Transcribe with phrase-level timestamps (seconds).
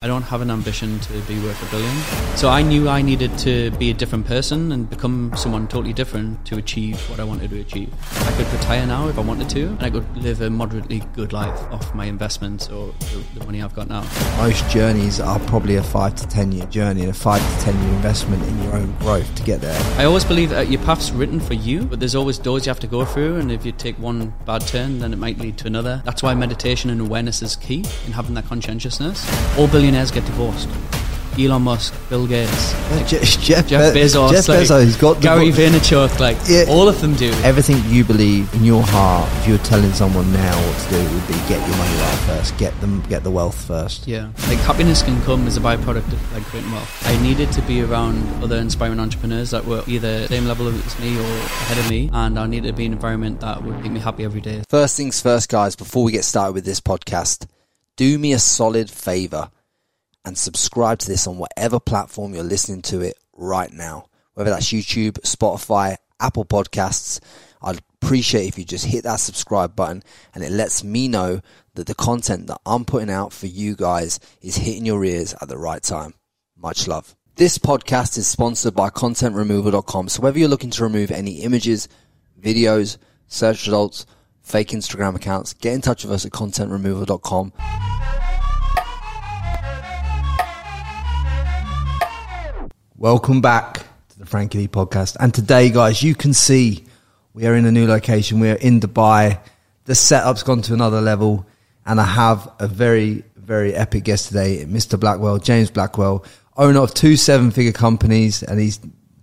[0.00, 1.92] I don't have an ambition to be worth a billion.
[2.36, 6.46] So I knew I needed to be a different person and become someone totally different
[6.46, 7.92] to achieve what I wanted to achieve.
[8.24, 11.32] I could retire now if I wanted to, and I could live a moderately good
[11.32, 14.06] life off my investments or the, the money I've got now.
[14.36, 17.82] Most journeys are probably a five to ten year journey and a five to ten
[17.82, 19.82] year investment in your own growth to get there.
[19.98, 22.78] I always believe that your path's written for you, but there's always doors you have
[22.78, 25.66] to go through, and if you take one bad turn, then it might lead to
[25.66, 26.02] another.
[26.04, 29.28] That's why meditation and awareness is key in having that conscientiousness.
[29.58, 30.68] All billionaires get divorced.
[31.38, 35.50] Elon Musk, Bill Gates, uh, like Jeff, Jeff, Jeff Bezos, Jeff like Bezos got Gary
[35.50, 36.64] Vaynerchuk, like yeah.
[36.68, 37.30] all of them do.
[37.44, 41.26] Everything you believe in your heart, if you're telling someone now what to do, would
[41.28, 44.06] be get your money right first, get them, get the wealth first.
[44.06, 47.08] Yeah, like happiness can come as a byproduct of like creating wealth.
[47.08, 51.16] I needed to be around other inspiring entrepreneurs that were either same level as me
[51.16, 53.92] or ahead of me, and I needed to be in an environment that would make
[53.92, 54.64] me happy every day.
[54.68, 55.76] First things first, guys.
[55.76, 57.46] Before we get started with this podcast,
[57.96, 59.50] do me a solid favor
[60.28, 64.70] and subscribe to this on whatever platform you're listening to it right now, whether that's
[64.72, 67.18] YouTube, Spotify, Apple Podcasts.
[67.62, 70.02] I'd appreciate if you just hit that subscribe button
[70.34, 71.40] and it lets me know
[71.74, 75.48] that the content that I'm putting out for you guys is hitting your ears at
[75.48, 76.12] the right time.
[76.56, 77.16] Much love.
[77.36, 80.08] This podcast is sponsored by contentremoval.com.
[80.08, 81.88] So whether you're looking to remove any images,
[82.38, 82.98] videos,
[83.28, 84.04] search results,
[84.42, 87.52] fake Instagram accounts, get in touch with us at contentremoval.com.
[93.00, 95.16] Welcome back to the Frankie Lee podcast.
[95.20, 96.84] And today, guys, you can see
[97.32, 98.40] we are in a new location.
[98.40, 99.38] We are in Dubai.
[99.84, 101.46] The setup's gone to another level.
[101.86, 104.98] And I have a very, very epic guest today, Mr.
[104.98, 106.24] Blackwell, James Blackwell,
[106.56, 108.42] owner of two seven figure companies.
[108.42, 108.80] And he's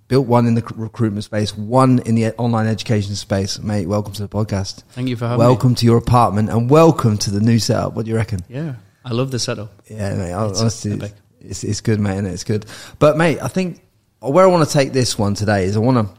[0.08, 3.60] built one in the recruitment space, one in the online education space.
[3.60, 4.84] Mate, welcome to the podcast.
[4.92, 5.52] Thank you for having welcome me.
[5.52, 7.94] Welcome to your apartment and welcome to the new setup.
[7.94, 8.40] What do you reckon?
[8.48, 9.74] Yeah, I love the setup.
[9.90, 11.12] Yeah, mate, honestly, epic
[11.50, 12.66] it's, it's good, mate, and it's good.
[13.00, 13.82] But mate, I think
[14.20, 16.14] where I want to take this one today is I want to.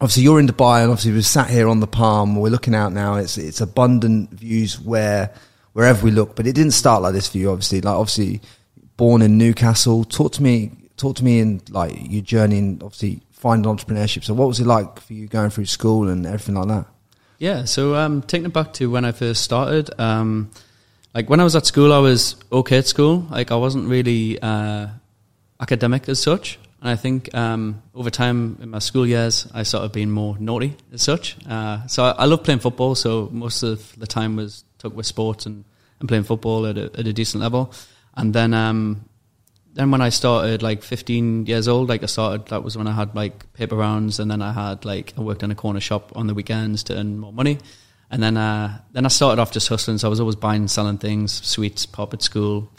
[0.00, 2.36] Obviously, you're in Dubai, and obviously we've sat here on the palm.
[2.36, 3.14] We're looking out now.
[3.14, 5.32] It's it's abundant views where
[5.72, 6.36] wherever we look.
[6.36, 7.80] But it didn't start like this for you, obviously.
[7.80, 8.40] Like obviously,
[8.96, 10.04] born in Newcastle.
[10.04, 10.72] Talk to me.
[10.96, 14.24] Talk to me in like your journey in obviously finding entrepreneurship.
[14.24, 16.86] So what was it like for you going through school and everything like that?
[17.38, 20.50] Yeah, so um, taking it back to when I first started, um,
[21.14, 23.26] like when I was at school, I was okay at school.
[23.30, 24.88] Like I wasn't really uh,
[25.60, 26.58] academic as such.
[26.80, 30.36] And I think um, over time in my school years, I sort of been more
[30.38, 31.36] naughty as such.
[31.48, 32.94] Uh, so I, I love playing football.
[32.94, 35.64] So most of the time was took with sports and,
[36.00, 37.72] and playing football at a, at a decent level.
[38.16, 39.08] And then um,
[39.74, 42.92] then when I started, like 15 years old, like I started, that was when I
[42.92, 46.12] had like paper rounds, and then I had like I worked in a corner shop
[46.14, 47.58] on the weekends to earn more money.
[48.10, 49.98] And then, uh, then I started off just hustling.
[49.98, 52.70] So I was always buying and selling things, sweets, pop at school,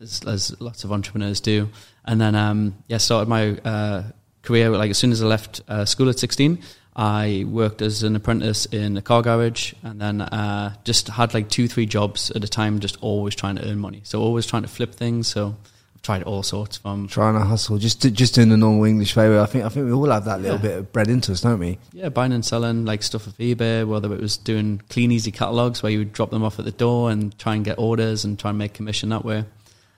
[0.00, 1.68] as, as lots of entrepreneurs do.
[2.04, 4.04] And then, um, yeah, started my uh,
[4.42, 6.58] career like as soon as I left uh, school at 16.
[6.96, 11.48] I worked as an apprentice in a car garage, and then uh, just had like
[11.48, 14.02] two, three jobs at a time, just always trying to earn money.
[14.04, 15.26] So always trying to flip things.
[15.26, 15.56] So
[16.04, 19.40] tried all sorts from trying to hustle, just to, just doing the normal English way.
[19.40, 20.62] I think I think we all have that little yeah.
[20.62, 21.78] bit of bred into us, don't we?
[21.92, 25.90] Yeah, buying and selling like stuff off eBay, whether it was doing Kleeneze catalogs where
[25.90, 28.50] you would drop them off at the door and try and get orders and try
[28.50, 29.44] and make commission that way.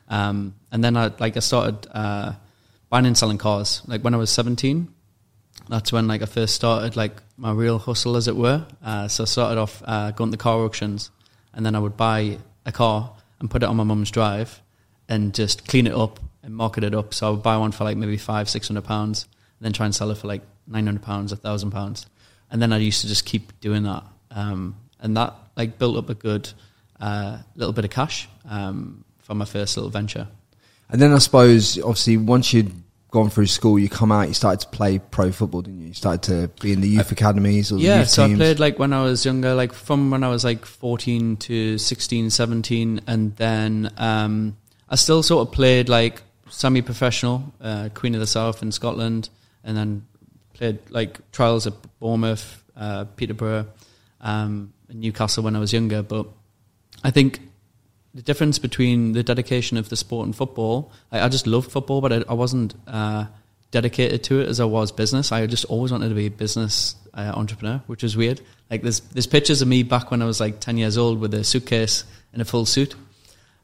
[0.09, 2.33] Um, and then I like I started uh,
[2.89, 3.83] buying and selling cars.
[3.87, 4.95] Like when I was seventeen,
[5.69, 8.65] that's when like I first started like my real hustle, as it were.
[8.83, 11.11] Uh, so I started off uh, going to car auctions,
[11.53, 14.63] and then I would buy a car and put it on my mum's drive
[15.09, 17.15] and just clean it up and market it up.
[17.15, 19.25] So I would buy one for like maybe five, six hundred pounds,
[19.59, 22.07] and then try and sell it for like nine hundred pounds, a thousand pounds,
[22.51, 26.09] and then I used to just keep doing that, um, and that like built up
[26.09, 26.51] a good
[27.01, 30.29] uh, little bit of cash um, for my first little venture.
[30.89, 32.73] And then I suppose, obviously, once you'd
[33.11, 35.89] gone through school, you come out, you started to play pro football, didn't you?
[35.89, 38.05] You started to be in the youth academies or yeah.
[38.05, 38.39] so teams.
[38.39, 41.37] Yeah, I played like when I was younger, like from when I was like fourteen
[41.39, 43.93] to 16, 17, and then.
[43.97, 44.57] Um,
[44.89, 49.29] I still sort of played like semi-professional, uh, Queen of the South in Scotland,
[49.65, 50.07] and then
[50.55, 53.67] played like trials at Bournemouth, uh, Peterborough,
[54.21, 56.03] um, Newcastle when I was younger.
[56.03, 56.27] But
[57.03, 57.41] I think
[58.15, 62.01] the difference between the dedication of the sport and football, I, I just loved football,
[62.01, 63.27] but I, I wasn't uh,
[63.73, 65.33] dedicated to it as I was business.
[65.33, 68.41] I just always wanted to be a business uh, entrepreneur, which was weird.
[68.71, 71.35] Like there's there's pictures of me back when I was like ten years old with
[71.35, 72.95] a suitcase and a full suit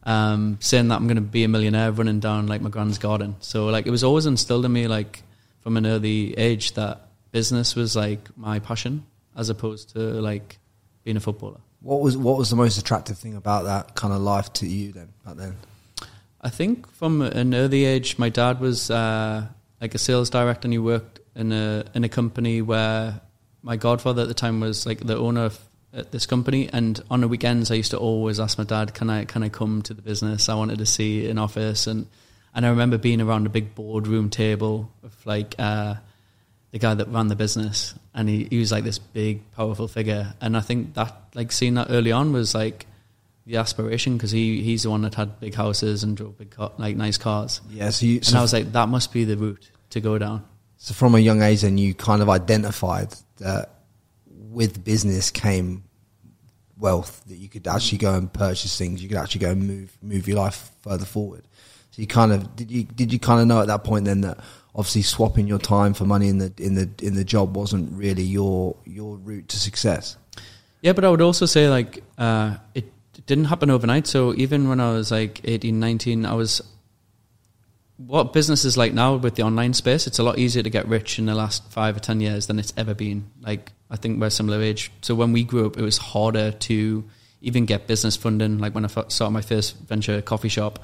[0.04, 3.36] um, saying that I'm going to be a millionaire running down like my grand's garden.
[3.40, 5.22] So like it was always instilled in me like
[5.60, 9.06] from an early age that business was like my passion
[9.36, 10.58] as opposed to like
[11.04, 11.60] being a footballer.
[11.80, 14.92] What was what was the most attractive thing about that kind of life to you
[14.92, 15.56] then back then?
[16.40, 19.46] I think from an early age, my dad was uh,
[19.80, 23.20] like a sales director, and he worked in a in a company where
[23.62, 25.58] my godfather at the time was like the owner of
[25.92, 26.68] at this company.
[26.72, 29.48] And on the weekends, I used to always ask my dad, "Can I can I
[29.48, 30.48] come to the business?
[30.48, 32.06] I wanted to see an office." And
[32.54, 35.94] and I remember being around a big boardroom table of like uh,
[36.70, 40.34] the guy that ran the business, and he, he was like this big, powerful figure.
[40.40, 42.86] And I think that like seeing that early on was like
[43.46, 46.72] the aspiration because he he's the one that had big houses and drove big car,
[46.78, 47.60] like nice cars.
[47.70, 50.44] Yeah, so you, And I was like, that must be the route to go down.
[50.76, 53.81] so from a young age, then you kind of identified that
[54.52, 55.84] with business came
[56.78, 59.02] wealth that you could actually go and purchase things.
[59.02, 61.44] You could actually go and move move your life further forward.
[61.92, 64.22] So you kind of did you did you kind of know at that point then
[64.22, 64.38] that
[64.74, 68.22] obviously swapping your time for money in the in the in the job wasn't really
[68.22, 70.16] your your route to success.
[70.80, 74.06] Yeah, but I would also say like uh, it, it didn't happen overnight.
[74.06, 76.60] So even when I was like 18, 19, I was
[78.06, 80.06] what business is like now with the online space.
[80.06, 82.58] It's a lot easier to get rich in the last five or ten years than
[82.58, 83.30] it's ever been.
[83.40, 84.90] Like I think we're similar age.
[85.02, 87.04] So when we grew up, it was harder to
[87.40, 88.58] even get business funding.
[88.58, 90.78] Like when I started my first venture coffee shop,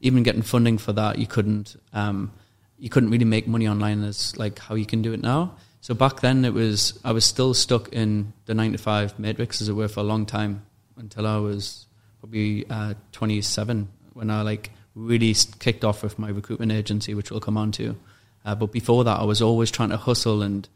[0.00, 1.76] even getting funding for that, you couldn't.
[1.92, 2.32] Um,
[2.78, 5.54] you couldn't really make money online as like how you can do it now.
[5.82, 9.60] So back then, it was I was still stuck in the nine to five matrix,
[9.60, 10.66] as it were, for a long time
[10.96, 11.86] until I was
[12.20, 17.30] probably uh, twenty seven when I like really kicked off with my recruitment agency, which
[17.30, 17.96] we'll come on to.
[18.44, 20.68] Uh, but before that, I was always trying to hustle and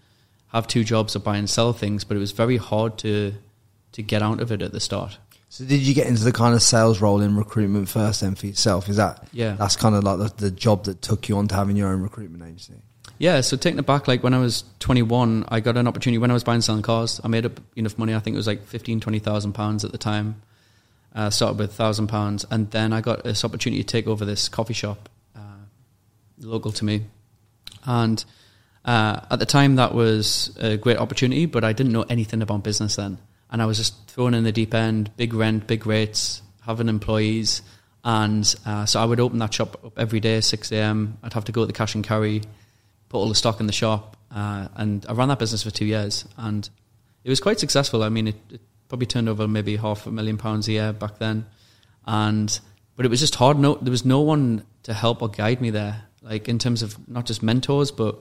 [0.48, 3.34] have two jobs to buy and sell things, but it was very hard to
[3.92, 5.16] to get out of it at the start.
[5.48, 8.46] So did you get into the kind of sales role in recruitment first then for
[8.46, 8.88] yourself?
[8.90, 9.52] Is that Yeah.
[9.52, 12.02] that's kind of like the, the job that took you on to having your own
[12.02, 12.74] recruitment agency?
[13.18, 16.30] Yeah, so taking it back, like when I was 21, I got an opportunity when
[16.30, 17.20] I was buying and selling cars.
[17.24, 18.14] I made up enough money.
[18.14, 20.42] I think it was like 15, 20,000 pounds at the time.
[21.16, 24.50] Uh, started with thousand pounds, and then I got this opportunity to take over this
[24.50, 25.64] coffee shop uh,
[26.38, 27.06] local to me.
[27.86, 28.22] And
[28.84, 32.62] uh, at the time, that was a great opportunity, but I didn't know anything about
[32.62, 33.16] business then.
[33.50, 37.62] And I was just thrown in the deep end, big rent, big rates, having employees.
[38.04, 41.18] And uh, so I would open that shop up every day, 6 a.m.
[41.22, 42.42] I'd have to go to the cash and carry,
[43.08, 44.16] put all the stock in the shop.
[44.30, 46.24] Uh, and I ran that business for two years.
[46.36, 46.68] And
[47.24, 48.02] it was quite successful.
[48.02, 51.18] I mean, it, it probably turned over maybe half a million pounds a year back
[51.18, 51.46] then.
[52.06, 52.58] And
[52.96, 53.58] but it was just hard.
[53.58, 56.02] No, there was no one to help or guide me there.
[56.22, 58.16] Like in terms of not just mentors, but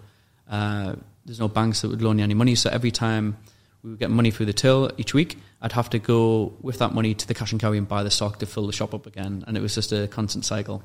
[0.50, 0.96] uh,
[1.26, 2.56] there's no banks that would loan you any money.
[2.56, 3.38] So every time
[3.84, 6.94] we would get money through the till each week, I'd have to go with that
[6.94, 9.06] money to the cash and carry and buy the stock to fill the shop up
[9.06, 9.44] again.
[9.48, 10.84] And it was just a constant cycle.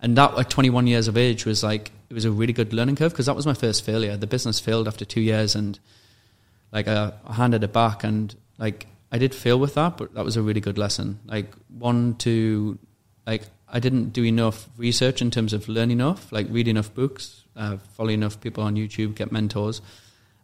[0.00, 2.96] And that at 21 years of age was like it was a really good learning
[2.96, 4.16] curve because that was my first failure.
[4.16, 5.78] The business failed after two years, and
[6.70, 10.24] like I, I handed it back, and like I did fail with that, but that
[10.24, 11.20] was a really good lesson.
[11.26, 12.78] Like one to
[13.26, 17.44] like I didn't do enough research in terms of learn enough, like read enough books,
[17.56, 19.80] uh, follow enough people on YouTube, get mentors.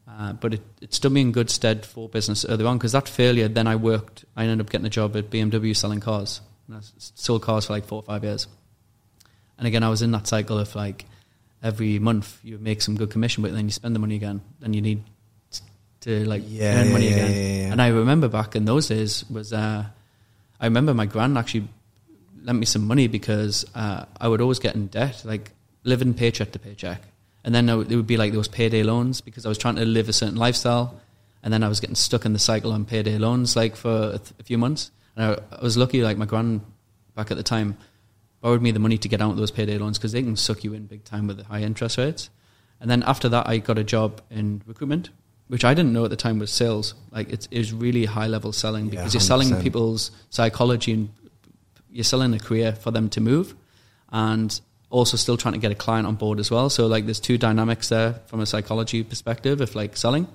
[0.09, 3.09] Uh, but it, it stood me in good stead for business early on because that
[3.09, 6.41] failure, then I worked, I ended up getting a job at BMW selling cars.
[6.67, 8.49] And I sold cars for like four or five years.
[9.59, 11.05] And again, I was in that cycle of like
[11.62, 14.43] every month you make some good commission, but then you spend the money again.
[14.59, 15.05] Then you need
[16.02, 17.32] to like Yeah, earn money yeah, again.
[17.66, 17.72] yeah.
[17.72, 19.84] And I remember back in those days was uh,
[20.60, 21.69] I remember my grand actually
[22.44, 25.50] lent me some money because uh, I would always get in debt, like
[25.84, 27.00] living paycheck to paycheck.
[27.44, 30.09] And then it would be like those payday loans because I was trying to live
[30.09, 31.00] a certain lifestyle.
[31.42, 34.18] And then I was getting stuck in the cycle on payday loans like for a,
[34.18, 34.92] th- a few months.
[35.16, 36.61] And I, I was lucky, like my grand
[37.16, 37.76] back at the time
[38.40, 40.62] borrowed me the money to get out of those payday loans because they can suck
[40.64, 42.30] you in big time with the high interest rates.
[42.80, 45.11] And then after that, I got a job in recruitment,
[45.52, 46.94] which I didn't know at the time was sales.
[47.11, 51.11] Like it's, it was really high level selling Yeah, because you're selling people's psychology and
[51.90, 53.54] you're selling a career for them to move,
[54.11, 56.71] and also still trying to get a client on board as well.
[56.71, 60.26] So like there's two dynamics there from a psychology perspective of like selling.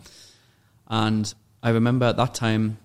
[0.87, 1.33] And
[1.63, 2.77] I remember at that time,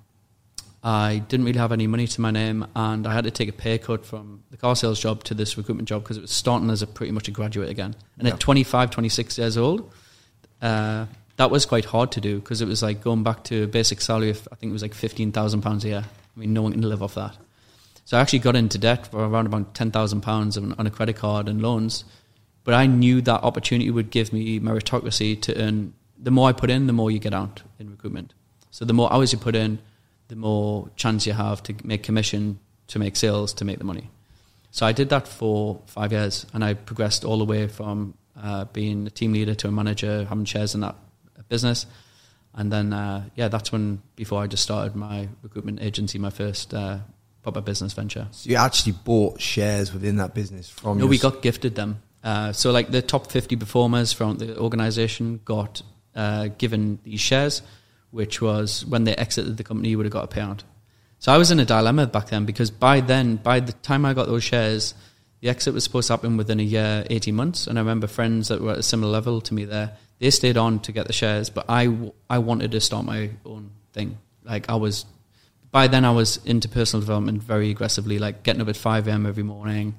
[0.83, 3.53] I didn't really have any money to my name, and I had to take a
[3.53, 6.71] pay cut from the car sales job to this recruitment job because it was starting
[6.71, 7.95] as a pretty much a graduate again.
[8.19, 8.33] And Yeah.
[8.33, 9.93] at 25, 26 years old,
[10.62, 11.05] uh,
[11.43, 14.01] that was quite hard to do because it was like going back to a basic
[14.01, 16.05] salary of I think it was like fifteen thousand pounds a year.
[16.05, 17.37] I mean, no one can live off that.
[18.05, 20.91] So I actually got into debt for around about ten thousand pounds on on a
[20.91, 22.05] credit card and loans.
[22.63, 25.95] But I knew that opportunity would give me meritocracy to earn.
[26.17, 28.35] The more I put in, the more you get out in recruitment.
[28.71, 29.81] So the more hours you put in,
[30.29, 34.11] the more chance you have to make commission, to make sales, to make the money.
[34.71, 38.67] So I did that for five years, and I progressed all the way from uh,
[38.67, 40.95] being a team leader to a manager, having shares in that
[41.53, 41.87] business,
[42.55, 46.75] and then uh, yeah, that's when before I just started my recruitment agency, my first
[46.75, 46.99] uh,
[47.43, 48.27] proper business venture.
[48.31, 50.99] So you actually bought shares within that business from.
[50.99, 52.03] No, we got gifted them.
[52.25, 55.83] Uh, so like the top 50 performers from the organization got
[56.15, 57.63] uh, given these shares,
[58.11, 60.61] which was when they exited the company, you would have got a payout.
[61.19, 64.15] So I was in a dilemma back then because by then, by the time I
[64.15, 64.95] got those shares,
[65.41, 67.67] the exit was supposed to happen within a year, 18 months.
[67.67, 70.57] And I remember friends that were at a similar level to me there, they stayed
[70.57, 74.19] on to get the shares, but I, I wanted to start my own thing.
[74.45, 75.05] Like I was,
[75.73, 79.26] by then I was into personal development very aggressively, like getting up at 5 a.m.
[79.26, 79.97] every morning,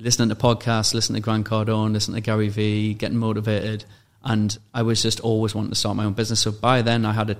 [0.00, 3.84] listening to podcasts, listening to Grant Cardone, listening to Gary Vee, getting motivated.
[4.24, 6.40] And I was just always wanting to start my own business.
[6.40, 7.36] So by then I had a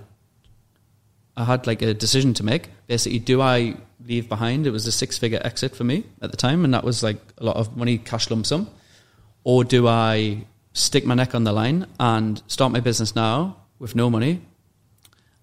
[1.37, 2.69] I had like a decision to make.
[2.87, 3.75] Basically, do I
[4.07, 4.69] leave behind?
[4.69, 7.19] It was a six figure exit for me at the time, and that was like
[7.39, 8.71] a lot of money, cash lump sum.
[9.43, 13.95] Or do I stick my neck on the line and start my business now with
[13.95, 14.43] no money?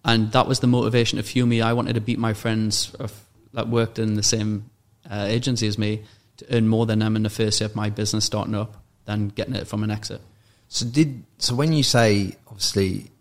[0.04, 1.62] And that was the motivation to fuel me.
[1.62, 4.70] I wanted to beat my friends of, that worked in the same
[5.10, 6.04] uh, agency as me
[6.38, 9.28] to earn more than them in the first year of my business starting up than
[9.30, 10.22] getting it from an exit.
[10.70, 13.12] So did so when you say obviously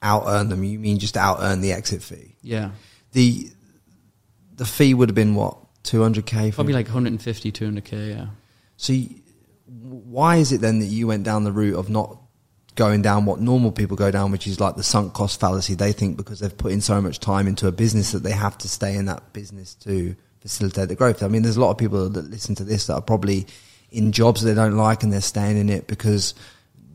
[0.00, 2.36] out earn them, you mean just out earn the exit fee?
[2.40, 2.70] Yeah.
[3.12, 3.50] The
[4.56, 6.52] the fee would have been what two hundred k.
[6.52, 8.26] Probably like 150, 200k, yeah.
[8.76, 9.10] So you,
[9.66, 12.18] why is it then that you went down the route of not
[12.74, 15.74] going down what normal people go down, which is like the sunk cost fallacy?
[15.74, 18.58] They think because they've put in so much time into a business that they have
[18.58, 21.22] to stay in that business to facilitate the growth.
[21.22, 23.46] I mean, there's a lot of people that listen to this that are probably
[23.90, 26.34] in jobs they don't like and they're staying in it because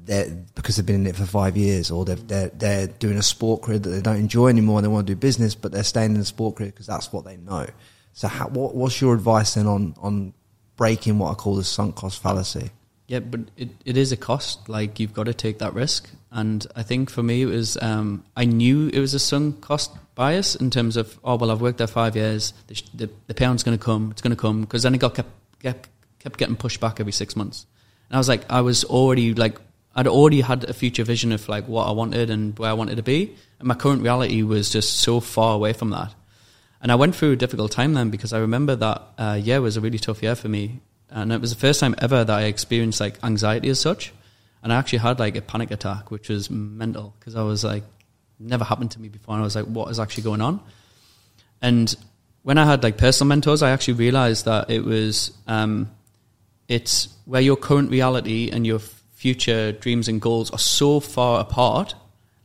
[0.10, 3.24] they're because they've been in it for five years, or they've, they're they're doing a
[3.24, 5.84] sport career that they don't enjoy anymore and they want to do business, but they're
[5.84, 7.68] staying in the sport career because that's what they know.
[8.14, 10.34] So, how, what, what's your advice then on on
[10.80, 12.72] breaking what I call the sunk cost fallacy?
[13.08, 14.70] Yeah, but it, it is a cost.
[14.70, 16.10] Like you've got to take that risk.
[16.32, 19.92] And I think for me, it was um, I knew it was a sunk cost
[20.16, 22.54] bias in terms of oh well, I've worked there five years.
[22.68, 24.12] The the, the going to come.
[24.12, 25.30] It's going to come because then it got kept,
[25.62, 27.66] kept kept getting pushed back every six months.
[28.10, 29.58] And I was like, I was already like
[29.96, 32.96] I'd already had a future vision of like what I wanted and where I wanted
[32.96, 36.14] to be, and my current reality was just so far away from that.
[36.82, 39.76] And I went through a difficult time then because I remember that uh, year was
[39.78, 42.44] a really tough year for me, and it was the first time ever that I
[42.44, 44.14] experienced like anxiety as such,
[44.64, 47.84] and I actually had like a panic attack, which was mental because I was like
[48.40, 50.62] never happened to me before, and I was like, what is actually going on?
[51.62, 51.94] And
[52.44, 55.92] when I had like personal mentors, I actually realized that it was um,
[56.70, 61.94] it's where your current reality and your future dreams and goals are so far apart.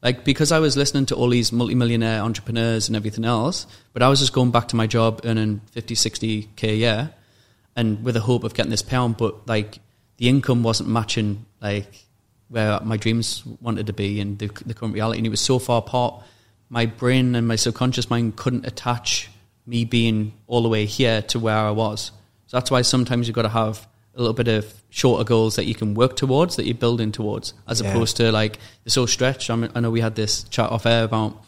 [0.05, 4.09] Like because I was listening to all these multimillionaire entrepreneurs and everything else, but I
[4.11, 7.15] was just going back to my job earning 50, 60k a year
[7.75, 9.79] and with the hope of getting this pound, but like
[10.19, 12.05] the income wasn't matching like
[12.49, 15.19] where my dreams wanted to be and the, the current reality.
[15.19, 16.23] And it was so far apart.
[16.69, 19.31] My brain and my subconscious mind couldn't attach
[19.67, 22.13] me being all the way here to where I was.
[22.47, 25.65] So that's why sometimes you've got to have a little bit of shorter goals that
[25.67, 27.89] you can work towards, that you're building towards, as Yeah.
[27.91, 29.51] opposed to like they're so stretched.
[29.51, 31.43] I, mean, I know we had this chat off air about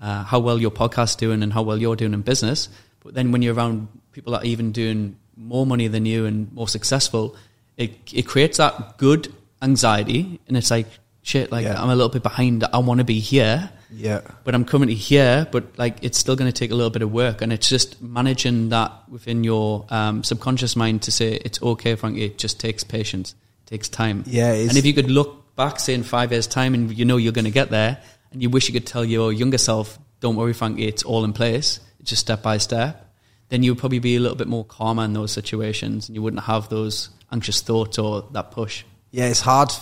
[0.00, 2.68] uh, how well your podcast's doing and how well you're doing in business.
[3.04, 6.52] But then when you're around people that are even doing more money than you and
[6.52, 7.36] more successful,
[7.76, 9.32] it it creates that good
[9.62, 10.86] anxiety, and it's like
[11.22, 11.52] shit.
[11.52, 11.80] Like Yeah.
[11.80, 12.64] I'm a little bit behind.
[12.72, 16.50] I want to be here Yeah, but I'm currently here, but like it's still going
[16.50, 20.22] to take a little bit of work, and it's just managing that within your um,
[20.22, 22.24] subconscious mind to say it's okay, Frankie.
[22.24, 23.34] It just takes patience,
[23.66, 24.24] it takes time.
[24.26, 27.16] Yeah, and if you could look back, say in five years' time, and you know
[27.16, 27.98] you're going to get there,
[28.30, 31.32] and you wish you could tell your younger self, "Don't worry, Frankie, it's all in
[31.32, 31.80] place.
[32.00, 33.04] It's just step by step."
[33.48, 36.22] Then you would probably be a little bit more calmer in those situations, and you
[36.22, 38.84] wouldn't have those anxious thoughts or that push.
[39.10, 39.28] yeah.
[39.28, 39.72] It's hard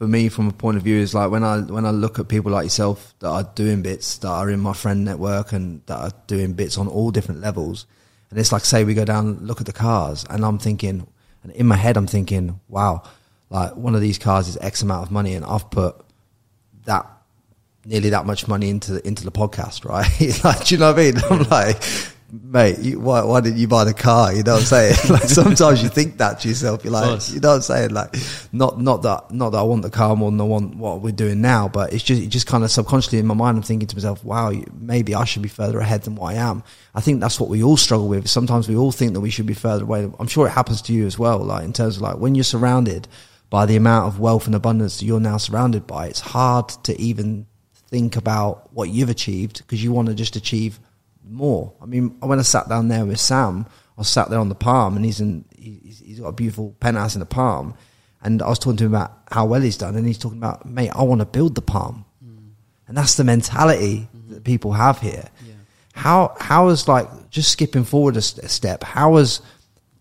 [0.00, 0.96] for me from a point of view.
[0.96, 4.16] Is like when I when I look at people like yourself that are doing bits
[4.18, 7.86] that are in my friend network and that are doing bits on all different levels,
[8.30, 11.06] and it's like say we go down look at the cars, and I'm thinking,
[11.42, 13.02] and in my head I'm thinking, wow,
[13.50, 15.96] like one of these cars is X amount of money, and I've put
[16.86, 17.06] that
[17.84, 20.44] nearly that much money into the, into the podcast, right?
[20.44, 21.14] like, do you know what I mean?
[21.30, 21.82] I'm like,
[22.32, 24.32] mate, you, why, why didn't you buy the car?
[24.32, 24.94] You know what I'm saying?
[25.10, 26.84] like sometimes you think that to yourself.
[26.84, 27.90] You're like, you know what I'm saying?
[27.90, 28.14] Like,
[28.52, 31.12] not not that not that I want the car more than I want what we're
[31.12, 33.88] doing now, but it's just it just kind of subconsciously in my mind, I'm thinking
[33.88, 36.62] to myself, wow, you- maybe I should be further ahead than what I am.
[36.94, 38.28] I think that's what we all struggle with.
[38.28, 40.10] Sometimes we all think that we should be further away.
[40.18, 41.38] I'm sure it happens to you as well.
[41.38, 43.08] Like in terms of like when you're surrounded
[43.50, 47.00] by the amount of wealth and abundance that you're now surrounded by, it's hard to
[47.00, 47.46] even
[47.88, 50.78] think about what you've achieved because you want to just achieve
[51.30, 51.72] more.
[51.80, 53.66] I mean, when I sat down there with Sam,
[53.98, 57.14] I sat there on the Palm, and he's in he's, he's got a beautiful penthouse
[57.14, 57.74] in the Palm,
[58.22, 60.66] and I was talking to him about how well he's done, and he's talking about,
[60.66, 62.50] mate, I want to build the Palm, mm.
[62.88, 64.34] and that's the mentality mm-hmm.
[64.34, 65.28] that people have here.
[65.46, 65.54] Yeah.
[65.92, 68.82] How how has like just skipping forward a step?
[68.82, 69.42] How has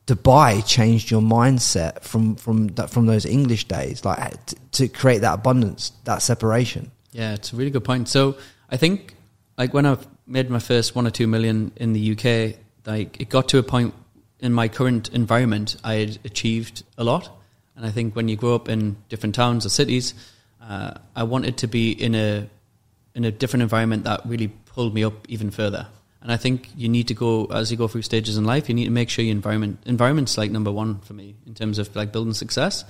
[0.07, 4.88] Dubai changed your mindset from from that from those English days, like eh, t- to
[4.88, 6.91] create that abundance, that separation?
[7.12, 8.07] Yeah, it's a really good point.
[8.07, 8.38] So
[8.69, 9.15] I think
[9.57, 13.29] like when I've made my first one or two million in the UK, like it
[13.29, 13.93] got to a point
[14.39, 17.29] in my current environment I had achieved a lot.
[17.75, 20.13] And I think when you grow up in different towns or cities,
[20.62, 22.50] uh, I wanted to be in a
[23.15, 25.88] in a different environment that really pulled me up even further.
[26.21, 28.69] And I think you need to go as you go through stages in life.
[28.69, 31.79] You need to make sure your environment environment's like number one for me in terms
[31.79, 32.86] of like building success.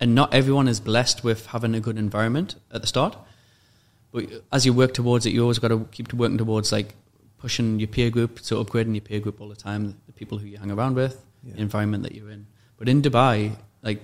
[0.00, 3.16] And not everyone is blessed with having a good environment at the start.
[4.12, 6.94] But as you work towards it, you always got to keep working towards like
[7.38, 10.46] pushing your peer group, so upgrading your peer group all the time, the people who
[10.46, 11.54] you hang around with, Yeah.
[11.54, 12.46] the environment that you're in.
[12.76, 14.02] But in Dubai, like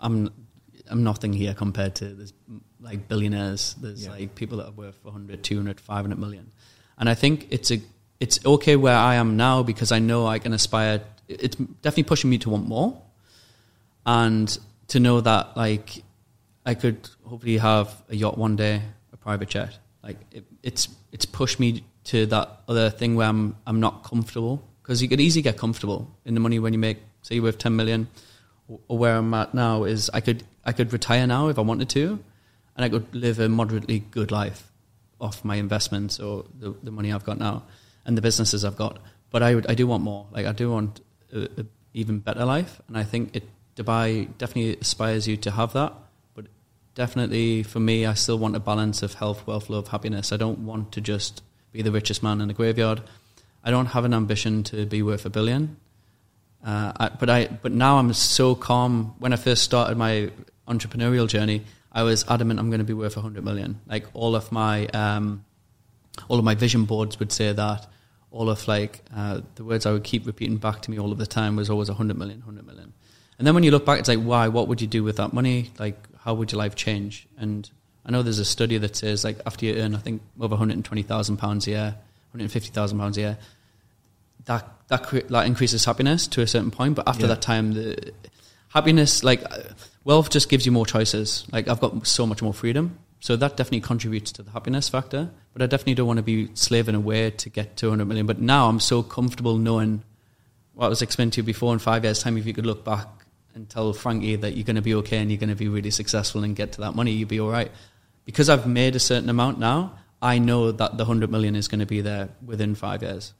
[0.00, 0.30] I'm,
[0.88, 2.32] I'm nothing here compared to there's
[2.80, 3.74] like billionaires.
[3.80, 4.10] There's Yeah.
[4.10, 6.50] like people that are worth 100, 200, 500 million,
[6.98, 7.80] and I think it's a
[8.20, 11.02] it's okay where I am now because I know I can aspire.
[11.28, 13.00] It's definitely pushing me to want more,
[14.06, 16.02] and to know that like
[16.66, 18.82] I could hopefully have a yacht one day,
[19.22, 19.78] private jet.
[20.02, 24.68] Like it, it's it's pushed me to that other thing where I'm I'm not comfortable
[24.82, 27.58] because you could easily get comfortable in the money when you make say you're worth
[27.58, 28.08] ten million,
[28.68, 31.62] or, or where I'm at now is I could I could retire now if I
[31.62, 32.18] wanted to,
[32.76, 34.70] and I could live a moderately good life
[35.20, 37.62] off my investments or the, the money I've got now
[38.04, 38.98] and the businesses I've got.
[39.30, 40.26] But I would I do want more.
[40.32, 41.00] Like I do want
[41.32, 43.44] a, a even better life, and I think it
[43.76, 45.92] Dubai definitely aspires you to have that.
[46.94, 50.30] Definitely for me, I still want a balance of health, wealth, love, happiness.
[50.32, 53.02] I don't want to just be the richest man in the graveyard.
[53.64, 55.76] I don't have an ambition to be worth a billion.
[56.64, 59.14] Uh, I, but I but now I'm so calm.
[59.18, 60.30] When I first started my
[60.68, 63.80] entrepreneurial journey, I was adamant I'm going to be worth 100 million.
[63.86, 65.44] Like all of my um,
[66.28, 67.86] all of my vision boards would say that.
[68.30, 71.18] All of like uh, the words I would keep repeating back to me all of
[71.18, 72.92] the time was always 100 million, 100 million.
[73.38, 74.48] And then when you look back, it's like, why?
[74.48, 75.70] What would you do with that money?
[75.78, 77.26] Like, how would your life change?
[77.36, 77.68] And
[78.06, 81.36] I know there's a study that says like after you earn, I think over 120,000
[81.36, 81.94] pounds a year,
[82.32, 83.38] 150,000 pounds a year,
[84.46, 86.94] that that cre- that increases happiness to a certain point.
[86.96, 87.28] But after Yeah.
[87.28, 88.12] that time, the
[88.68, 89.44] happiness, like
[90.04, 91.44] wealth, just gives you more choices.
[91.52, 95.30] Like I've got so much more freedom, so that definitely contributes to the happiness factor.
[95.52, 98.26] But I definitely don't want to be slaving away to get to 100 million.
[98.26, 100.02] But now I'm so comfortable knowing
[100.74, 101.72] what I was explaining to you before.
[101.72, 103.06] In five years' time, if you could look back
[103.54, 105.90] and tell Frankie that you're going to be okay and you're going to be really
[105.90, 107.70] successful and get to that money, you'll be all right.
[108.24, 111.80] Because I've made a certain amount now, I know that the 100 million is going
[111.80, 113.32] to be there within five years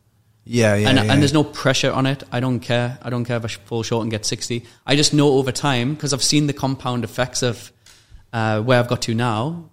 [0.45, 1.13] Yeah, yeah, and, yeah.
[1.13, 2.25] and there's no pressure on it.
[2.33, 2.99] I don't care.
[3.01, 4.65] I don't care if I fall short and get 60.
[4.85, 7.73] I just know over time, because I've seen the compound effects of
[8.33, 9.71] uh, where I've got to now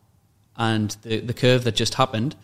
[0.56, 2.36] and the, the curve that just happened,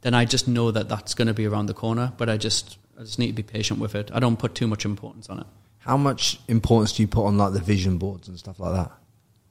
[0.00, 2.12] then I just know that that's going to be around the corner.
[2.16, 4.10] But I just, I just need to be patient with it.
[4.12, 5.46] I don't put too much importance on it.
[5.78, 8.92] How much importance do you put on like the vision boards and stuff like that?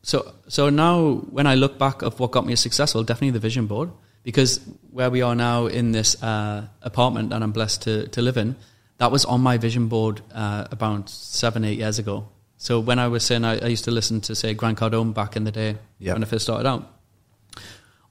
[0.03, 3.65] So, so now when I look back of what got me successful, definitely the vision
[3.67, 3.89] board.
[4.23, 4.59] Because
[4.91, 8.57] where we are now in this uh, apartment that I'm blessed to, to live in,
[8.97, 12.27] that was on my vision board uh, about seven, eight years ago.
[12.57, 15.37] So when I was saying I, I used to listen to say Grant Cardone back
[15.37, 16.13] in the day Yeah.
[16.13, 16.91] when I first started out.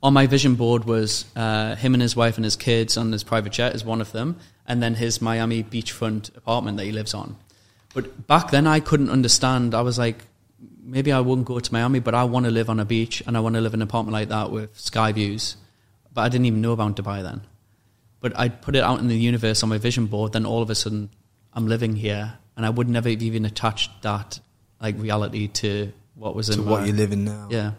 [0.02, 3.24] On my vision board was uh, him and his wife and his kids on his
[3.24, 7.12] private jet is one of them, and then his Miami beachfront apartment that he lives
[7.12, 7.36] on.
[7.96, 9.74] But back then, I couldn't understand.
[9.74, 10.18] I was like,
[10.82, 13.38] maybe I wouldn't go to Miami, but I want to live on a beach and
[13.38, 15.56] I want to live in an apartment like that with sky views.
[16.12, 17.40] But I didn't even know about Dubai then.
[18.20, 20.34] But I put it out in the universe on my vision board.
[20.34, 21.08] Then all of a sudden,
[21.54, 24.40] I'm living here, and I would never have even attached that
[24.78, 27.48] like reality to what was in what my- you're living now.
[27.50, 27.72] Yeah,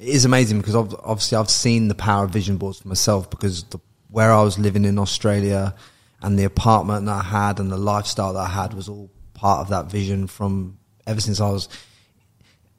[0.00, 3.30] It is amazing because ob- obviously I've seen the power of vision boards for myself
[3.30, 3.78] because the,
[4.08, 5.76] where I was living in Australia
[6.22, 9.60] and the apartment that I had and the lifestyle that I had was all part
[9.60, 11.68] of that vision from ever since I was.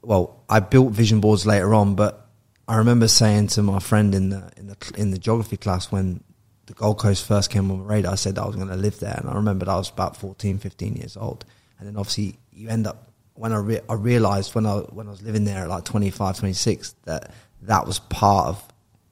[0.00, 2.28] Well, I built vision boards later on, but
[2.68, 6.22] I remember saying to my friend in the in the in the geography class when
[6.66, 9.00] the Gold Coast first came on my radar, I said I was going to live
[9.00, 11.44] there, and I remembered I was about 14, 15 years old,
[11.78, 15.10] and then obviously you end up when I re- I realized when I when I
[15.10, 18.64] was living there at like 25, 26 that that was part of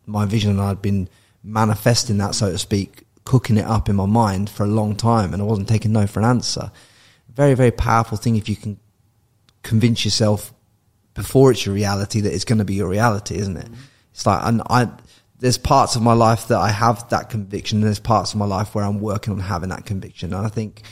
[0.06, 1.08] my vision, and I'd been
[1.42, 5.32] manifesting that, so to speak, cooking it up in my mind for a long time,
[5.32, 6.70] and I wasn't taking no for an answer.
[7.34, 8.78] Very, very powerful thing if you can
[9.62, 10.52] convince yourself
[11.14, 13.66] before it's your reality that it's going to be your reality, isn't it?
[13.66, 13.82] Mm-hmm.
[14.12, 14.88] It's like, and I,
[15.38, 17.78] there's parts of my life that I have that conviction.
[17.78, 20.32] And there's parts of my life where I'm working on having that conviction.
[20.34, 20.82] And I think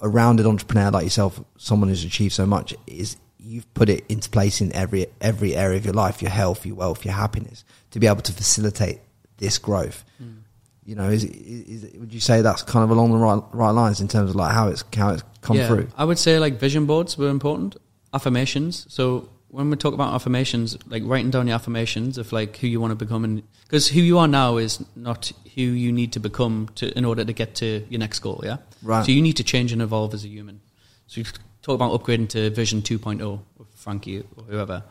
[0.00, 4.30] a rounded entrepreneur like yourself, someone who's achieved so much, is you've put it into
[4.30, 7.98] place in every every area of your life, your health, your wealth, your happiness, to
[7.98, 9.00] be able to facilitate
[9.38, 10.04] this growth.
[10.22, 10.39] Mm.
[10.84, 13.70] You know, is, is, is would you say that's kind of along the right right
[13.70, 15.88] lines in terms of like how it's how it's come yeah, through?
[15.96, 17.76] I would say like vision boards were important.
[18.12, 18.86] Affirmations.
[18.88, 22.80] So when we talk about affirmations, like writing down your affirmations of like who you
[22.80, 26.20] want to become, and because who you are now is not who you need to
[26.20, 28.40] become to in order to get to your next goal.
[28.44, 29.04] Yeah, Right.
[29.04, 30.60] So you need to change and evolve as a human.
[31.06, 31.26] So you
[31.62, 34.84] talk about upgrading to Vision 2.0 with Frankie or whoever.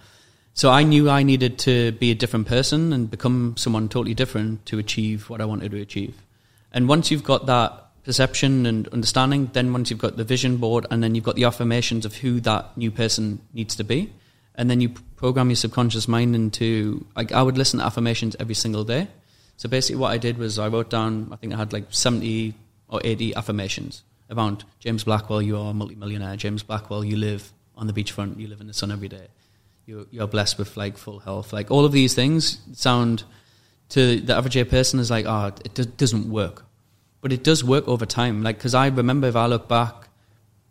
[0.53, 4.65] So I knew I needed to be a different person and become someone totally different
[4.65, 6.15] to achieve what I wanted to achieve.
[6.73, 10.85] And once you've got that perception and understanding, then once you've got the vision board
[10.91, 14.11] and then you've got the affirmations of who that new person needs to be,
[14.55, 18.55] and then you program your subconscious mind into like I would listen to affirmations every
[18.55, 19.07] single day.
[19.57, 21.29] So basically, what I did was I wrote down.
[21.31, 22.55] I think I had like seventy
[22.87, 25.41] or eighty affirmations around James Blackwell.
[25.41, 26.35] You are a multimillionaire.
[26.35, 27.05] James Blackwell.
[27.05, 28.39] You live on the beachfront.
[28.39, 29.27] You live in the sun every day.
[29.89, 31.51] You you're blessed with like full health.
[31.51, 33.23] Like all of these things sound
[33.89, 36.63] to the average person is like, oh, it do- doesn't work,
[37.21, 38.43] but it does work over time.
[38.43, 39.95] Like because I remember if I look back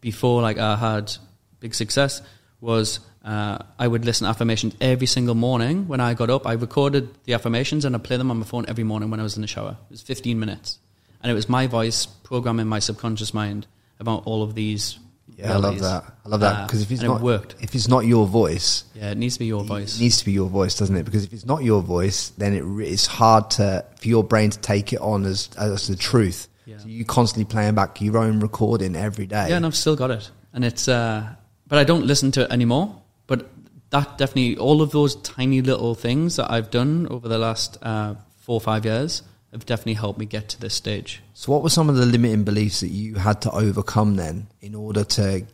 [0.01, 1.13] before like I had
[1.59, 2.23] big success
[2.61, 6.47] was uh, I would listen to affirmations every single morning when I got up.
[6.47, 9.25] I recorded the affirmations and I play them on my phone every morning when I
[9.25, 9.79] was in the shower.
[9.91, 10.79] It was 15 minutes,
[11.21, 13.67] and it was my voice programming my subconscious mind
[13.99, 15.01] about all of these.
[15.39, 16.05] Yeah, I love that.
[16.27, 17.55] I love that Uh, because if it's not it worked.
[17.61, 19.97] if it's not your voice, Yeah, it needs to be your voice.
[19.97, 21.05] It needs to be your voice, doesn't it?
[21.05, 24.51] Because if it's not your voice, then it re- it's hard to for your brain
[24.51, 26.49] to take it on as as the truth.
[26.67, 26.79] Yeah.
[26.79, 29.49] So you constantly playing back your own recording every day.
[29.51, 30.89] Yeah, and I've still got it, and it's.
[30.89, 31.29] Uh,
[31.69, 33.01] but I don't listen to it anymore.
[33.27, 33.49] But
[33.91, 38.15] that definitely, all of those tiny little things that I've done over the last uh,
[38.41, 39.23] four or five years
[39.53, 41.23] have definitely helped me get to this stage.
[41.35, 44.75] So, what were some of the limiting beliefs that you had to overcome then in
[44.75, 45.47] order to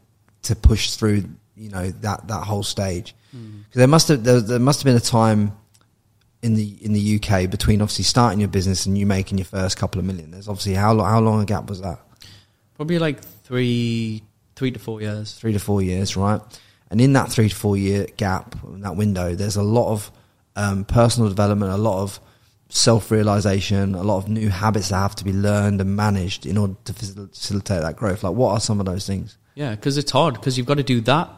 [0.42, 1.24] to push through?
[1.56, 3.14] You know that that whole stage.
[3.30, 5.56] Because there must have there, there must have been a time
[6.42, 9.76] in the in the UK between obviously starting your business and you making your first
[9.76, 10.30] couple of million.
[10.30, 11.98] There's obviously how long how long a gap was that?
[12.74, 14.22] Probably like three,
[14.56, 15.34] three to four years.
[15.34, 16.40] three to four years, right?
[16.90, 20.10] And in that three to four year gap, in that window, there's a lot of
[20.54, 22.20] um, personal development, a lot of
[22.74, 26.58] self realization, a lot of new habits that have to be learned and managed in
[26.58, 28.24] order to facilitate that growth.
[28.24, 29.38] Like, what are some of those things?
[29.54, 31.30] Yeah, because it's hard because you've got to do that,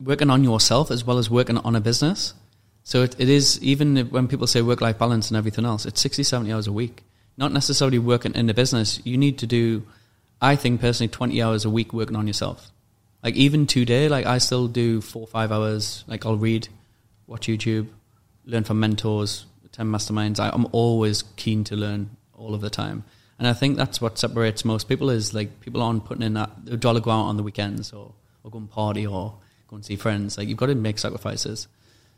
[0.00, 2.34] working on yourself as well as working on a business.
[2.82, 6.00] So it, it is, even when people say work life balance and everything else, it's
[6.00, 7.04] 60, 70 hours a week.
[7.36, 9.00] Not necessarily working in the business.
[9.04, 9.86] You need to do,
[10.42, 12.72] I think personally, 20 hours a week working on yourself.
[13.22, 16.04] Like even today, like I still do four five hours.
[16.08, 16.68] Like I'll read,
[17.26, 17.86] watch YouTube,
[18.44, 19.46] learn from mentors,
[19.80, 20.40] attend masterminds.
[20.40, 23.04] I, I'm always keen to learn all of the time.
[23.38, 26.50] And I think that's what separates most people is like people aren't putting in that
[26.64, 28.12] they'd rather go out on the weekends or,
[28.44, 29.34] or go and party or
[29.68, 30.36] go and see friends.
[30.36, 31.66] Like you've got to make sacrifices.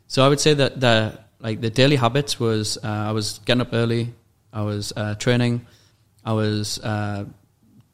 [0.07, 3.61] So I would say that the like the daily habits was uh, I was getting
[3.61, 4.13] up early,
[4.51, 5.65] I was uh, training,
[6.25, 7.25] I was uh,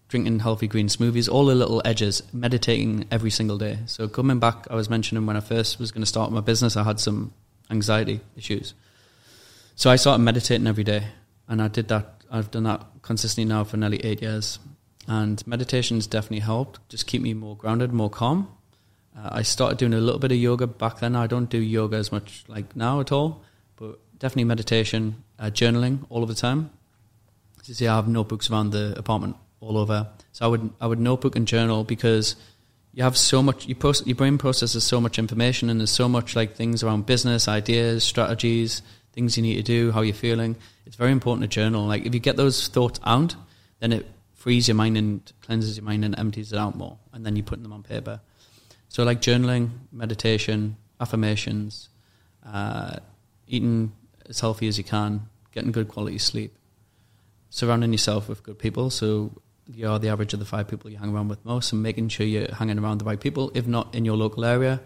[0.08, 3.78] drinking healthy green smoothies, all the little edges, meditating every single day.
[3.86, 6.76] So coming back, I was mentioning when I first was going to start my business,
[6.76, 7.32] I had some
[7.70, 8.74] anxiety issues.
[9.80, 11.08] So I started meditating every day,
[11.48, 12.26] and I did that.
[12.30, 14.60] I've done that consistently now for nearly eight years,
[15.08, 16.82] and meditation's definitely helped.
[16.90, 18.50] Just keep me more grounded, more calm.
[19.18, 21.16] Uh, I started doing a little bit of yoga back then.
[21.16, 23.42] I don't do yoga as much like now at all,
[23.78, 26.72] but definitely meditation, uh, journaling all of the time.
[27.64, 30.10] You see, I have notebooks around the apartment all over.
[30.34, 32.36] So I would I would notebook and journal because
[32.94, 33.66] you have so much.
[33.66, 37.06] You post, your brain processes so much information, and there's so much like things around
[37.06, 38.82] business ideas, strategies,
[39.14, 40.56] things you need to do, how you're feeling.
[40.86, 41.86] It's very important to journal.
[41.86, 43.36] Like if you get those thoughts out,
[43.80, 47.26] then it frees your mind and cleanses your mind and empties it out more, and
[47.26, 48.22] then you put them on paper.
[48.88, 51.90] So like journaling, meditation, affirmations,
[52.46, 52.98] uh,
[53.48, 53.92] eating
[54.28, 56.56] as healthy as you can, getting good quality sleep,
[57.50, 58.90] surrounding yourself with good people.
[58.90, 59.32] So
[59.72, 62.10] you are the average of the five people you hang around with most, and making
[62.10, 63.52] sure you're hanging around the right people.
[63.54, 64.82] If not in your local area,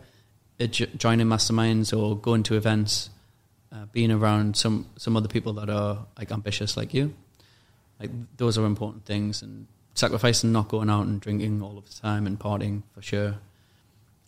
[0.60, 3.10] uh, jo- joining masterminds or going to events,
[3.74, 7.14] uh, being around some some other people that are like ambitious like you.
[8.00, 12.02] Like those are important things, and sacrificing not going out and drinking all of the
[12.02, 13.36] time and partying for sure,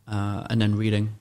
[0.08, 1.15] uh, and then reading.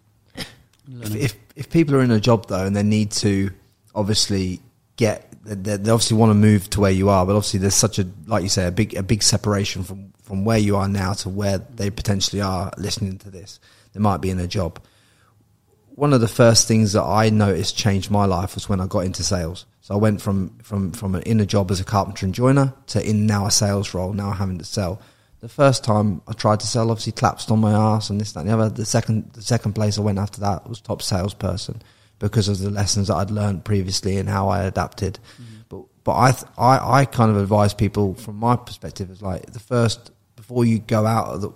[0.88, 3.50] If, if if people are in a job though and they need to
[3.94, 4.60] obviously
[4.96, 7.98] get they, they obviously want to move to where you are, but obviously there's such
[7.98, 11.12] a like you say a big a big separation from from where you are now
[11.12, 13.60] to where they potentially are listening to this.
[13.92, 14.80] They might be in a job.
[15.96, 19.04] One of the first things that I noticed changed my life was when I got
[19.04, 19.64] into sales.
[19.80, 23.08] So I went from from from an inner job as a carpenter and joiner to
[23.08, 25.00] in now a sales role, now having to sell.
[25.40, 28.40] The first time I tried to sell, obviously collapsed on my ass and this, that,
[28.40, 28.70] and the other.
[28.70, 31.82] The second, the second place I went after that was top salesperson
[32.18, 35.18] because of the lessons that I'd learned previously and how I adapted.
[35.34, 35.60] Mm-hmm.
[35.68, 39.52] But But I, th- I, I kind of advise people from my perspective is like
[39.52, 41.50] the first before you go out of the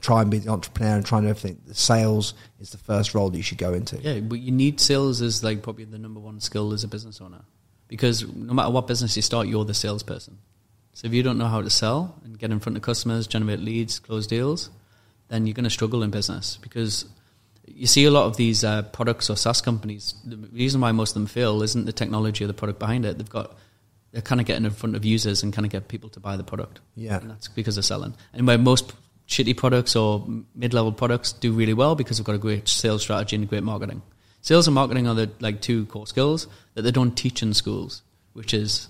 [0.00, 1.60] try and be the entrepreneur and try and do everything.
[1.66, 3.98] The sales is the first role that you should go into.
[3.98, 7.20] Yeah, but you need sales as like probably the number one skill as a business
[7.20, 7.42] owner,
[7.88, 10.38] because no matter what business you start, you're the salesperson.
[10.92, 13.60] So if you don't know how to sell and get in front of customers, generate
[13.60, 14.70] leads, close deals,
[15.28, 17.04] then you're going to struggle in business because
[17.66, 20.14] you see a lot of these uh, products or SaaS companies.
[20.24, 23.18] The reason why most of them fail isn't the technology or the product behind it.
[23.18, 23.56] They've got
[24.12, 26.38] they're kind of getting in front of users and kind of get people to buy
[26.38, 26.80] the product.
[26.94, 28.14] Yeah, and that's because they're selling.
[28.32, 28.94] And where most
[29.28, 33.36] shitty products or mid-level products do really well because they've got a great sales strategy
[33.36, 34.02] and great marketing.
[34.40, 38.02] Sales and marketing are the like two core skills that they don't teach in schools,
[38.32, 38.88] which is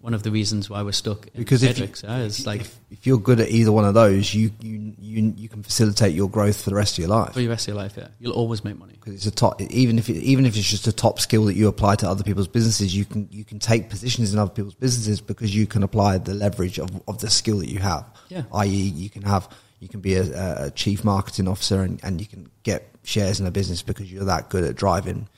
[0.00, 1.26] one of the reasons why we're stuck.
[1.28, 4.32] In because if, Edrix, you, like if, if, you're good at either one of those,
[4.32, 7.32] you, you you you can facilitate your growth for the rest of your life.
[7.32, 9.60] For the rest of your life, yeah, you'll always make money because it's a top.
[9.60, 12.22] Even if it, even if it's just a top skill that you apply to other
[12.22, 15.82] people's businesses, you can you can take positions in other people's businesses because you can
[15.82, 18.06] apply the leverage of, of the skill that you have.
[18.28, 19.48] Yeah, i.e., you can have
[19.80, 23.46] you can be a, a chief marketing officer and, and you can get shares in
[23.46, 25.28] a business because you're that good at driving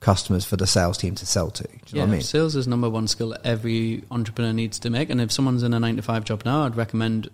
[0.00, 1.68] customers for the sales team to sell to.
[1.88, 2.20] yeah, I mean?
[2.20, 5.10] sales is number one skill that every entrepreneur needs to make.
[5.10, 7.30] And if someone's in a nine to five job now, I'd recommend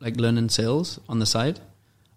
[0.00, 1.60] like learning sales on the side.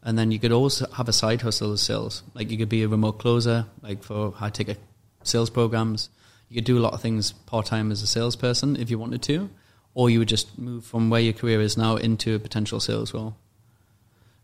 [0.04, 2.23] And then you could also have a side hustle as sales.
[2.34, 4.80] Like you could be a remote closer, like for high ticket
[5.23, 6.10] sales programs.
[6.49, 9.21] You could do a lot of things part time as a salesperson if you wanted
[9.23, 9.49] to,
[9.93, 13.13] or you would just move from where your career is now into a potential sales
[13.13, 13.36] role.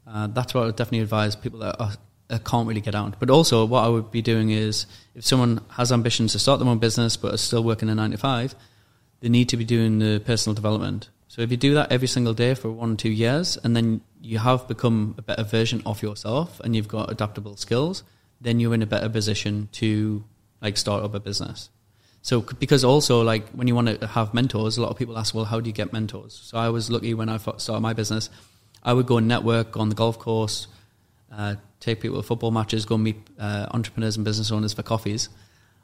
[0.06, 1.94] Uh, that's what I would definitely advise people that are
[2.30, 3.20] I can't really get out.
[3.20, 4.86] But also, what I would be doing is
[5.16, 8.12] if someone has ambitions to start their own business but are still working a nine
[8.12, 8.56] to five,
[9.22, 11.10] they need to be doing the personal development.
[11.28, 14.02] So if you do that every single day for one or two years, and then
[14.22, 18.04] you have become a better version of yourself, and you've got adaptable skills,
[18.42, 20.24] then you're in a better position to
[20.62, 21.70] like start up a business.
[22.22, 25.34] So because also like when you want to have mentors, a lot of people ask,
[25.34, 26.34] well, how do you get mentors?
[26.44, 28.30] So I was lucky when I started my business,
[28.84, 30.68] I would go and network on the golf course
[31.32, 35.30] uh, take people to football matches, go meet uh, entrepreneurs and business owners for coffees,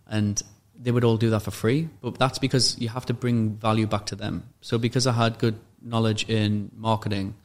[0.08, 0.42] and
[0.80, 1.90] they would all do that for free.
[2.02, 4.50] But that's because you have to bring value back to them.
[4.62, 7.36] So because I had good knowledge in marketing,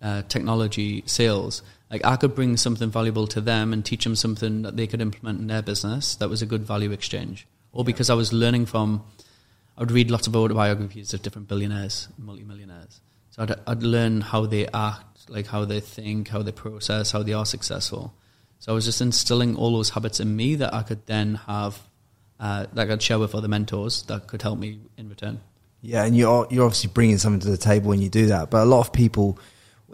[0.00, 4.62] uh, technology, sales, like I could bring something valuable to them and teach them something
[4.62, 6.16] that they could implement in their business.
[6.16, 7.46] That was a good value exchange.
[7.72, 9.04] Or because I was learning from,
[9.76, 13.00] I would read lots of autobiographies of different billionaires, multimillionaires.
[13.30, 17.22] So I'd, I'd learn how they act like how they think, how they process, how
[17.22, 18.14] they are successful.
[18.58, 21.80] So I was just instilling all those habits in me that I could then have,
[22.38, 25.40] uh, that I could share with other mentors that could help me in return.
[25.80, 28.50] Yeah, and you're you're obviously bringing something to the table when you do that.
[28.50, 29.36] But a lot of people,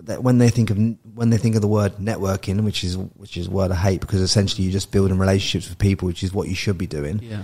[0.03, 0.77] that when they think of
[1.15, 4.01] when they think of the word networking, which is which is a word I hate
[4.03, 7.21] because essentially you're just building relationships with people, which is what you should be doing.
[7.23, 7.43] Yeah.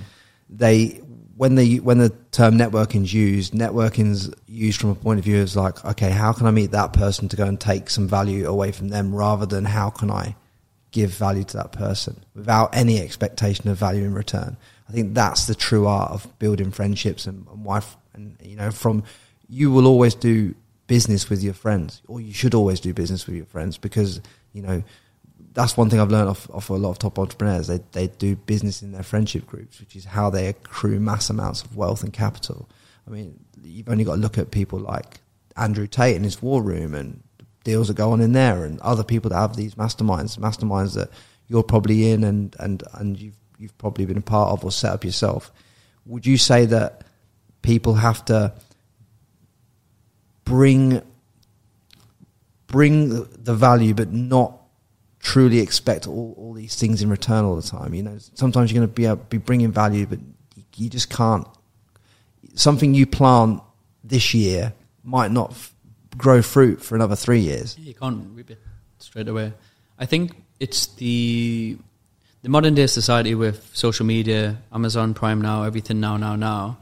[0.51, 1.01] They
[1.37, 5.37] when the when the term networking is used, networking's used from a point of view
[5.37, 8.49] as like, okay, how can I meet that person to go and take some value
[8.49, 10.37] away from them, rather than how can I
[10.95, 14.57] give value to that person without any expectation of value in return.
[14.89, 18.71] I think that's the true art of building friendships and, and why, and you know,
[18.71, 19.03] from
[19.49, 20.55] you will always do
[20.87, 24.21] business with your friends, or you should always do business with your friends because
[24.53, 24.85] you know
[25.55, 27.69] that's one thing I've learned off, off a lot of top entrepreneurs.
[27.69, 31.63] They they do business in their friendship groups, which is how they accrue mass amounts
[31.63, 32.69] of wealth and capital.
[33.07, 35.21] I mean, you've only got to look at people like
[35.57, 37.23] Andrew Tate and his War Room and
[37.63, 41.11] deals that go on in there, and other people that have these masterminds, masterminds that
[41.47, 44.93] you're probably in and and and you've you've probably been a part of or set
[44.93, 45.53] up yourself.
[46.07, 47.05] Would you say that
[47.63, 48.53] people have to
[50.45, 51.01] bring
[52.67, 54.64] bring the value, but not
[55.25, 57.95] truly expect all, all these things in return all the time.
[57.95, 60.21] You know, sometimes you're going to be able, be bringing value, but
[60.77, 61.49] you just can't.
[62.55, 63.61] Something you plant
[64.05, 65.75] this year might not f-
[66.17, 67.77] grow fruit for another three years.
[67.79, 68.61] You can't reap it
[68.99, 69.55] straight away.
[69.99, 71.79] I think it's the
[72.43, 76.77] the modern day society with social media, Amazon Prime now, everything now, now, now.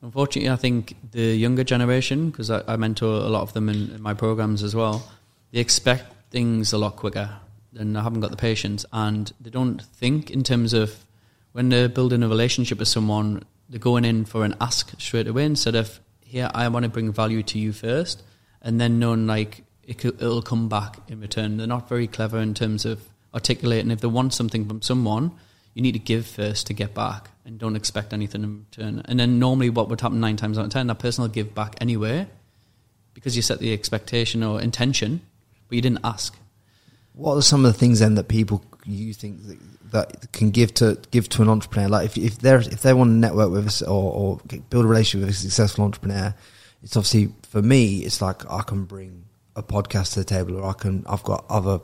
[0.00, 3.90] Unfortunately, I think the younger generation, because I, I, mentor a lot of them in,
[3.90, 5.06] in my programs as well,
[5.52, 7.28] they expect things a lot quicker
[7.76, 11.04] and I haven't got the patience, and they don't think in terms of
[11.52, 15.44] when they're building a relationship with someone, they're going in for an ask straight away
[15.44, 18.22] instead of here I want to bring value to you first,
[18.60, 21.56] and then knowing like it it'll come back in return.
[21.56, 23.00] They're not very clever in terms of
[23.32, 23.90] articulating.
[23.90, 25.32] If they want something from someone,
[25.74, 29.02] you need to give first to get back, and don't expect anything in return.
[29.04, 31.54] And then normally, what would happen nine times out of ten, that person will give
[31.54, 32.26] back anyway,
[33.12, 35.20] because you set the expectation or intention,
[35.68, 36.36] but you didn't ask.
[37.14, 39.58] What are some of the things then that people you think that,
[39.92, 41.88] that can give to give to an entrepreneur?
[41.88, 44.88] Like if if they if they want to network with us or, or build a
[44.88, 46.34] relationship with a successful entrepreneur,
[46.82, 47.98] it's obviously for me.
[47.98, 49.24] It's like I can bring
[49.54, 51.80] a podcast to the table, or I can I've got other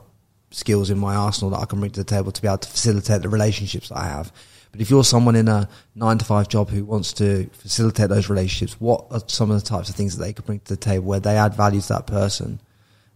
[0.51, 2.69] skills in my arsenal that I can bring to the table to be able to
[2.69, 4.33] facilitate the relationships that I have.
[4.73, 8.29] But if you're someone in a nine to five job who wants to facilitate those
[8.29, 10.77] relationships, what are some of the types of things that they could bring to the
[10.77, 12.59] table where they add value to that person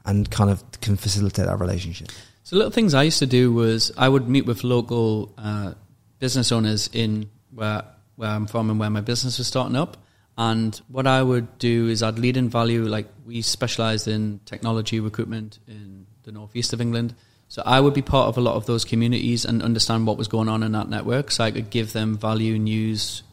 [0.06, 2.10] and kind of can facilitate that relationship?
[2.44, 5.74] So little things I used to do was I would meet with local uh,
[6.20, 7.84] business owners in where
[8.16, 9.98] where I'm from and where my business was starting up.
[10.38, 12.84] And what I would do is I'd lead in value.
[12.86, 17.14] Like we specialised in technology recruitment in the northeast of England.
[17.48, 20.28] So I would be part of a lot of those communities and understand what was
[20.28, 21.32] going on in that network.
[21.32, 23.24] So I could give them value news,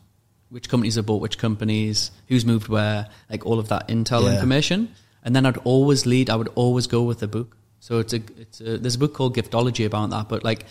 [0.51, 4.35] which companies have bought which companies, who's moved where, like all of that intel Yeah.
[4.35, 4.89] information.
[5.23, 6.31] And then I'd always lead.
[6.31, 7.57] I would always go with the book.
[7.81, 10.29] So it's a, it's a there's a book called Giftology about that.
[10.29, 10.67] But like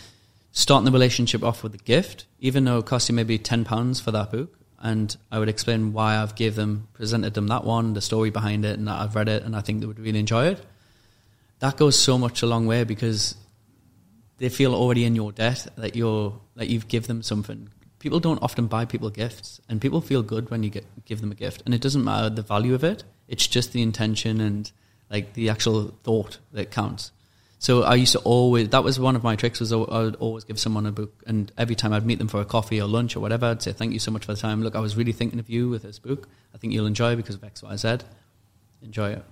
[0.52, 4.00] starting the relationship off with a gift, even though it costs you maybe ten pounds
[4.00, 7.94] for that book, and I would explain why I've gave them presented them that one,
[7.94, 10.18] the story behind it, and that I've read it, and I think they would really
[10.18, 10.60] enjoy it.
[11.60, 13.36] That goes so much a long way because
[14.38, 17.68] they feel already in your debt that you're that you've give them something.
[18.00, 21.30] People don't often buy people gifts, and people feel good when you get, give them
[21.30, 23.04] a gift, and it doesn't matter the value of it.
[23.32, 24.70] It's just the intention and
[25.10, 27.10] like the actual thought that counts.
[27.58, 30.44] So I used to always that was one of my tricks was I would always
[30.44, 33.16] give someone a book, and every time I'd meet them for a coffee or lunch
[33.16, 34.62] or whatever, I'd say thank you so much for the time.
[34.62, 36.28] Look, I was really thinking of you with this book.
[36.54, 37.98] I think you'll enjoy it because of X, Y, Z.
[38.82, 39.24] Enjoy it.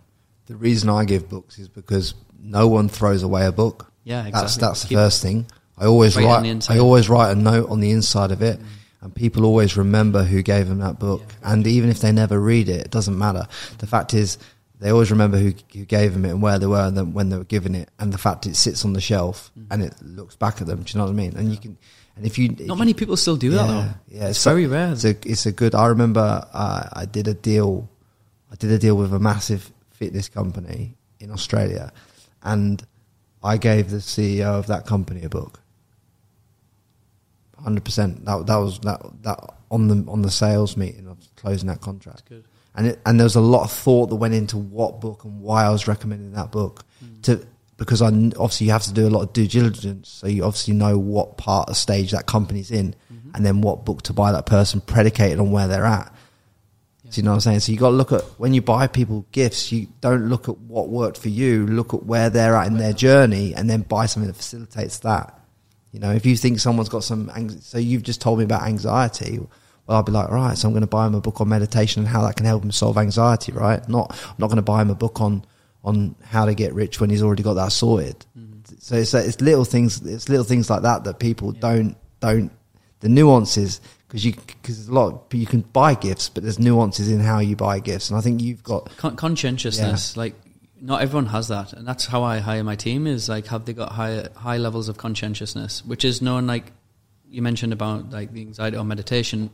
[0.46, 3.92] The reason I give books is because no one throws away a book.
[4.04, 4.66] Yeah, That's exactly.
[4.66, 5.46] that's the Keep- first thing.
[5.76, 6.70] I always Write write.
[6.70, 8.64] I always write a note on the inside of it, mm.
[9.02, 11.22] And people always remember who gave them that book.
[11.42, 13.46] And even if they never read it, it doesn't matter.
[13.78, 14.36] The fact is,
[14.78, 17.28] they always remember who, who gave them it and where they were and then when
[17.30, 17.90] they were given it.
[17.98, 19.66] And the fact it sits on the shelf Mm.
[19.70, 20.82] and it looks back at them.
[20.82, 21.36] Do you know what I mean?
[21.36, 21.76] And you can.
[22.16, 23.88] And if you if Not you- many people still do that though.
[24.08, 24.92] yeah, it's so- very rare.
[24.92, 25.74] It's a, it's a good.
[25.74, 27.88] I remember uh, I did a deal.
[28.52, 31.92] I did a deal with a massive fitness company in Australia,
[32.42, 32.82] and
[33.42, 35.60] I gave the CEO of that company a book.
[37.62, 38.24] Hundred percent.
[38.24, 42.28] That that was that that on the on the sales meeting of closing that contract.
[42.28, 42.44] Good.
[42.74, 45.40] And it, and there was a lot of thought that went into what book and
[45.40, 46.84] why I was recommending that book
[47.22, 47.44] to
[47.76, 50.74] because I obviously you have to do a lot of due diligence, so you obviously
[50.74, 52.94] know what part of stage that company's in,
[53.34, 56.14] and then what book to buy that person predicated on where they're at.
[57.10, 57.60] Do you know what I'm saying?
[57.60, 60.58] So you got to look at when you buy people gifts, you don't look at
[60.58, 61.66] what worked for you.
[61.66, 65.39] Look at where they're at in their journey, and then buy something that facilitates that.
[65.92, 69.38] You know, if you think someone's got some, so you've just told me about anxiety.
[69.38, 72.02] Well, I'll be like, right, so I'm going to buy him a book on meditation
[72.02, 73.86] and how that can help him solve anxiety, right?
[73.88, 75.44] Not, I'm not going to buy him a book on
[75.82, 78.24] on how to get rich when he's already got that sorted.
[78.38, 78.74] Mm-hmm.
[78.78, 82.52] So it's it's little things, it's little things like that that people don't don't
[83.00, 87.20] the nuances because you because a lot you can buy gifts, but there's nuances in
[87.20, 90.34] how you buy gifts, and I think you've got Con- conscientiousness like
[90.80, 93.72] not everyone has that and that's how i hire my team is like have they
[93.72, 96.72] got high high levels of conscientiousness which is known like
[97.28, 99.50] you mentioned about like the anxiety or meditation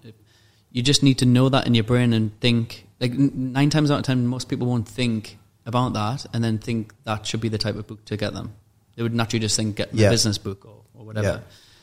[0.70, 3.98] you just need to know that in your brain and think like nine times out
[4.00, 7.58] of ten most people won't think about that and then think that should be the
[7.58, 8.52] type of book to get them
[8.94, 10.06] they would naturally just think get Yeah.
[10.08, 11.40] a business book or, or whatever Yeah.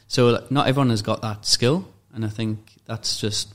[0.08, 3.54] so like, not everyone has got that skill and i think that's just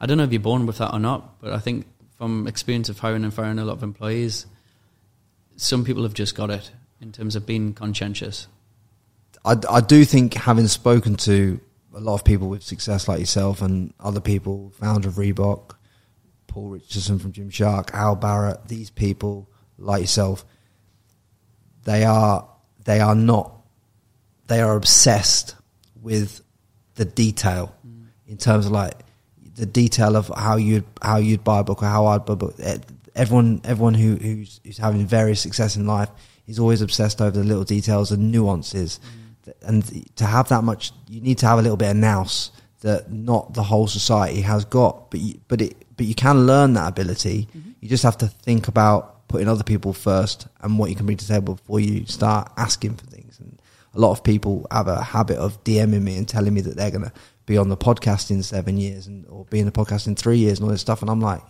[0.00, 1.84] i don't know if you're born with that or not but i think
[2.16, 4.46] from experience of hiring and firing a lot of employees
[5.56, 8.48] some people have just got it in terms of being conscientious.
[9.44, 11.60] I, I do think having spoken to
[11.94, 15.76] a lot of people with success like yourself and other people, founder of Reebok,
[16.46, 20.44] Paul Richardson from Gymshark, Al Barrett, these people like yourself,
[21.84, 22.48] they are
[22.84, 23.52] they are not
[24.46, 25.54] they are obsessed
[26.00, 26.40] with
[26.94, 28.06] the detail mm.
[28.26, 28.94] in terms of like
[29.54, 32.36] the detail of how you'd how you'd buy a book or how I'd buy a
[32.36, 32.54] book.
[32.58, 32.78] Eh,
[33.16, 36.10] Everyone everyone who who's, who's having various success in life
[36.46, 39.00] is always obsessed over the little details and nuances.
[39.46, 39.52] Mm.
[39.62, 42.50] And to have that much, you need to have a little bit of nous
[42.80, 45.10] that not the whole society has got.
[45.10, 47.48] But you, but it but you can learn that ability.
[47.56, 47.70] Mm-hmm.
[47.80, 51.18] You just have to think about putting other people first and what you can bring
[51.18, 53.38] to the table before you start asking for things.
[53.40, 53.60] And
[53.94, 56.90] a lot of people have a habit of DMing me and telling me that they're
[56.90, 57.12] going to
[57.46, 60.38] be on the podcast in seven years and or be in the podcast in three
[60.38, 61.00] years and all this stuff.
[61.00, 61.42] And I'm like,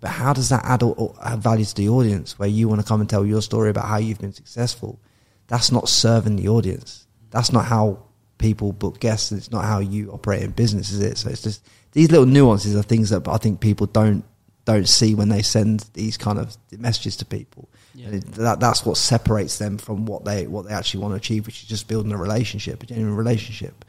[0.00, 3.00] but how does that add, or, value to the audience where you want to come
[3.00, 5.00] and tell your story about how you've been successful?
[5.48, 7.06] That's not serving the audience.
[7.30, 8.04] That's not how
[8.38, 9.32] people book guests.
[9.32, 11.18] It's not how you operate in business, is it?
[11.18, 14.24] So it's just these little nuances are things that I think people don't
[14.64, 17.70] don't see when they send these kind of messages to people.
[17.94, 18.10] Yeah.
[18.10, 21.46] It, that that's what separates them from what they what they actually want to achieve,
[21.46, 23.84] which is just building a relationship, a genuine relationship.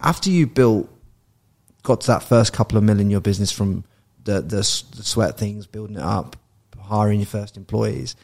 [0.00, 0.88] After you built,
[1.82, 3.84] got to that first couple of million in your business from
[4.28, 4.56] the the,
[4.96, 6.36] the sweat things, building it up,
[6.78, 8.14] hiring your first employees.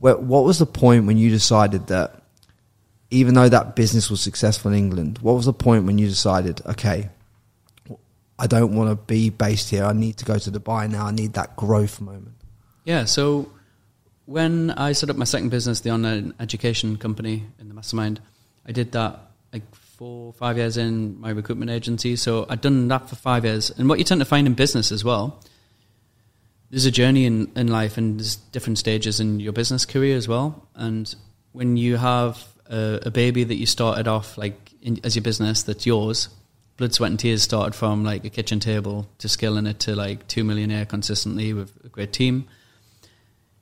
[0.00, 2.22] What, what was the point when you decided that,
[3.10, 6.60] even though that business was successful in England, what was the point when you decided,
[6.66, 7.10] okay,
[8.38, 9.84] I don't want to be based here.
[9.84, 11.06] I need to go to Dubai now.
[11.06, 12.34] I need that growth moment.
[12.84, 13.52] Yeah, so
[14.26, 18.20] when I set up my second business, the online education company in the mastermind,
[18.66, 19.20] I did that
[19.52, 19.62] like
[19.96, 22.16] four, five years in my recruitment agency.
[22.16, 23.70] So I'd done that for five years.
[23.70, 25.40] And what you tend to find in business as well,
[26.70, 30.26] there's a journey in, in life and there's different stages in your business career as
[30.26, 30.68] well.
[30.74, 31.14] And
[31.52, 35.62] when you have a, a baby that you started off like in, as your business
[35.62, 36.28] that's yours,
[36.76, 40.26] blood, sweat, and tears started from like a kitchen table to scaling it to like
[40.26, 42.48] two millionaire consistently with a great team.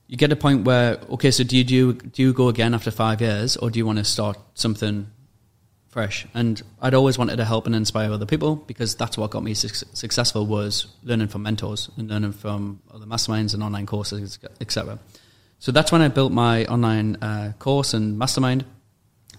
[0.07, 2.91] You get a point where okay, so do you do do you go again after
[2.91, 5.07] five years, or do you want to start something
[5.93, 6.27] fresh?
[6.35, 9.55] And I'd always wanted to help and inspire other people because that's what got me
[9.55, 14.99] suc successful was learning from mentors and learning from other masterminds and online courses, etc.
[15.61, 18.65] So that's when I built my online uh, course and mastermind,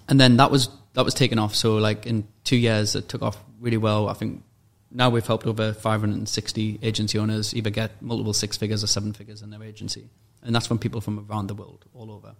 [0.08, 1.56] and then that was that was taken off.
[1.56, 4.08] So like in two years, it took off really well.
[4.08, 4.43] I think
[4.91, 9.41] now we've helped over 560 agency owners either get multiple six figures or seven figures
[9.41, 10.08] in their agency,
[10.43, 12.36] and that's from people from around the world, all over.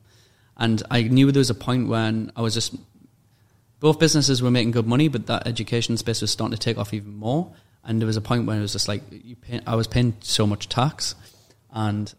[0.56, 2.76] And I knew there was a point when I was just
[3.84, 6.94] both businesses were making good money, but that education space was starting to take off
[6.94, 7.52] even more.
[7.84, 9.04] And there was a point when it was just like
[9.42, 11.16] pay, I was paying so much tax,
[11.70, 12.14] and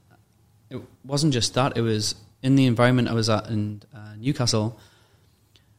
[0.69, 1.75] it wasn't just that.
[1.75, 4.79] It was in the environment I was at in uh, Newcastle.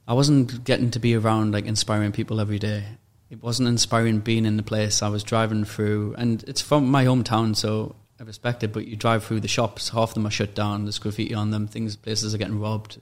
[0.07, 2.83] I wasn't getting to be around like inspiring people every day.
[3.29, 7.05] It wasn't inspiring being in the place I was driving through, and it's from my
[7.05, 8.73] hometown, so I respect it.
[8.73, 10.86] But you drive through the shops, half of them are shut down.
[10.86, 11.67] There's graffiti on them.
[11.67, 12.99] Things, places are getting robbed.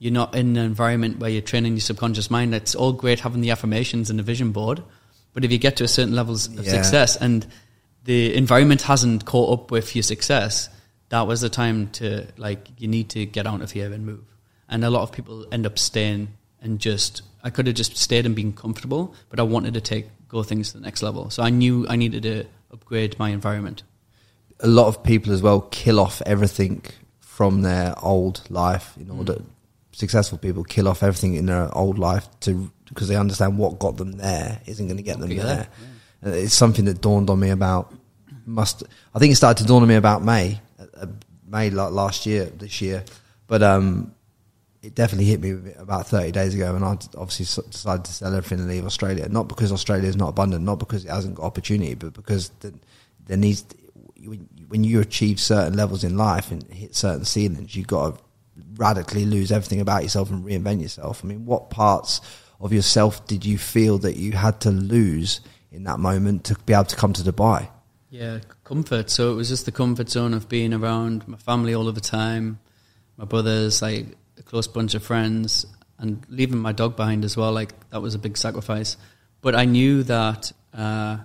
[0.00, 2.54] You're not in an environment where you're training your subconscious mind.
[2.54, 4.82] It's all great having the affirmations and the vision board,
[5.34, 6.72] but if you get to a certain levels of Yeah.
[6.72, 7.46] success and
[8.04, 10.70] the environment hasn't caught up with your success,
[11.10, 14.24] that was the time to like you need to get out of here and move.
[14.70, 16.28] And a lot of people end up staying
[16.62, 20.06] and just I could have just stayed and been comfortable, but I wanted to take
[20.28, 21.28] go things to the next level.
[21.28, 23.82] So I knew I needed to upgrade my environment.
[24.60, 26.82] A lot of people as well kill off everything
[27.18, 29.34] from their old life in order.
[29.34, 29.44] Mm.
[29.92, 33.96] Successful people kill off everything in their old life to because they understand what got
[33.96, 35.68] them there isn't going to get them Yeah, there.
[36.24, 37.92] Uh, It's something that dawned on me about
[38.46, 38.82] must.
[39.14, 40.60] I think it started to dawn on me about May,
[40.96, 41.06] uh,
[41.46, 43.04] May la- last year, this year,
[43.46, 44.14] but um,
[44.82, 48.60] it definitely hit me about 30 days ago and I obviously decided to sell everything
[48.60, 49.28] and leave Australia.
[49.28, 52.72] Not because Australia is not abundant, not because it hasn't got opportunity, but because the,
[53.26, 53.64] there needs,
[54.24, 58.22] when- when you achieve certain levels in life and hit certain ceilings, you've got to
[58.80, 61.22] radically lose everything about yourself and reinvent yourself.
[61.22, 62.20] I mean, what parts
[62.60, 66.72] of yourself did you feel that you had to lose in that moment to be
[66.72, 67.68] able to come to Dubai?
[68.08, 69.10] Yeah, comfort.
[69.10, 72.00] So it was just the comfort zone of being around my family all of the
[72.00, 72.58] time,
[73.16, 74.06] my brothers, like
[74.38, 75.66] a close bunch of friends,
[75.98, 77.52] and leaving my dog behind as well.
[77.52, 78.96] Like that was a big sacrifice.
[79.42, 81.18] But I knew that uh,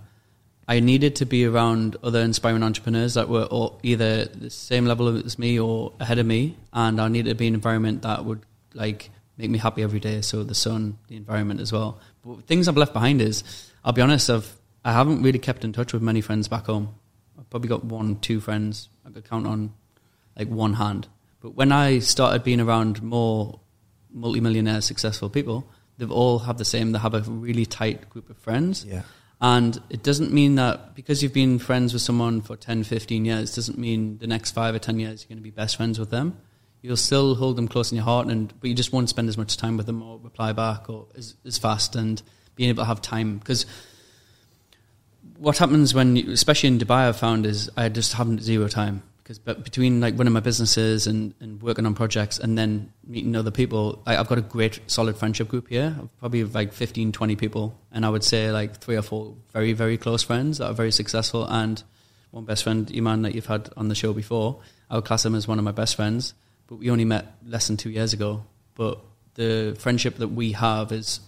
[0.68, 3.47] I needed to be around other inspiring entrepreneurs that were
[3.84, 7.47] either the same level as me or ahead of me, and I needed to be
[7.47, 8.41] in an environment that would
[8.74, 10.22] like make me happy every day.
[10.22, 11.99] So the sun, the environment as well.
[12.26, 13.43] But things I've left behind is,
[13.84, 16.93] I'll be honest, I've I haven't really kept in touch with many friends back home.
[17.39, 19.74] I've probably got one, two friends I could count on
[20.38, 21.07] like one hand.
[21.41, 23.59] But when I started being around more
[24.11, 26.91] multimillionaire successful people, they've all have the same.
[26.91, 28.86] They have a really tight group of friends.
[28.86, 29.01] Yeah.
[29.42, 33.54] And it doesn't mean that because you've been friends with someone for 10, 15 years,
[33.54, 36.10] doesn't mean the next five or 10 years you're going to be best friends with
[36.10, 36.38] them.
[36.82, 39.38] You'll still hold them close in your heart, and but you just won't spend as
[39.38, 42.22] much time with them or reply back or as, as fast and
[42.56, 43.40] being able to have time.
[43.40, 43.66] Because
[45.38, 49.02] what happens when, you, especially in Dubai, I've found is I just have zero time.
[49.26, 53.36] Because but between like running my businesses and, and working on projects and then meeting
[53.36, 55.96] other people, I, I've got a great solid friendship group here.
[56.00, 57.76] I've probably like 15, 20 people.
[57.92, 60.92] And I would say like three or four very, very close friends that are very
[60.92, 61.44] successful.
[61.48, 61.82] And
[62.30, 64.60] one best friend, Iman, that you've had on the show before,
[64.92, 66.36] I would class him as one of my best friends.
[66.68, 68.46] But we only met less than two years ago.
[68.76, 69.00] But
[69.34, 71.20] the friendship that we have is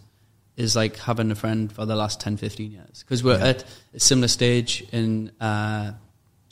[0.56, 3.04] is like having a friend for the last 10, 15 years.
[3.04, 3.48] Because we're Yeah.
[3.50, 5.94] at a similar stage in uh,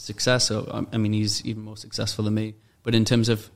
[0.06, 0.45] success.
[0.45, 2.56] So, um, I mean, he's even more successful than me.
[2.84, 3.49] But in terms of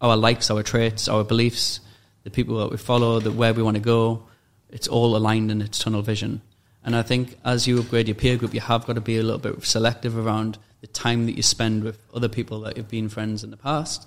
[0.00, 1.80] our likes, our traits, our beliefs,
[2.24, 4.24] the people that we follow, the where we want to go,
[4.70, 6.42] it's all aligned in its tunnel vision.
[6.84, 9.22] And I think as you upgrade your peer group, you have got to be a
[9.22, 13.08] little bit selective around the time that you spend with other people that have been
[13.08, 14.06] friends in the past.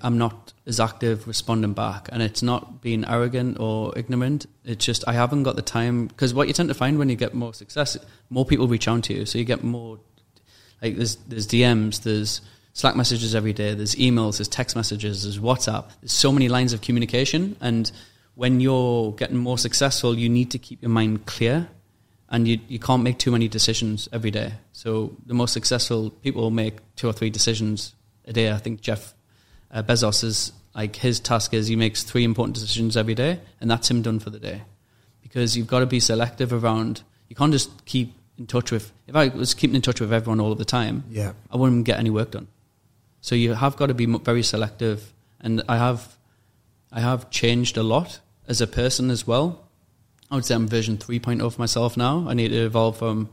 [0.00, 4.46] I'm not as active responding back, and it's not being arrogant or ignorant.
[4.64, 7.16] It's just I haven't got the time because what you tend to find when you
[7.16, 7.96] get more success,
[8.30, 9.98] more people reach out to you, so you get more.
[10.82, 12.40] Like there's there's DMs, there's
[12.72, 15.84] Slack messages every day, there's emails, there's text messages, there's WhatsApp.
[16.00, 17.90] There's so many lines of communication, and
[18.34, 21.68] when you're getting more successful, you need to keep your mind clear
[22.28, 24.54] and you, you can't make too many decisions every day.
[24.72, 27.94] So the most successful people make two or three decisions
[28.24, 28.50] a day.
[28.50, 29.14] I think Jeff
[29.70, 33.70] uh, Bezos is like his task is he makes three important decisions every day, and
[33.70, 34.62] that's him done for the day.
[35.22, 37.02] Because you've got to be selective around.
[37.28, 38.92] You can't just keep in touch with.
[39.06, 41.32] If I was keeping in touch with everyone all of the time, Yeah.
[41.50, 42.48] I wouldn't get any work done.
[43.20, 46.16] So you have got to be very selective, and I have,
[46.92, 49.66] I have changed a lot as a person as well.
[50.30, 52.26] I would say I'm version 3.0 of myself now.
[52.28, 53.30] I need to evolve from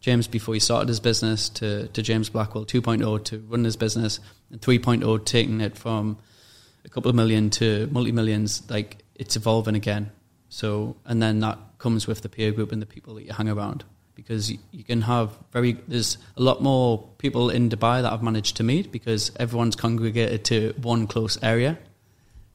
[0.00, 4.20] James before he started his business to, to James Blackwell 2.0 to run his business,
[4.50, 6.18] and 3.0 taking it from
[6.84, 8.62] a couple of million to multi millions.
[8.68, 10.10] Like it's evolving again.
[10.50, 13.48] So, and then that comes with the peer group and the people that you hang
[13.48, 18.22] around because you, can have very, there's a lot more people in Dubai that I've
[18.22, 21.78] managed to meet because everyone's congregated to one close area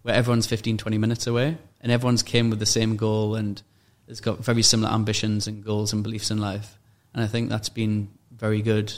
[0.01, 3.61] where everyone's 15, 20 minutes away and everyone's came with the same goal and
[4.07, 6.77] has got very similar ambitions and goals and beliefs in life.
[7.13, 8.93] And I think that's been very good.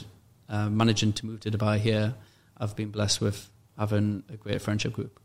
[0.48, 2.14] Uh, managing to move to Dubai here,
[2.58, 3.48] I've been blessed with
[3.78, 5.18] having a great friendship group.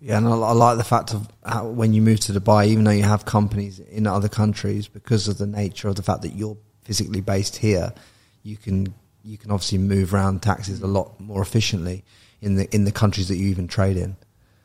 [0.00, 2.84] Yeah, and I, I like the fact of how when you move to Dubai, even
[2.84, 6.34] though you have companies in other countries, because of the nature of the fact that
[6.34, 7.92] you're physically based here,
[8.42, 12.04] you can you can obviously move around taxes a lot more efficiently
[12.40, 14.16] in the in the countries that you even trade in.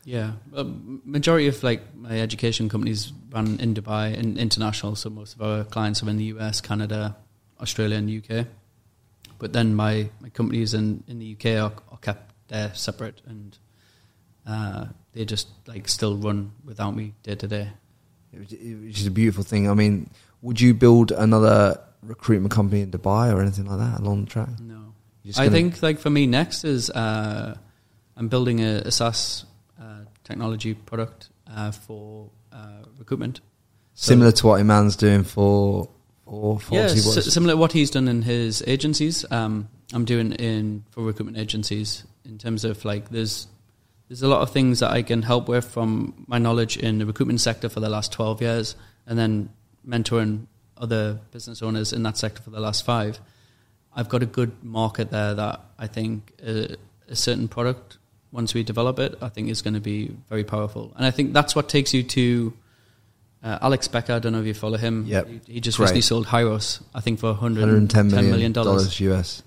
[0.04, 4.96] Yeah, um, majority of like my education companies run in Dubai and international.
[4.96, 7.16] So most of our clients are in the US, Canada,
[7.60, 8.46] Australia, and UK.
[9.38, 13.58] But then my, my companies in, in the UK are, are kept there separate, and
[14.46, 17.68] uh, they just like still run without me day to day.
[18.32, 19.70] Which which is a beautiful thing.
[19.70, 20.08] I mean,
[20.42, 24.48] would you build another recruitment company in Dubai or anything like that along the track?
[24.60, 24.94] No,
[25.36, 27.56] I think like for me next is uh,
[28.16, 29.44] I'm building a, a SaaS
[29.80, 33.40] uh, technology product uh, for uh, recruitment.
[33.94, 35.88] So- similar to what Iman's doing for
[36.24, 39.24] for, for yeah, s- similar to what he's done in his agencies.
[39.30, 43.46] Um, I'm doing in for recruitment agencies in terms of like there's
[44.08, 47.06] there's a lot of things that I can help with from my knowledge in the
[47.06, 48.76] recruitment sector for the last 12 years,
[49.06, 49.50] and then
[49.86, 50.46] mentoring
[50.80, 53.18] other business owners in that sector for the last five.
[53.94, 56.76] I've got a good market there that I think a,
[57.08, 57.98] a certain product,
[58.32, 60.92] once we develop it, I think is going to be very powerful.
[60.96, 62.52] And I think that's what takes you to
[63.42, 64.12] uh, Alex Becker.
[64.14, 65.04] I don't know if you follow him.
[65.06, 65.28] Yep.
[65.28, 65.84] He, he just Great.
[65.86, 69.42] recently sold Hyros, I think, for 100, 110 $10 million million dollars US.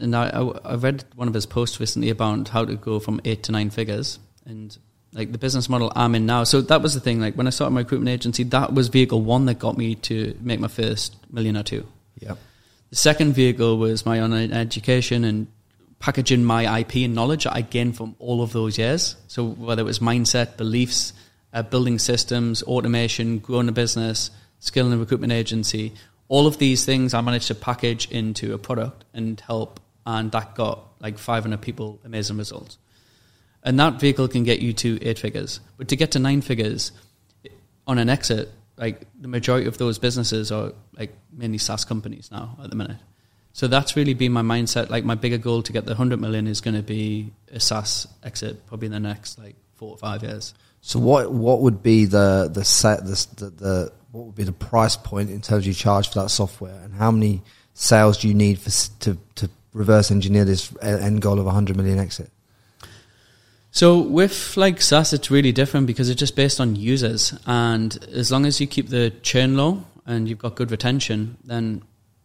[0.00, 0.42] and I, I,
[0.72, 3.70] I read one of his posts recently about how to go from eight to nine
[3.70, 4.76] figures and
[5.12, 6.44] like the business model I'm in now.
[6.44, 7.20] So that was the thing.
[7.20, 10.36] Like when I started my recruitment agency, that was vehicle one that got me to
[10.40, 11.86] make my first million or two.
[12.20, 12.38] Yep.
[12.90, 15.46] The second vehicle was my online education and
[15.98, 19.16] packaging my IP and knowledge that I gained from all of those years.
[19.28, 21.12] So whether it was mindset, beliefs,
[21.52, 24.30] uh, building systems, automation, growing a business,
[24.60, 25.92] skill a recruitment agency,
[26.28, 29.80] all of these things I managed to package into a product and help.
[30.06, 32.78] And that got like 500 people amazing results.
[33.62, 35.60] And that vehicle can get you to eight figures.
[35.76, 36.92] But to get to nine figures
[37.86, 42.56] on an exit, like the majority of those businesses are like mainly SaaS companies now
[42.62, 42.96] at the minute.
[43.52, 44.88] So that's really been my mindset.
[44.88, 48.06] Like my bigger goal to get the 100 million is going to be a SaaS
[48.22, 50.54] exit probably in the next like four or five years.
[50.80, 54.52] So what what would be the the set the, the the what would be the
[54.52, 57.42] price point in terms of you charge for that software, and how many
[57.74, 61.76] sales do you need for to to reverse engineer this end goal of a 100
[61.76, 62.30] million exit?
[63.72, 68.32] So with like SaaS, it's really different because it's just based on users, and as
[68.32, 71.82] long as you keep the churn low and you've got good retention, then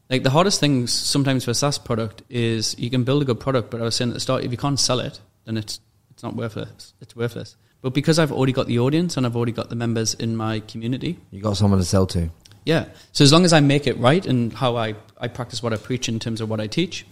[0.09, 3.39] like the hardest thing sometimes for a SaaS product is you can build a good
[3.39, 5.79] product, but I was saying at the start, if you can't sell it, then it's
[6.09, 6.93] it's not worthless.
[7.01, 7.55] It's worthless.
[7.81, 10.61] But because I've already got the audience and I've already got the members in my
[10.61, 12.29] community, You got someone to sell to.
[12.65, 12.85] yeah.
[13.11, 15.77] So as long as I make it right and how I, I practice what I
[15.77, 17.05] preach in terms of what I teach,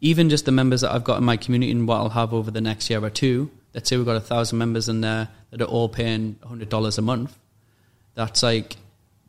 [0.00, 2.50] even just the members that I've got in my community and what I'll have over
[2.50, 5.60] the next year or two, let's say we've got a thousand members in there that
[5.60, 7.38] are all paying hundred dollars a month.
[8.14, 8.78] That's like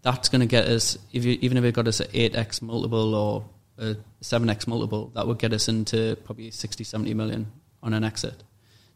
[0.02, 2.62] that's going to get us if you, even if it got us an eight x
[2.62, 3.44] multiple or
[3.78, 7.52] a seven x multiple, that would get us into probably 60, 70 million
[7.84, 8.42] on an exit.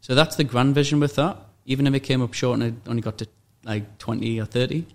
[0.00, 1.36] So that's the grand vision with that.
[1.66, 3.28] Even if it came up short and it only got to
[3.62, 4.86] like twenty or thirty,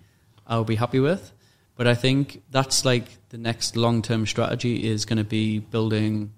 [0.44, 1.32] I'll be happy with.
[1.76, 6.32] But I think that's like the next long term strategy is going to be building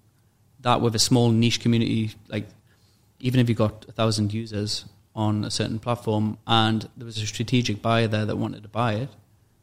[0.60, 2.46] that with a small niche community, like
[3.20, 7.26] even if you got a thousand users on a certain platform and there was a
[7.26, 9.08] strategic buyer there that wanted to buy it,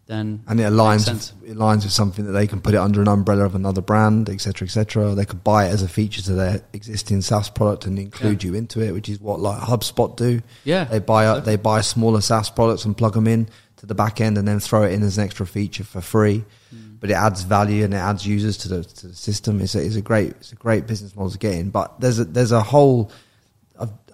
[0.08, 3.02] then and it aligns with, it aligns with something that they can put it under
[3.02, 5.14] an umbrella of another brand, etc., etc.
[5.16, 8.56] They could buy it as a feature to their existing SaaS product and include you
[8.56, 10.42] into it, which is what like HubSpot do.
[10.64, 13.96] Yeah, They buy up, they buy smaller SaaS products and plug them in to the
[13.96, 16.46] back end, and then throw it in as an extra feature for free.
[16.74, 17.00] Mm.
[17.00, 19.60] But it adds value and it adds users to the to the system.
[19.62, 21.70] It's a, it's a great it's a great business model to get in.
[21.70, 23.12] But there's a there's a whole.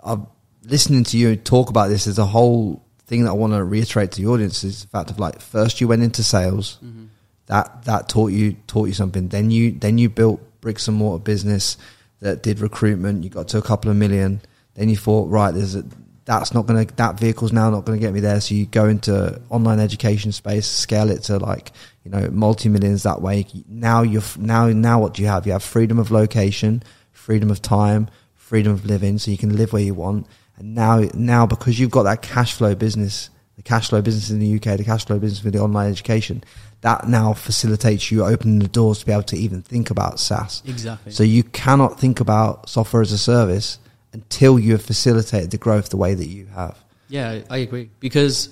[0.06, 0.22] I've,
[0.64, 2.06] listening to you talk about this.
[2.06, 5.10] There's a whole thing that I want to reiterate to the audience is the fact
[5.12, 7.06] of like first you went into sales, Mm-hmm.
[7.48, 9.28] that that taught you taught you something.
[9.28, 11.78] Then you then you built bricks and mortar business
[12.22, 13.24] that did recruitment.
[13.24, 14.42] You got to a couple of million.
[14.76, 15.84] Then you thought, right, there's a
[16.26, 18.40] that's not going to that vehicle's now not going to get me there.
[18.40, 21.74] So you go into online education space, scale it to like
[22.06, 23.46] you know multi millions that way.
[23.68, 25.46] Now you're now now what do you have?
[25.46, 26.82] You have freedom of location,
[27.12, 28.08] freedom of time,
[28.54, 30.28] freedom of living, so you can live where you want.
[30.58, 34.38] And now now because you've got that cash flow business, the cash flow business in
[34.38, 36.44] the UK, the cash flow business with the online education,
[36.82, 40.62] that now facilitates you opening the doors to be able to even think about SaaS.
[40.68, 41.12] exactly.
[41.12, 43.80] So you cannot think about software as a service
[44.12, 46.78] until you have facilitated the growth the way that you have.
[47.10, 48.50] Yeah, I I agree because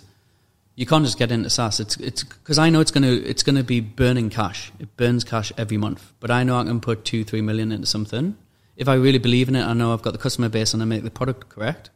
[0.73, 1.79] you can't just get into SaaS.
[1.79, 4.71] It's it's because I know it's gonna it's gonna be burning cash.
[4.79, 7.85] It burns cash every month, but I know I can put two three million into
[7.85, 8.35] something.
[8.81, 10.85] If I really believe in it, I know I've got the customer base and I
[10.87, 11.91] make the product correct.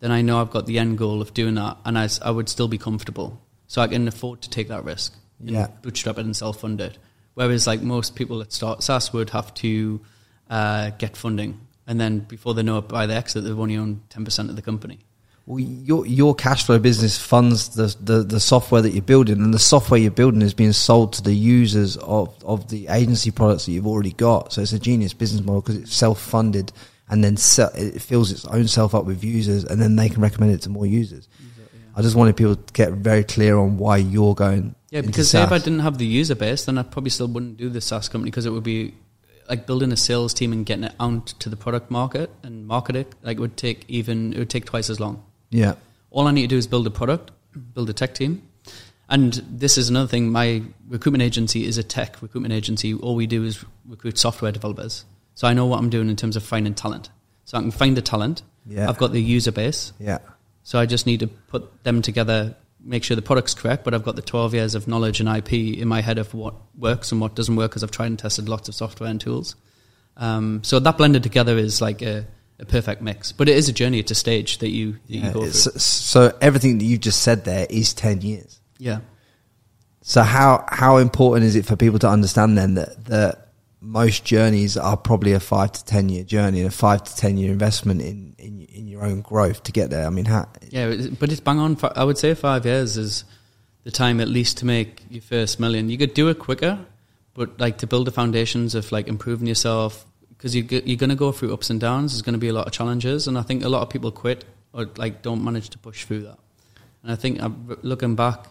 [0.00, 2.66] Then I know I've got the end goal of doing that, and I would still
[2.66, 5.66] be comfortable, so I can afford to take that risk and Yeah.
[5.82, 6.96] bootstrap it and self fund it.
[7.34, 10.00] Whereas like most people that start SaaS would have to
[10.48, 14.08] uh, get funding, and then before they know it, by the exit, they've only owned
[14.08, 15.00] ten percent of the company.
[15.46, 19.52] Well, your your cash flow business funds the, the the software that you're building, and
[19.52, 23.66] the software you're building is being sold to the users of of the agency products
[23.66, 24.54] that you've already got.
[24.54, 26.72] So it's a genius business model because it's self funded,
[27.10, 30.22] and then se- it fills its own self up with users, and then they can
[30.22, 31.28] recommend it to more users.
[31.94, 34.74] I just wanted people to get very clear on why you're going.
[34.90, 37.58] Yeah, because say if I didn't have the user base, then I probably still wouldn't
[37.58, 38.94] do the SaaS company because it would be
[39.48, 42.96] like building a sales team and getting it out to the product market and market
[42.96, 43.14] it.
[43.22, 45.22] Like it would take even it would take twice as long.
[45.54, 45.74] Yeah,
[46.10, 47.30] All I need to do is build a product,
[47.74, 48.42] build a tech team.
[49.08, 50.30] And this is another thing.
[50.32, 52.94] My recruitment agency is a tech recruitment agency.
[52.94, 55.04] All we do is recruit software developers.
[55.34, 57.10] So I know what I'm doing in terms of finding talent.
[57.44, 58.42] So I can find the talent.
[58.66, 58.88] Yeah.
[58.88, 59.92] I've got the user base.
[59.98, 60.18] yeah,
[60.62, 64.04] So I just need to put them together, make sure the product's correct, but I've
[64.04, 67.20] got the 12 years of knowledge and IP in my head of what works and
[67.20, 69.54] what doesn't work because I've tried and tested lots of software and tools.
[70.16, 72.24] Um, so that blended together is like a,
[72.58, 73.32] a perfect mix.
[73.32, 75.26] But it is a journey, it's a stage that you, that yeah.
[75.26, 75.50] you go through.
[75.50, 78.60] so everything that you've just said there is ten years.
[78.78, 79.00] Yeah.
[80.02, 83.48] So how how important is it for people to understand then that that
[83.80, 87.36] most journeys are probably a five to ten year journey, and a five to ten
[87.36, 90.06] year investment in in, in your own growth to get there.
[90.06, 91.78] I mean, how, Yeah, but it's bang on.
[91.96, 93.24] I would say five years is
[93.84, 95.90] the time at least to make your first million.
[95.90, 96.78] You could do it quicker,
[97.34, 101.16] but like to build the foundations of like improving yourself because you you're going to
[101.16, 102.12] go through ups and downs.
[102.12, 104.10] There's going to be a lot of challenges, and I think a lot of people
[104.10, 106.38] quit or like don't manage to push through that.
[107.02, 107.40] And I think
[107.82, 108.46] looking back.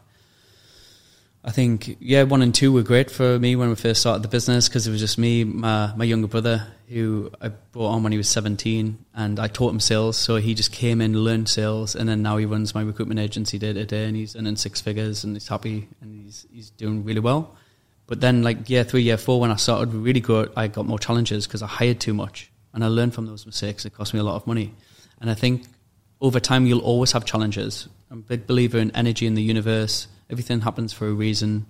[1.45, 4.29] I think yeah, one and two were great for me when we first started the
[4.29, 8.13] business because it was just me, my my younger brother, who I brought on when
[8.13, 10.15] he was seventeen, and I taught him sales.
[10.15, 13.59] So he just came in, learned sales, and then now he runs my recruitment agency
[13.59, 17.03] day to day, and he's earning six figures, and he's happy, and he's he's doing
[17.03, 17.57] really well.
[18.07, 20.99] But then, like year three, year four, when I started really good, I got more
[20.99, 23.85] challenges because I hired too much, and I learned from those mistakes.
[23.85, 24.73] It cost me a lot of money,
[25.21, 25.65] and I think
[26.21, 27.87] over time you'll always have challenges.
[28.09, 30.07] I'm a big believer in energy in the universe.
[30.29, 31.65] Everything happens for a reason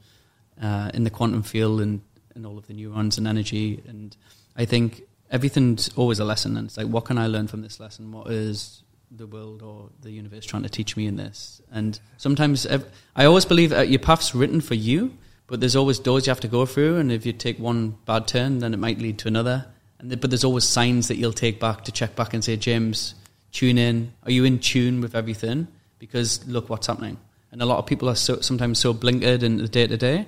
[0.62, 2.02] uh, in the quantum field and,
[2.36, 3.82] and all of the neurons and energy.
[3.88, 4.16] And
[4.56, 6.56] I think everything's always a lesson.
[6.56, 8.12] And it's like, what can I learn from this lesson?
[8.12, 11.62] What is the world or the universe trying to teach me in this?
[11.72, 12.68] And sometimes
[13.16, 15.18] I always believe your path's written for you,
[15.48, 16.98] but there's always doors you have to go through.
[16.98, 19.66] And if you take one bad turn, then it might lead to another.
[20.00, 22.58] And th- but there's always signs that you'll take back to check back and say,
[22.58, 23.16] James,
[23.52, 24.14] tune in.
[24.24, 25.68] Are you in tune with everything?
[26.00, 27.18] Because look what's happening.
[27.52, 30.26] And a lot of people are so, sometimes so blinkered in the day to day.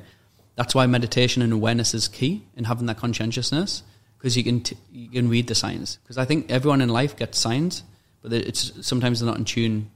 [0.55, 3.83] That's why meditation and awareness is key in having that conscientiousness
[4.17, 5.97] because you can t- you can read the signs.
[5.97, 7.83] Because I think everyone in life gets signs,
[8.21, 9.91] but it's sometimes they're not in tune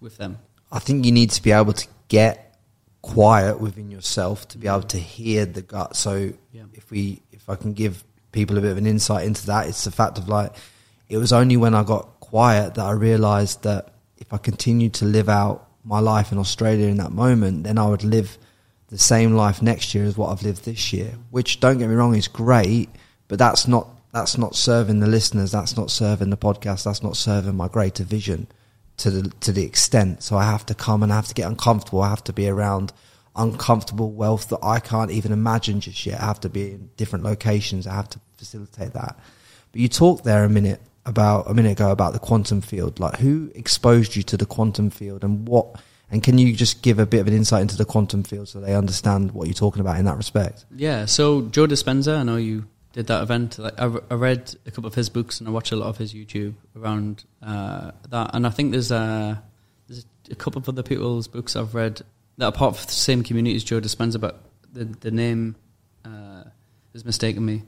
[0.00, 0.38] with them.
[0.70, 2.51] I think you need to be able to get
[3.02, 5.96] quiet within yourself to be able to hear the gut.
[5.96, 6.62] So Yeah.
[6.72, 9.84] if we, if I can give people a bit of an insight into that, it's
[9.84, 10.54] the fact of like,
[11.08, 15.04] it was only when I got quiet that I realized that if I continued to
[15.04, 18.38] live out my life in Australia in that moment, then I would live
[18.88, 21.14] the same life next year as what I've lived this year.
[21.30, 22.88] Which don't get me wrong is great,
[23.28, 25.50] but that's not that's not serving the listeners.
[25.52, 26.84] That's not serving the podcast.
[26.84, 28.46] That's not serving my greater vision
[29.02, 30.22] to the to the extent.
[30.22, 32.02] So I have to come and I have to get uncomfortable.
[32.02, 32.92] I have to be around
[33.34, 36.20] uncomfortable wealth that I can't even imagine just yet.
[36.20, 37.86] I have to be in different locations.
[37.86, 39.18] I have to facilitate that.
[39.72, 43.00] But you talked there a minute about a minute ago about the quantum field.
[43.00, 45.80] Like who exposed you to the quantum field and what?
[46.10, 48.60] And can you just give a bit of an insight into the quantum field so
[48.60, 50.64] they understand what you're talking about in that respect?
[50.76, 51.06] Yeah.
[51.06, 53.58] So Joe Dispenza, I know you did that event.
[53.58, 55.98] Like I, I read a couple of his books and I watched a lot of
[55.98, 58.30] his YouTube around uh, that.
[58.34, 59.42] And I think there's a
[59.88, 62.02] there's a couple of other people's books I've read
[62.38, 65.56] that are part of the same community as Joe Dispenza, but the the name
[66.04, 66.44] uh,
[66.92, 67.62] has mistaken me.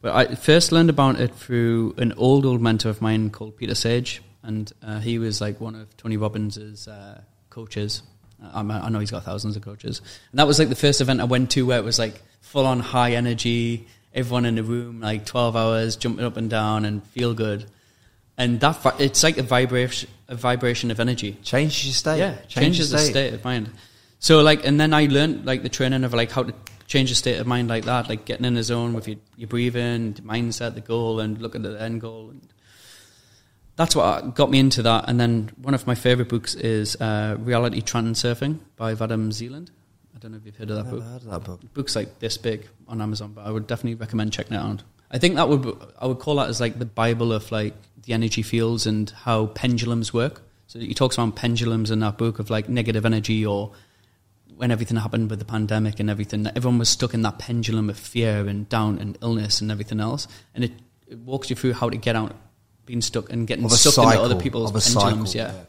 [0.00, 3.74] But I first learned about it through an old old mentor of mine called Peter
[3.74, 8.02] Sage, and uh, he was like one of Tony Robbins's uh, coaches.
[8.42, 11.20] I, I know he's got thousands of coaches, and that was like the first event
[11.20, 15.00] I went to where it was like full on high energy, everyone in the room
[15.00, 17.66] like twelve hours jumping up and down and feel good,
[18.36, 21.36] and that it's like a vibration a vibration of energy.
[21.42, 22.18] Changes your state.
[22.18, 23.70] Yeah, Change changes the state of mind.
[24.18, 26.54] So like, and then I learned like the training of like how to
[26.86, 29.48] change the state of mind like that, like getting in the zone with your, your
[29.48, 32.30] breathing, the mindset, the goal, and look at the end goal.
[32.30, 32.48] And
[33.76, 35.08] that's what got me into that.
[35.08, 39.70] And then one of my favorite books is uh, Reality Transurfing by Vadim Zeland.
[40.22, 41.04] I don't know if you've heard of that Never book.
[41.04, 41.74] heard of that book.
[41.74, 44.84] Book's like this big on Amazon, but I would definitely recommend checking it out.
[45.10, 48.12] I think that would I would call that as like the Bible of like the
[48.12, 50.42] energy fields and how pendulums work.
[50.68, 53.72] So he talks about pendulums in that book of like negative energy or
[54.54, 57.98] when everything happened with the pandemic and everything, everyone was stuck in that pendulum of
[57.98, 60.28] fear and doubt and illness and everything else.
[60.54, 60.72] And it,
[61.08, 62.36] it walks you through how to get out
[62.86, 65.32] being stuck and getting stuck cycle, into other people's pendulums.
[65.32, 65.52] cycle, yeah.
[65.52, 65.64] yeah.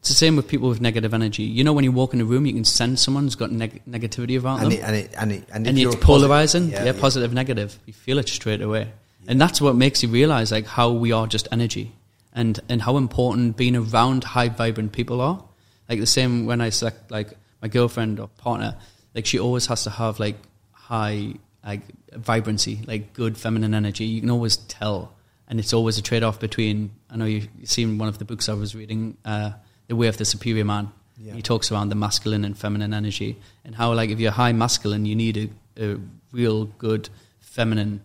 [0.00, 1.42] It's the same with people with negative energy.
[1.42, 3.82] You know, when you walk in a room, you can sense someone who's got neg-
[3.88, 6.70] negativity about And them it, and it, and it, and, and you're it's positive- polarizing.
[6.70, 7.76] Yeah, positive, negative.
[7.86, 8.92] You feel it straight away,
[9.26, 11.92] and that's what makes you realize like how we are just energy,
[12.32, 15.42] and and how important being around high vibrant people are.
[15.88, 17.30] Like the same when I select like
[17.60, 18.76] my girlfriend or partner,
[19.14, 20.36] like she always has to have like
[20.70, 21.34] high
[21.64, 21.80] like
[22.12, 24.04] vibrancy, like good feminine energy.
[24.04, 25.12] You can always tell,
[25.48, 26.90] and it's always a trade off between.
[27.10, 29.52] I know you- you've seen one of the books I was reading, uh,
[29.88, 30.92] The Way of the Superior Man.
[31.18, 31.34] Yeah.
[31.34, 35.06] He talks around the masculine and feminine energy, and how like if you're high masculine,
[35.06, 35.96] you need a, a
[36.32, 37.08] real good
[37.40, 38.02] feminine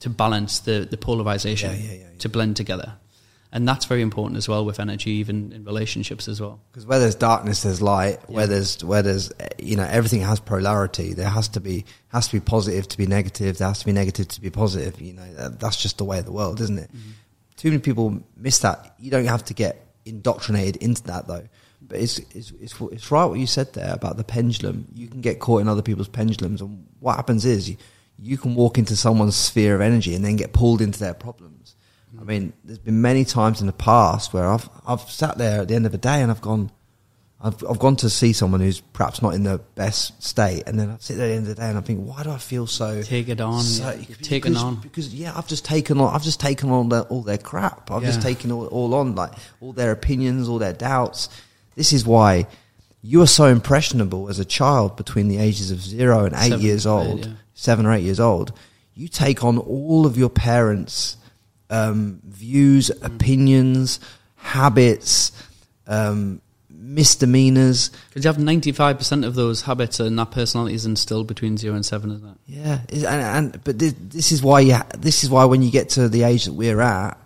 [0.00, 2.92] to balance the the polarization Yeah, yeah, to blend together,
[3.50, 6.60] and that's very important as well with energy, even in relationships as well.
[6.70, 8.18] Because where there's darkness, there's light.
[8.30, 11.14] Where there's where there's you know everything has polarity.
[11.14, 13.58] There has to be has to be positive to be negative.
[13.58, 15.00] There has to be negative to be positive.
[15.00, 16.90] You know that's just the way of the world, isn't it?
[16.90, 17.10] Mm-hmm.
[17.56, 18.94] Too many people miss that.
[18.98, 21.46] You don't have to get indoctrinated into that though.
[21.82, 24.86] But it's, it's it's it's right what you said there about the pendulum.
[24.94, 27.76] You can get caught in other people's pendulums, and what happens is you,
[28.18, 31.76] you can walk into someone's sphere of energy and then get pulled into their problems.
[32.18, 35.68] I mean, there's been many times in the past where I've I've sat there at
[35.68, 36.70] the end of the day and I've gone,
[37.40, 40.90] I've I've gone to see someone who's perhaps not in the best state, and then
[40.90, 42.38] I sit there at the end of the day and I think, why do I
[42.38, 44.14] feel so Take it on, so- yeah.
[44.22, 44.76] Taken on.
[44.76, 47.90] because yeah, I've just taken on, I've just taken on their, all their crap.
[47.90, 51.28] I've just taken all, all on, like all their opinions, all their doubts.
[51.74, 52.46] This is why
[53.02, 56.60] you are so impressionable as a child between the ages of zero and eight Seven,
[56.60, 57.32] years eight, old, yeah.
[57.54, 58.52] seven or eight years old.
[58.94, 61.18] You take on all of your parents'
[61.68, 63.04] um, views, Mm.
[63.14, 64.00] opinions,
[64.36, 65.32] habits,
[65.86, 66.40] um,
[66.86, 67.90] misdemeanors.
[68.08, 71.56] Because you have ninety five percent of those habits and that personality is instilled between
[71.56, 72.38] zero and seven, isn't it?
[72.46, 75.70] Yeah, and, and but this, this is why you ha- this is why when you
[75.70, 77.18] get to the age that we're at,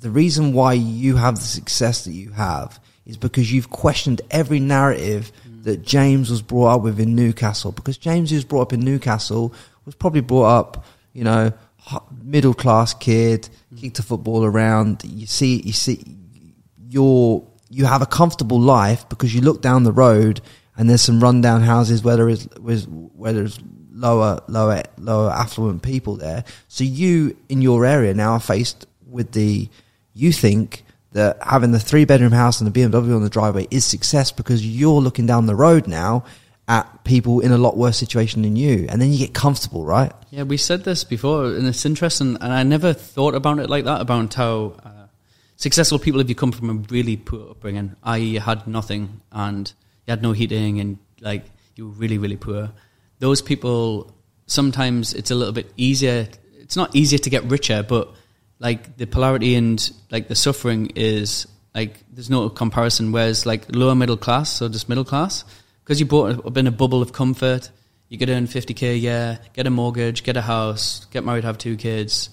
[0.00, 4.60] the reason why you have the success that you have is because you've questioned every
[4.60, 5.30] narrative
[5.62, 7.72] that James was brought up with in Newcastle.
[7.72, 9.54] Because James, who was brought up in Newcastle,
[9.84, 11.52] was probably brought up, you know,
[12.22, 15.02] middle class kid, kicked a football around.
[15.04, 16.02] You see, you see,
[16.88, 20.40] you're you have a comfortable life because you look down the road
[20.76, 23.58] and there's some rundown houses where there is where there's
[23.92, 26.44] lower lower lower affluent people there.
[26.68, 29.68] So you in your area now are faced with the
[30.12, 33.84] you think that having the three bedroom house and the BMW on the driveway is
[33.84, 36.24] success because you're looking down the road now
[36.66, 40.12] at people in a lot worse situation than you, and then you get comfortable, right?
[40.30, 42.36] Yeah, we said this before, and it's interesting.
[42.40, 44.93] And I never thought about it like that about how uh,
[45.64, 49.72] successful people, if you come from a really poor upbringing, you had nothing and
[50.06, 51.44] you had no heating, and like
[51.74, 52.70] you were really, really poor.
[53.18, 54.12] Those people
[54.46, 56.28] sometimes it's a little bit easier.
[56.60, 58.12] It's not easier to get richer, but
[58.58, 63.10] like the polarity and like the suffering is like there's no comparison.
[63.10, 65.44] Whereas like lower middle class, so just middle class,
[65.82, 67.70] because you brought up in a bubble of comfort,
[68.10, 71.56] you could earn 50k a year, get a mortgage, get a house, get married, have
[71.56, 72.28] two kids.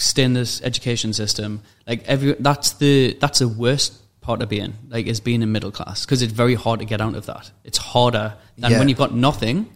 [0.00, 1.62] Stay in this education system.
[1.86, 5.70] Like every that's the that's the worst part of being like is being in middle
[5.70, 7.50] class because it's very hard to get out of that.
[7.64, 8.78] It's harder than Yeah.
[8.78, 9.66] when you've got nothing.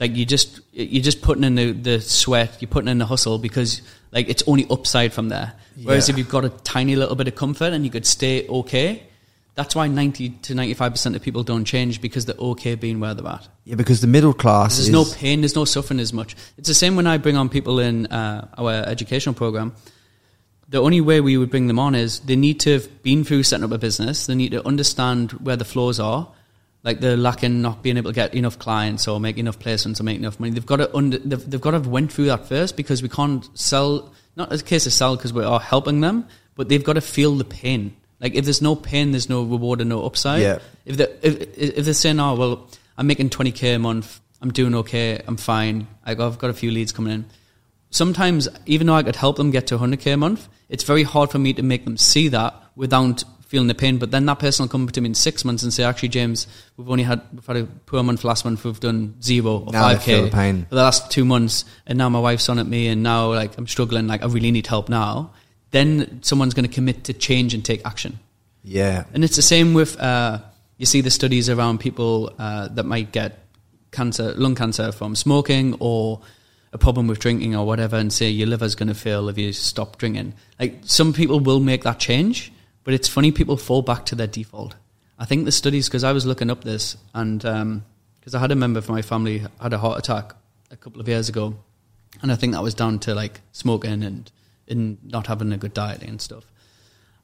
[0.00, 3.38] Like you just you're just putting in the, the sweat, you're putting in the hustle
[3.38, 5.52] because like it's only upside from there.
[5.82, 6.14] Whereas Yeah.
[6.14, 9.04] if you've got a tiny little bit of comfort and you could stay okay,
[9.54, 13.00] that's why ninety to ninety five percent of people don't change because they're okay being
[13.00, 13.48] where they're at.
[13.64, 16.34] Yeah, because the middle class There's is no pain, there's no suffering as much.
[16.56, 19.74] It's the same when I bring on people in uh, our educational program.
[20.68, 23.42] The only way we would bring them on is they need to have been through
[23.42, 24.26] setting up a business.
[24.26, 26.32] They need to understand where the flaws are,
[26.82, 30.04] like they're lacking not being able to get enough clients or make enough placements or
[30.04, 30.52] make enough money.
[30.52, 33.10] They've got to under, they've, they've got to have went through that first because we
[33.10, 34.12] can't sell.
[34.34, 37.02] Not as a case of sell because we are helping them, but they've got to
[37.02, 37.94] feel the pain.
[38.22, 40.42] Like if there's no pain, there's no reward and no upside.
[40.42, 40.58] Yeah.
[40.86, 44.74] If they if, if they're saying, "Oh well, I'm making 20k a month, I'm doing
[44.76, 47.24] okay, I'm fine, I got, I've got a few leads coming in."
[47.90, 51.30] Sometimes, even though I could help them get to 100k a month, it's very hard
[51.30, 53.98] for me to make them see that without feeling the pain.
[53.98, 56.46] But then that person will come to me in six months and say, "Actually, James,
[56.76, 58.64] we've only had we've had a poor month last month.
[58.64, 60.66] We've done zero or 5k feel the pain.
[60.68, 63.58] for the last two months, and now my wife's on at me, and now like
[63.58, 64.06] I'm struggling.
[64.06, 65.32] Like I really need help now."
[65.72, 68.20] Then someone's going to commit to change and take action.
[68.62, 70.38] yeah, And it's the same with uh,
[70.78, 73.40] you see the studies around people uh, that might get
[73.90, 76.20] cancer, lung cancer from smoking or
[76.72, 79.52] a problem with drinking or whatever, and say your liver's going to fail if you
[79.52, 80.34] stop drinking.
[80.58, 82.52] Like some people will make that change,
[82.84, 84.74] but it's funny people fall back to their default.
[85.18, 88.56] I think the studies because I was looking up this and because I had a
[88.56, 90.34] member of my family had a heart attack
[90.70, 91.54] a couple of years ago,
[92.22, 94.30] and I think that was down to like smoking and
[94.72, 96.44] and not having a good diet and stuff.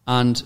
[0.06, 0.42] And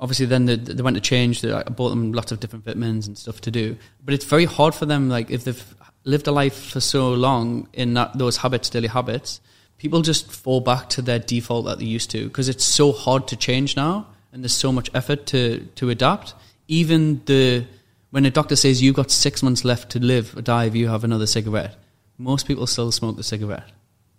[0.00, 1.42] obviously, then they, they went to change.
[1.42, 3.76] They, I bought them lots of different vitamins and stuff to do.
[4.04, 5.08] But it's very hard for them.
[5.08, 9.40] Like if they've lived a life for so long in that, those habits, daily habits,
[9.78, 13.28] people just fall back to their default that they used to because it's so hard
[13.28, 16.34] to change now, and there's so much effort to to adapt.
[16.68, 17.66] Even the
[18.10, 20.88] when a doctor says you've got six months left to live or die if you
[20.88, 21.76] have another cigarette,
[22.18, 23.70] most people still smoke the cigarette.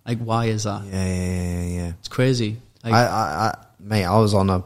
[0.07, 0.85] Like, why is that?
[0.85, 1.93] yeah, yeah, yeah, yeah.
[1.99, 2.57] It's crazy.
[2.83, 4.63] Like, I, I, I, mate, I was on a,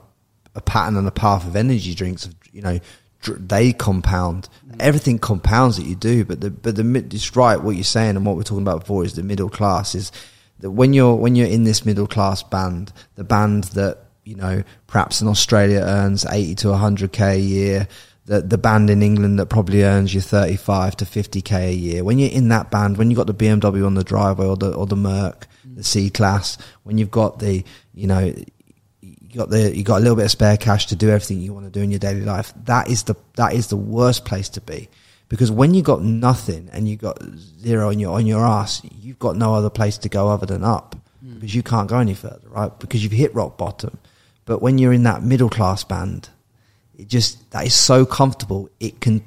[0.53, 2.25] a pattern and a path of energy drinks.
[2.25, 2.79] Of, you know,
[3.21, 4.49] dr- they compound.
[4.67, 4.75] Mm.
[4.79, 8.15] Everything compounds that you do, but the but the mid- it's right what you're saying
[8.15, 10.11] and what we're talking about before is the middle class is
[10.59, 14.63] that when you're when you're in this middle class band, the band that you know
[14.87, 17.87] perhaps in Australia earns eighty to hundred k a year.
[18.25, 22.03] The, the band in England that probably earns you 35 to 50k a year.
[22.03, 24.71] When you're in that band, when you've got the BMW on the driveway or the,
[24.73, 25.75] or the Merc, mm.
[25.75, 27.63] the C class, when you've got the,
[27.95, 28.31] you know,
[29.31, 31.53] you got the you got a little bit of spare cash to do everything you
[31.53, 32.53] want to do in your daily life.
[32.65, 34.89] That is the that is the worst place to be.
[35.29, 37.23] Because when you got nothing and you got
[37.61, 40.63] zero on your on your ass, you've got no other place to go other than
[40.63, 40.97] up.
[41.25, 41.35] Mm.
[41.35, 42.77] Because you can't go any further, right?
[42.79, 43.97] Because you've hit rock bottom.
[44.43, 46.29] But when you're in that middle class band,
[47.01, 48.69] it just that is so comfortable.
[48.79, 49.23] It can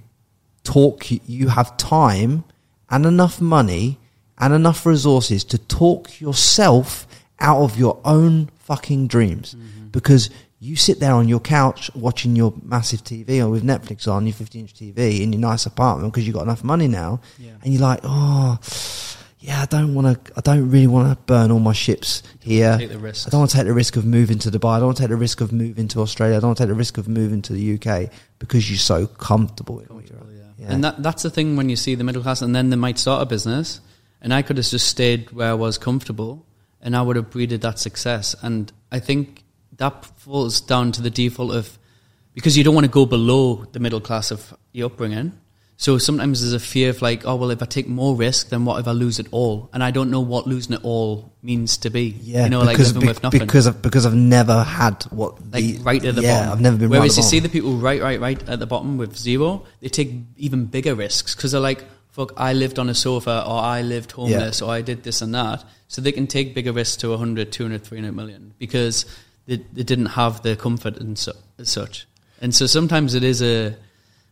[0.62, 1.10] talk.
[1.10, 2.44] You have time
[2.88, 3.98] and enough money
[4.38, 7.06] and enough resources to talk yourself
[7.40, 9.88] out of your own fucking dreams mm-hmm.
[9.88, 14.24] because you sit there on your couch watching your massive TV or with Netflix on
[14.26, 17.52] your 50 inch TV in your nice apartment because you've got enough money now Yeah.
[17.62, 18.58] and you're like, oh,
[19.44, 22.78] yeah, I don't want to, I don't really want to burn all my ships here.
[22.78, 23.26] take the risks.
[23.26, 24.76] I don't want to take the risk of moving to Dubai.
[24.76, 26.38] I don't want to take the risk of moving to Australia.
[26.38, 29.06] I don't want to take the risk of moving to the UK because you're so
[29.06, 29.82] comfortable.
[29.82, 30.44] Comfortable, yeah.
[30.56, 30.72] Yeah.
[30.72, 32.98] And that, that's the thing when you see the middle class, and then they might
[32.98, 33.82] start a business,
[34.22, 36.46] and I could have just stayed where I was comfortable,
[36.80, 38.34] and I would have breeded that success.
[38.40, 39.44] And I think
[39.76, 41.78] that falls down to the default of
[42.32, 45.38] because you don't want to go below the middle class of your upbringing.
[45.76, 48.64] So sometimes there's a fear of like, oh well, if I take more risk, then
[48.64, 49.70] what if I lose it all?
[49.72, 52.16] And I don't know what losing it all means to be.
[52.22, 53.40] Yeah, you know, like because, living be- with nothing.
[53.40, 56.52] because of, because I've never had what like the, right at the yeah, bottom.
[56.52, 58.66] I've never been Whereas right you the see the people right, right, right at the
[58.66, 62.88] bottom with zero, they take even bigger risks because they're like, "Fuck, I lived on
[62.88, 66.26] a sofa, or I lived homeless, or I did this and that." So they can
[66.26, 69.06] take bigger risks to 100, 200, 300 million because
[69.46, 72.06] they, they didn't have the comfort and so, as such.
[72.40, 73.76] And so sometimes it is a,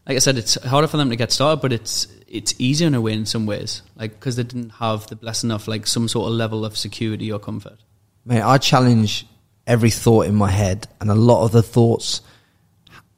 [0.06, 2.94] like I said, it's harder for them to get started, but it's it's easier in
[2.94, 6.08] a way in some ways, like because they didn't have the blessing of like some
[6.08, 7.78] sort of level of security or comfort.
[8.24, 9.26] Mate, I challenge
[9.66, 12.20] every thought in my head, and a lot of the thoughts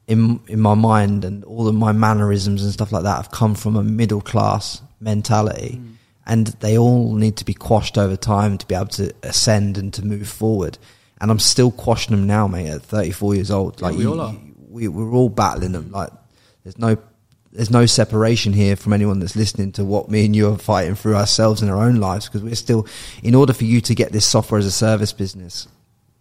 [0.07, 3.55] in in my mind and all of my mannerisms and stuff like that have come
[3.55, 5.93] from a middle class mentality, Mm.
[6.27, 9.93] and they all need to be quashed over time to be able to ascend and
[9.93, 10.77] to move forward.
[11.21, 12.67] And I'm still quashing them now, mate.
[12.67, 14.35] At 34 years old, Yeah, like we you- all are.
[14.69, 15.89] we we're all battling them.
[15.91, 16.09] Like
[16.65, 16.97] there's no
[17.53, 20.93] there's no separation here from anyone that's listening to what me and you are fighting
[20.95, 22.85] through ourselves in our own lives because we're still,
[23.23, 25.69] in order for you to get this software as a service business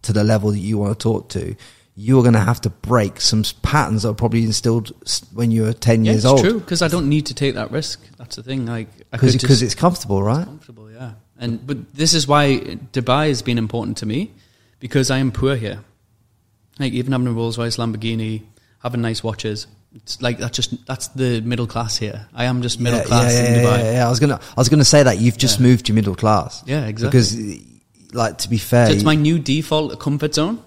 [0.02, 1.56] to the level that you want to talk to,
[1.96, 4.92] you're going to have to break some patterns that are probably instilled
[5.32, 6.40] when you were 10 Yeah, years it's old.
[6.40, 8.00] true because I don't need to take that risk.
[8.16, 8.64] That's the thing.
[8.66, 10.44] Like I Because it's comfortable, right?
[10.44, 11.14] comfortable, yeah.
[11.36, 12.58] And but this is why
[12.92, 14.30] Dubai has been important to me
[14.78, 15.80] because I am poor here.
[16.78, 18.42] Like even having a Rolls Royce, Lamborghini,
[18.84, 19.66] having nice watches.
[19.94, 22.26] It's like that's just that's the middle class here.
[22.34, 23.78] I am just middle yeah, class yeah, in Dubai.
[23.78, 24.06] Yeah, yeah.
[24.06, 26.62] I was gonna, I was gonna say that you've just moved to middle class.
[26.66, 27.10] Yeah, exactly.
[27.10, 30.62] Because, like, to be fair, So it's my new default comfort zone,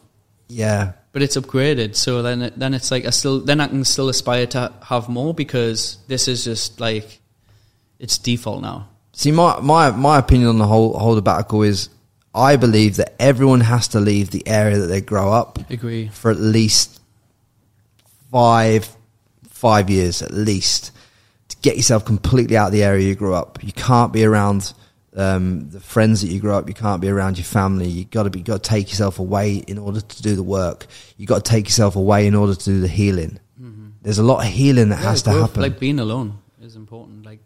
[0.47, 1.95] yeah, but it's upgraded.
[1.95, 5.09] So then it, then it's like I still then I can still aspire to have
[5.09, 7.19] more because this is just like
[7.99, 8.89] it's default now.
[9.13, 11.89] See, my, my, my opinion on the whole, whole debacle is
[12.35, 16.09] I believe that everyone has to leave the area that they grow up Agree.
[16.09, 17.01] for at least
[18.31, 18.87] five,
[19.57, 20.91] five years at least
[21.49, 23.57] to get yourself completely out of the area you grew up.
[23.63, 24.73] You can't be around,
[25.15, 26.67] um, the friends that you grew up.
[26.67, 27.87] You can't be around your family.
[27.87, 30.85] You gotta be, got to take yourself away in order to do the work.
[31.17, 33.39] You got to take yourself away in order to do the healing.
[34.03, 35.61] There's a lot of healing that Yeah, has to growth, happen.
[35.63, 37.25] Like being alone is important.
[37.25, 37.39] Like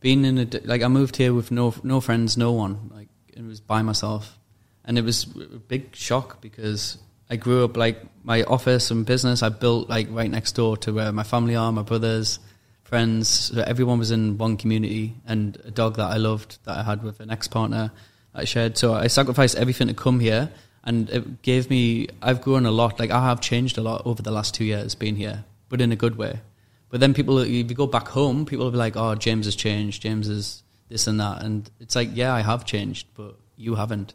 [0.00, 2.90] being in a like I moved here with no no friends, no one.
[2.92, 4.38] Like it was by myself,
[4.84, 6.98] and it was a big shock because
[7.30, 10.92] I grew up like my office and business I built like right next door to
[10.92, 12.40] where my family are, my brothers,
[12.82, 13.28] friends.
[13.28, 17.02] So everyone was in one community, and a dog that I loved that I had
[17.02, 17.92] with an ex partner
[18.34, 18.76] I shared.
[18.76, 20.50] So I sacrificed everything to come here.
[20.82, 22.98] And it gave me, I've grown a lot.
[22.98, 25.92] Like, I have changed a lot over the last two years being here, but in
[25.92, 26.40] a good way.
[26.88, 29.54] But then people, if you go back home, people will be like, "Oh, James has
[29.54, 30.02] changed.
[30.02, 34.14] James is this and that," and it's like, "Yeah, I have changed, but you haven't."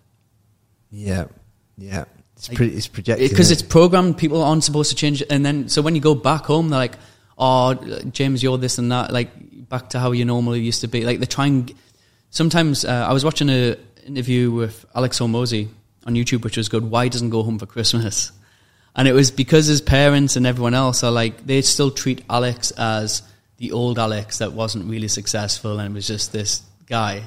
[0.91, 1.25] yeah,
[1.77, 2.05] yeah.
[2.35, 2.75] It's Like, pretty.
[2.75, 4.17] It's projected Because isn't it's programmed.
[4.17, 6.97] People aren't supposed to change, and then so when you go back home, they're like,
[7.37, 7.73] "Oh,
[8.11, 9.31] James, you're this and that." Like
[9.69, 11.05] back to how you normally used to be.
[11.05, 11.73] Like they try and
[12.29, 15.69] sometimes uh, I was watching a interview with Alex Hormozi
[16.05, 16.83] on YouTube, which was good.
[16.83, 18.31] Why doesn't go home for Christmas?
[18.95, 22.71] And it was because his parents and everyone else are like they still treat Alex
[22.71, 23.23] as
[23.57, 27.23] the old Alex that wasn't really successful and was just this guy.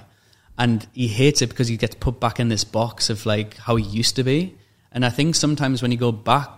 [0.57, 3.77] And he hates it because he gets put back in this box of like how
[3.77, 4.57] he used to be.
[4.93, 6.51] And I think sometimes when you go back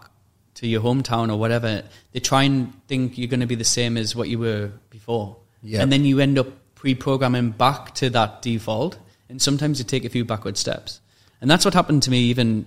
[0.54, 3.96] to your hometown or whatever, they try and think you're going to be the same
[3.96, 5.36] as what you were before.
[5.62, 5.82] Yeah.
[5.82, 8.98] And then you end up pre-programming back to that default.
[9.28, 11.00] And sometimes you take a few backward steps.
[11.40, 12.66] And that's what happened to me even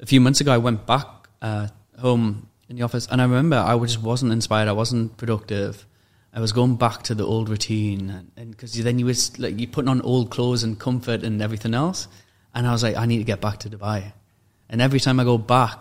[0.00, 0.52] a few months ago.
[0.52, 1.06] I went back
[1.42, 4.68] uh, home in the office and I remember I just wasn't inspired.
[4.68, 5.86] I wasn't productive.
[6.32, 9.66] I was going back to the old routine, and because then you was like you
[9.66, 12.06] putting on old clothes and comfort and everything else,
[12.54, 14.12] and I was like, I need to get back to Dubai.
[14.70, 15.78] And every time I go back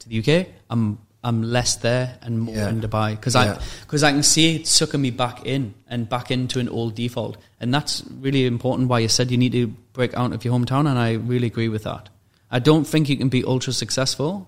[0.00, 2.68] to the UK, I'm I'm less there and more Yeah.
[2.68, 3.54] in Dubai because Yeah.
[3.54, 6.94] I because I can see it sucking me back in and back into an old
[6.94, 8.88] default, and that's really important.
[8.88, 11.68] Why you said you need to break out of your hometown, and I really agree
[11.68, 12.08] with that.
[12.50, 14.46] I don't think you can be ultra successful.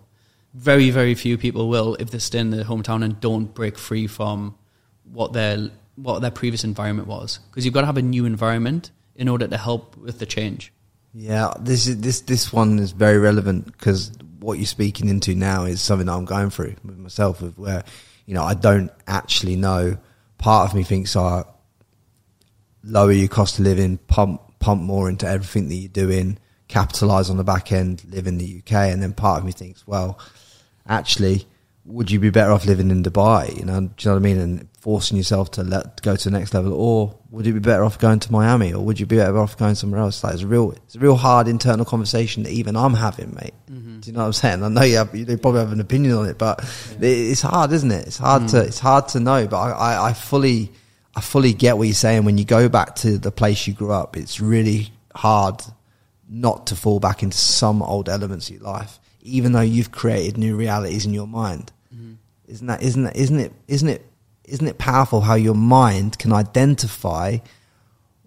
[0.55, 4.07] Very very few people will if they stay in their hometown and don't break free
[4.07, 4.55] from
[5.13, 8.91] what their what their previous environment was because you've got to have a new environment
[9.17, 10.73] in order to help with the change.
[11.13, 15.65] Yeah, this is this this one is very relevant because what you're speaking into now
[15.65, 17.85] is something that I'm going through with myself, with where
[18.27, 19.99] you know I don't actually know.
[20.39, 21.45] Part of me thinks, "I
[22.85, 26.39] lower your cost of living, pump pump more into everything that you're doing,
[26.69, 29.87] capitalize on the back end, live in the UK," and then part of me thinks,
[29.87, 30.19] "Well,
[30.87, 31.47] actually."
[31.91, 33.59] Would you be better off living in Dubai?
[33.59, 34.39] You know, do you know what I mean?
[34.39, 37.85] And forcing yourself to let go to the next level, or would you be better
[37.85, 40.23] off going to Miami, or would you be better off going somewhere else?
[40.25, 43.55] Like it's a real, it's a real hard internal conversation that even I'm having, mate.
[43.71, 44.01] Mm-hmm.
[44.01, 44.63] Do you know what I'm saying?
[44.63, 46.61] I know you, have, you probably have an opinion on it, but
[47.01, 48.07] it, it's hard, isn't it?
[48.07, 48.51] It's hard Mm.
[48.53, 49.47] to, it's hard to know.
[49.47, 50.73] But I, I, I fully,
[51.15, 52.25] I fully get what you're saying.
[52.25, 55.61] When you go back to the place you grew up, it's really hard
[56.29, 60.39] not to fall back into some old elements of your life, even though you've created
[60.39, 61.73] new realities in your mind.
[61.95, 62.15] Mm-hmm.
[62.49, 64.07] Isn't that isn't that isn't it isn't it
[64.45, 67.39] isn't it powerful how your mind can identify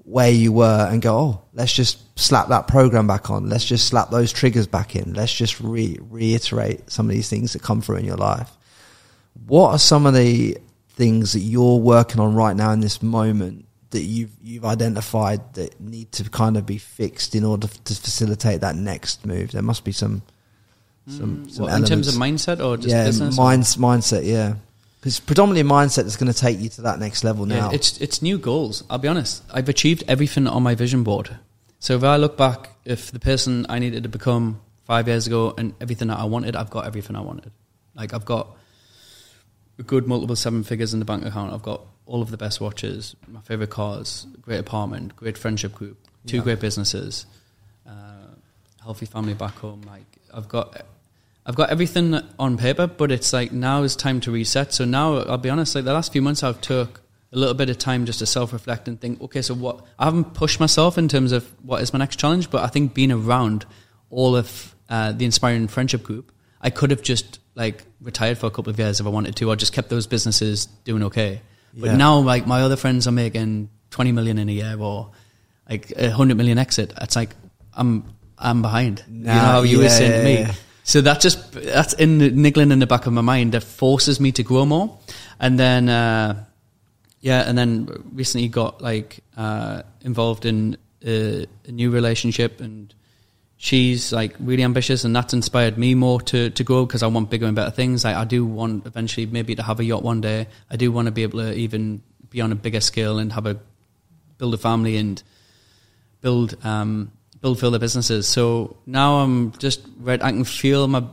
[0.05, 3.49] where you were and go, oh, let's just slap that program back on.
[3.49, 5.13] Let's just slap those triggers back in.
[5.13, 8.51] Let's just re- reiterate some of these things that come through in your life.
[9.47, 10.57] What are some of the
[10.89, 15.79] things that you're working on right now in this moment that you've you've identified that
[15.79, 19.51] need to kind of be fixed in order to facilitate that next move?
[19.51, 20.21] There must be some
[21.07, 23.35] some, some What, in terms of mindset or just yeah, business?
[23.37, 24.55] minds, mindset, yeah.
[24.99, 27.71] Because predominantly mindset that's going to take you to that next level Yeah, now.
[27.71, 28.83] it's it's new goals.
[28.89, 29.43] I'll be honest.
[29.51, 31.37] I've achieved everything on my vision board.
[31.79, 35.53] So if I look back, if the person I needed to become five years ago
[35.57, 37.51] and everything that I wanted, I've got everything I wanted.
[37.95, 38.55] Like I've got
[39.77, 41.51] a good multiple seven figures in the bank account.
[41.53, 45.97] I've got all of the best watches, my favorite cars, great apartment, great friendship group,
[46.27, 46.43] two Yeah.
[46.43, 47.25] great businesses,
[47.85, 47.91] uh,
[48.81, 49.81] healthy family back home.
[49.85, 50.85] Like I've got,
[51.45, 54.73] I've got everything on paper, but it's like now is time to reset.
[54.73, 57.69] So now I'll be honest, like the last few months I've took a little bit
[57.69, 59.83] of time just to self reflect and think, okay, so what?
[59.97, 62.93] I haven't pushed myself in terms of what is my next challenge, but I think
[62.93, 63.65] being around
[64.09, 66.31] all of uh, the inspiring friendship group,
[66.61, 69.49] I could have just like retired for a couple of years if I wanted to,
[69.49, 71.41] or just kept those businesses doing okay.
[71.73, 71.97] But Yeah.
[71.97, 75.11] now, like my other friends are making twenty million in a year, or
[75.69, 76.93] like a hundred million exit.
[77.01, 77.31] It's like
[77.73, 78.03] I'm
[78.37, 79.03] I'm behind.
[79.09, 80.39] you know how you were saying to me.
[80.39, 80.53] yeah.
[80.83, 84.19] So that just that's in the, niggling in the back of my mind that forces
[84.19, 84.99] me to grow more.
[85.39, 86.43] And then uh,
[87.21, 92.93] yeah, and then recently got like uh, involved in a, a new relationship, and
[93.55, 97.29] she's like really ambitious, and that's inspired me more to to grow because I want
[97.29, 98.03] bigger and better things.
[98.03, 100.47] Like I do want eventually maybe to have a yacht one day.
[100.69, 103.45] I do want to be able to even be on a bigger scale and have
[103.45, 103.57] a
[104.37, 105.23] build a family and
[106.19, 107.11] build um,
[107.43, 108.27] build further businesses.
[108.27, 110.23] So now I'm just ready.
[110.23, 111.03] I can feel my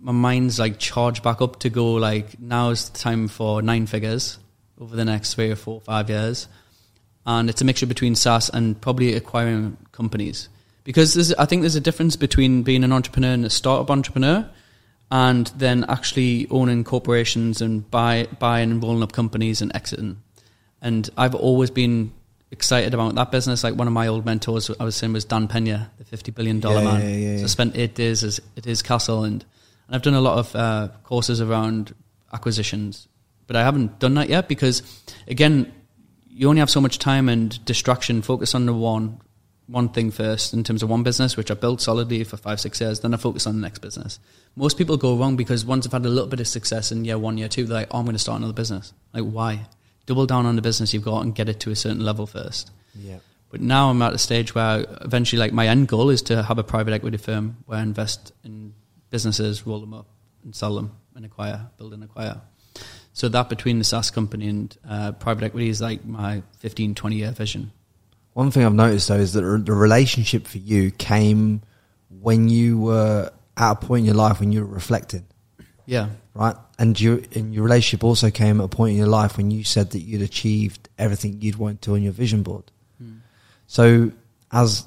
[0.00, 1.92] my mind's like charged back up to go.
[1.92, 4.38] Like now is the time for nine figures
[4.80, 6.48] over the next three or four five years,
[7.24, 10.48] and it's a mixture between SaaS and probably acquiring companies
[10.86, 14.48] because there's, I think there's a difference between being an entrepreneur and a startup entrepreneur.
[15.08, 20.20] And then actually owning corporations and buy, buying and rolling up companies and exiting.
[20.82, 22.12] And I've always been
[22.56, 23.62] excited about that business.
[23.62, 26.60] Like one of my old mentors, I was saying, was Dan Pena, the fifty billion
[26.60, 27.00] dollar Yeah, man.
[27.02, 27.44] yeah, yeah, So.
[27.44, 29.44] I spent eight days as, at his castle, and,
[29.86, 31.94] and I've done a lot of uh, courses around
[32.32, 33.08] acquisitions,
[33.46, 34.82] but I haven't done that yet because,
[35.28, 35.72] again,
[36.28, 38.22] you only have so much time and distraction.
[38.22, 39.20] Focus on the one
[39.68, 42.80] one thing first in terms of one business, which I built solidly for five six
[42.80, 43.00] years.
[43.00, 44.20] Then I focus on the next business.
[44.54, 47.18] Most people go wrong because once they've had a little bit of success in year
[47.18, 49.66] one, year two, they're like, "Oh, I'm going to start another business." Like, why?
[50.06, 52.70] Double down on the business you've got and get it to a certain level first.
[52.94, 53.18] Yeah.
[53.50, 56.58] But now I'm at a stage where eventually, like, my end goal is to have
[56.58, 58.74] a private equity firm where I invest in
[59.10, 60.06] businesses, roll them up,
[60.44, 62.40] and sell them, and acquire, build and acquire.
[63.12, 67.16] So that between the SaaS company and uh, private equity is like my 15, 20
[67.16, 67.72] year vision.
[68.34, 71.62] One thing I've noticed though is that the relationship for you came
[72.20, 75.24] when you were at a point in your life when you were reflecting,
[75.86, 76.10] Yeah.
[76.34, 76.56] right?
[76.78, 79.64] And your and your relationship also came at a point in your life when you
[79.64, 82.64] said that you'd achieved everything you'd want to on your vision board.
[83.66, 84.12] So
[84.52, 84.84] as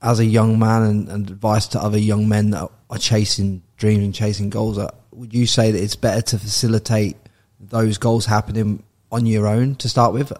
[0.00, 4.04] as a young man and, and advice to other young men that are chasing dreams
[4.04, 7.16] and chasing goals, uh, would you say that it's better to facilitate
[7.60, 10.32] those goals happening on your own to start with,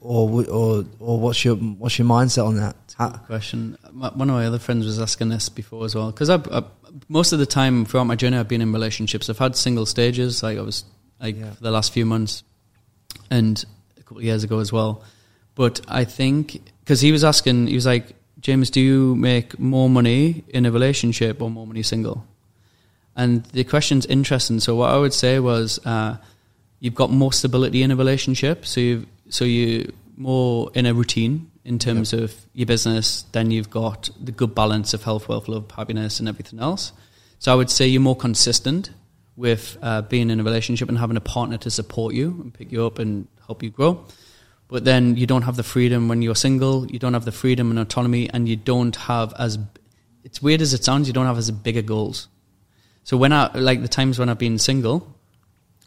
[0.00, 2.85] or or or what's your what's your mindset on that?
[2.96, 3.76] How- question.
[3.92, 6.64] My- One of my other friends was asking this before as well because I, I
[7.08, 9.28] most of the time throughout my journey I've been in relationships.
[9.28, 10.84] I've had single stages like I was
[11.20, 11.50] like Yeah.
[11.52, 12.42] for the last few months
[13.30, 13.62] and
[13.98, 15.02] a couple of years ago as well.
[15.54, 19.88] But I think because he was asking, he was like, James, do you make more
[19.90, 22.24] money in a relationship or more money single?
[23.14, 24.60] And the question's interesting.
[24.60, 26.16] So what I would say was, uh,
[26.80, 31.50] you've got more stability in a relationship, so you so you more in a routine
[31.66, 33.24] in terms of your business.
[33.32, 36.92] Then you've got the good balance of health, wealth, love, happiness, and everything else.
[37.40, 38.90] So I would say you're more consistent
[39.36, 42.72] with uh, being in a relationship and having a partner to support you and pick
[42.72, 44.04] you up and help you grow.
[44.68, 46.90] But then you don't have the freedom when you're single.
[46.90, 49.58] You don't have the freedom and autonomy, and you don't have as
[50.24, 51.08] it's weird as it sounds.
[51.08, 52.28] You don't have as bigger goals.
[53.04, 55.15] So when I like the times when I've been single,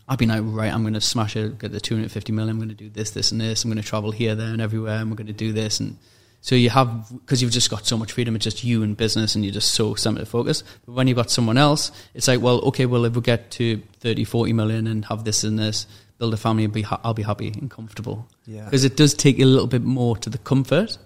[0.10, 2.50] I've been like, right, I'm going to smash it, get the 250 million.
[2.50, 3.64] I'm going to do this, this, and this.
[3.64, 4.98] I'm going to travel here, there, and everywhere.
[4.98, 5.80] And we're going to do this.
[5.80, 5.98] And
[6.42, 9.36] so you have, because you've just got so much freedom, it's just you and business,
[9.36, 10.64] and you're just so center focused.
[10.88, 13.84] But when you've got someone else, it's like, well, okay, well, if we get to
[14.00, 15.86] 30, 40 million and have this and this,
[16.18, 18.28] build a family, and be ha- I'll be happy and comfortable.
[18.48, 18.66] Yeah.
[18.66, 20.98] Because it does take you a little bit more to the comfort.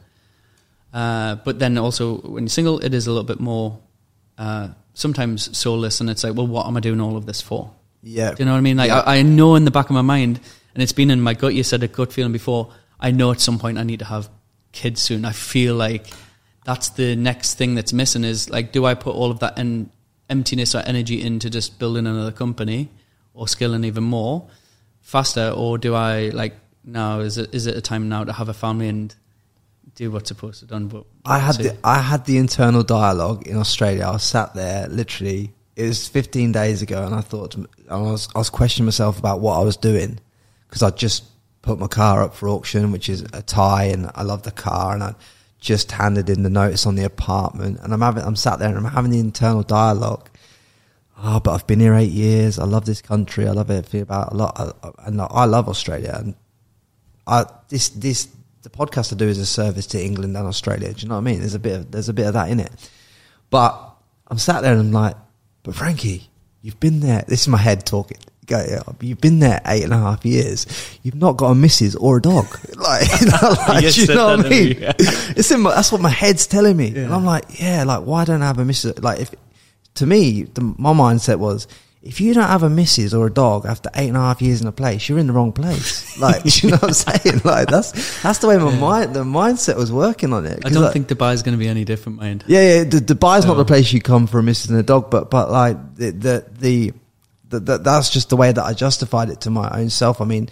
[0.93, 3.79] Uh, but then also, when you're single, it is a little bit more
[4.37, 7.71] uh, sometimes soulless, and it's like, well, what am I doing all of this for?
[8.03, 8.31] Yeah.
[8.31, 8.77] Do you know what I mean?
[8.77, 8.99] Like Yeah.
[8.99, 10.39] I, I know in the back of my mind,
[10.73, 11.53] and it's been in my gut.
[11.53, 12.71] You said a gut feeling before.
[12.99, 14.29] I know at some point I need to have
[14.71, 15.25] kids soon.
[15.25, 16.07] I feel like
[16.65, 18.23] that's the next thing that's missing.
[18.23, 19.89] Is like, do I put all of that en-
[20.29, 22.89] emptiness or energy into just building another company
[23.33, 24.47] or scaling even more
[25.01, 27.19] faster, or do I like now?
[27.19, 29.13] Is it is it a time now to have a family and
[29.95, 30.87] do what's supposed to be done?
[30.87, 34.05] But I had the, I had the internal dialogue in Australia.
[34.05, 35.53] I was sat there literally.
[35.75, 37.55] It was 15 days ago, and I thought
[37.89, 40.19] I was I was questioning myself about what I was doing
[40.67, 41.23] because I just
[41.61, 44.93] put my car up for auction, which is a tie, and I love the car,
[44.93, 45.15] and I
[45.59, 48.77] just handed in the notice on the apartment, and I'm having I'm sat there and
[48.77, 50.29] I'm having the internal dialogue.
[51.25, 52.59] Oh, but I've been here eight years.
[52.59, 53.47] I love this country.
[53.47, 54.59] I love everything about a lot.
[54.59, 56.15] I, I- and I love Australia.
[56.19, 56.35] And
[57.25, 58.27] I, this, this,
[58.63, 60.91] the podcast I do is a service to England and Australia.
[60.91, 61.39] Do you know what I mean?
[61.39, 62.71] There's a bit of, there's a bit of that in it.
[63.49, 63.79] But
[64.27, 65.15] I'm sat there and I'm like,
[65.63, 66.29] but Frankie,
[66.61, 67.23] you've been there.
[67.27, 68.17] This is my head talking.
[68.99, 70.67] You've been there eight and a half years.
[71.01, 72.45] You've not got a missus or a dog.
[72.75, 74.77] Like, you know, like, You do you know what I mean?
[74.79, 74.93] yeah.
[74.99, 76.89] It's in my, that's what my head's telling me.
[76.89, 77.03] Yeah.
[77.03, 78.99] And I'm like, yeah, like, why don't I have a missus?
[78.99, 79.33] Like, if,
[79.95, 81.67] to me, the, my mindset was,
[82.03, 84.61] if you don't have a missus or a dog after eight and a half years
[84.61, 86.01] in a place, you're in the wrong place.
[86.19, 87.41] Like, you know what I'm saying?
[87.45, 90.63] Like, that's, that's the way my mind, the mindset was working on it.
[90.65, 92.43] I don't like, think Dubai is going to be any different, mind.
[92.45, 92.83] yeah, yeah.
[92.83, 95.31] The, Dubai's not So- the place you come for a missus and a dog, but
[95.31, 96.93] but like the the the,
[97.49, 100.19] the, the that's just the way that I justified it to my own self.
[100.21, 100.49] I mean,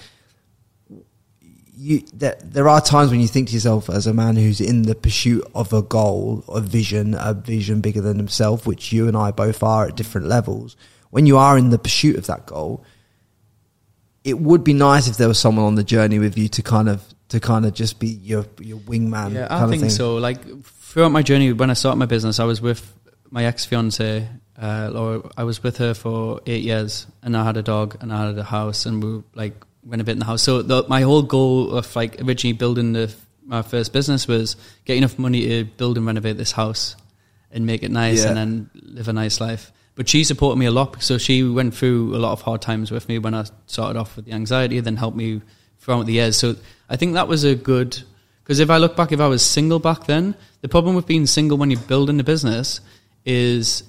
[1.75, 4.83] you there, there are times when you think to yourself as a man who's in
[4.83, 9.17] the pursuit of a goal, a vision, a vision bigger than himself, which you and
[9.17, 10.75] I both are at different levels.
[11.11, 12.83] When you are in the pursuit of that goal,
[14.23, 16.89] it would be nice if there was someone on the journey with you to kind
[16.89, 19.33] of to kind of just be your your wingman.
[19.33, 20.15] Yeah, I think so.
[20.15, 22.81] Like throughout my journey, when I started my business, I was with
[23.29, 24.27] my ex fiance.
[24.61, 25.29] Uh, Laura.
[25.37, 28.37] I was with her for eight years, and I had a dog, and I had
[28.37, 30.43] a house, and we like went a bit in the house.
[30.43, 33.11] So the, my whole goal of like originally building the
[33.43, 34.55] my first business was
[34.85, 36.95] get enough money to build and renovate this house
[37.49, 38.29] and make it nice, Yeah.
[38.29, 39.71] and then live a nice life.
[39.95, 42.91] But she supported me a lot, so she went through a lot of hard times
[42.91, 45.41] with me when I started off with the anxiety, then helped me
[45.79, 46.37] throughout the years.
[46.37, 46.55] So
[46.89, 48.01] I think that was a good
[48.43, 51.25] because if I look back, if I was single back then, the problem with being
[51.25, 52.81] single when you're building a business
[53.25, 53.83] is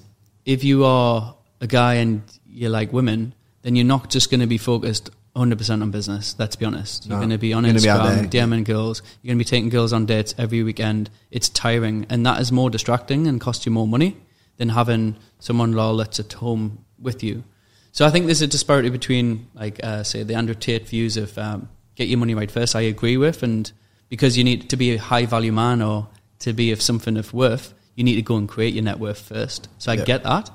[0.45, 4.47] if you are a guy and you like women, then you're not just going to
[4.47, 6.35] be focused 100% on business.
[6.37, 7.05] Let's be honest.
[7.07, 7.19] You're No.
[7.19, 8.29] going to be on You're gonna be out Instagram.
[8.29, 9.01] DMing girls.
[9.21, 11.09] You're going to be taking girls on dates every weekend.
[11.31, 14.17] It's tiring, and that is more distracting and costs you more money
[14.57, 17.43] than having someone lol that's at home with you.
[17.91, 21.37] So I think there's a disparity between, like, uh, say, the Andrew Tate views of
[21.37, 22.75] um, get your money right first.
[22.75, 23.71] I agree with, and
[24.09, 26.07] because you need to be a high value man or
[26.39, 29.19] to be of something of worth, you need to go and create your net worth
[29.21, 29.67] first.
[29.77, 30.05] So I Yeah.
[30.05, 30.49] get that,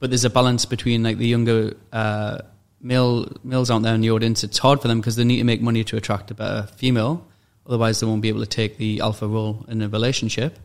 [0.00, 2.38] but there's a balance between like the younger uh,
[2.80, 4.44] male males out there in the audience.
[4.44, 7.26] It's hard for them because they need to make money to attract a better female.
[7.66, 10.58] Otherwise, they won't be able to take the alpha role in a relationship.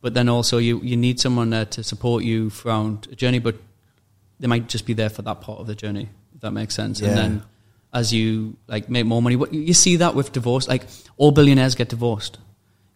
[0.00, 3.56] But then also, you, you need someone there to support you throughout a journey, but
[4.38, 7.00] they might just be there for that part of the journey, if that makes sense.
[7.00, 7.08] Yeah.
[7.08, 7.42] And then
[7.92, 10.84] as you like make more money, what you see that with divorce, like
[11.16, 12.38] all billionaires get divorced.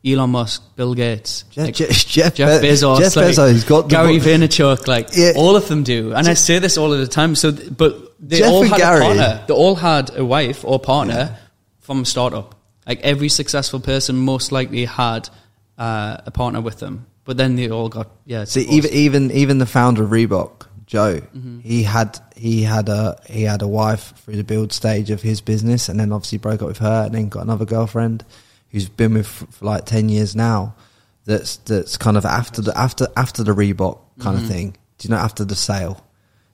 [0.04, 4.18] Elon Musk, Bill Gates, Jeff, like, Jeff, Jeff, Jeff Bezos, Jeff like, Bezos got Gary
[4.18, 5.32] Vaynerchuk, like Yeah.
[5.36, 7.36] all of them do, and I say this all of the time.
[7.36, 8.98] So, th- but they Jeff all had Gary.
[8.98, 9.44] a partner.
[9.46, 11.38] They all had a wife or partner
[11.80, 12.56] from startup.
[12.84, 15.28] Like every successful person, most likely had
[15.78, 17.06] uh, a partner with them.
[17.24, 18.44] But then they all got yeah.
[18.44, 18.92] See, divorced.
[18.92, 21.60] even even even the founder of Reebok, Joe, Mm-hmm.
[21.60, 25.40] he had he had a he had a wife through the build stage of his
[25.40, 28.24] business, and then obviously broke up with her, and then got another girlfriend
[28.70, 30.74] who's been with for, like ten years now.
[31.24, 34.44] That's that's kind of after the after after the Reebok kind Mm-hmm.
[34.44, 34.70] of thing.
[34.98, 36.04] Do you know after the sale?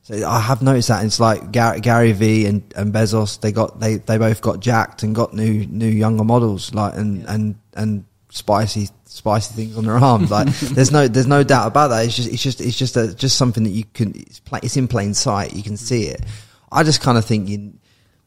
[0.02, 3.40] So I have noticed that it's like Gary, Gary V and, and Bezos.
[3.40, 7.24] They got they, they both got jacked and got new new younger models like and
[7.26, 8.88] and and spicy
[9.18, 10.30] spicy things on their arms.
[10.30, 12.06] Like there's no there's no doubt about that.
[12.06, 14.76] It's just it's just it's just a, just something that you can it's, pla it's
[14.76, 15.52] in plain sight.
[15.52, 16.22] You can see it.
[16.70, 17.74] I just kind of think you,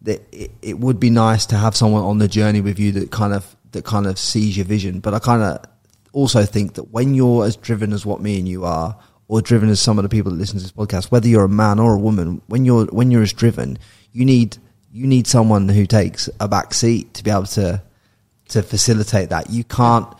[0.04, 3.12] that it, it would be nice to have someone on the journey with you that
[3.12, 5.00] kind of that kind of sees your vision.
[5.00, 5.66] But I kind of
[6.14, 8.98] also think that when you're as driven as what me and you are,
[9.28, 11.50] or driven as some of the people that listen to this podcast, whether you're a
[11.50, 13.78] man or a woman, when you're when you're as driven,
[14.12, 14.58] you need
[14.92, 17.82] you need someone who takes a back seat to be able to
[18.50, 19.50] to facilitate that.
[19.50, 20.14] You can't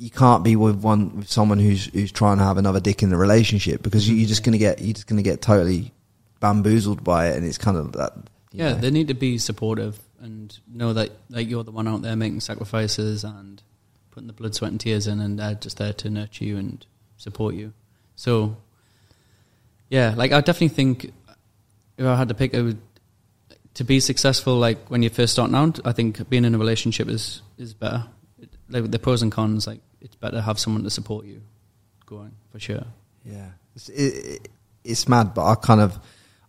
[0.00, 3.10] you can't be with one with someone who's who's trying to have another dick in
[3.10, 5.92] the relationship because you, you're just gonna get you're just gonna get totally
[6.40, 8.14] bamboozled by it, and it's kind of that.
[8.50, 8.78] yeah, know.
[8.78, 12.40] they need to be supportive and know that like you're the one out there making
[12.40, 13.62] sacrifices and
[14.10, 16.86] putting the blood, sweat, and tears in, and they're just there to nurture you and
[17.18, 17.74] support you.
[18.16, 18.56] So,
[19.90, 21.12] yeah, like I definitely think
[21.98, 22.80] if I had to pick, it would,
[23.74, 27.06] to be successful, like when you're first starting out, I think being in a relationship
[27.08, 28.06] is is better.
[28.40, 31.42] It, like the pros and cons, like it's better to have someone to support you
[32.06, 32.84] going for sure.
[33.24, 34.48] Yeah, it's, it, it,
[34.84, 35.98] it's mad, but I kind of,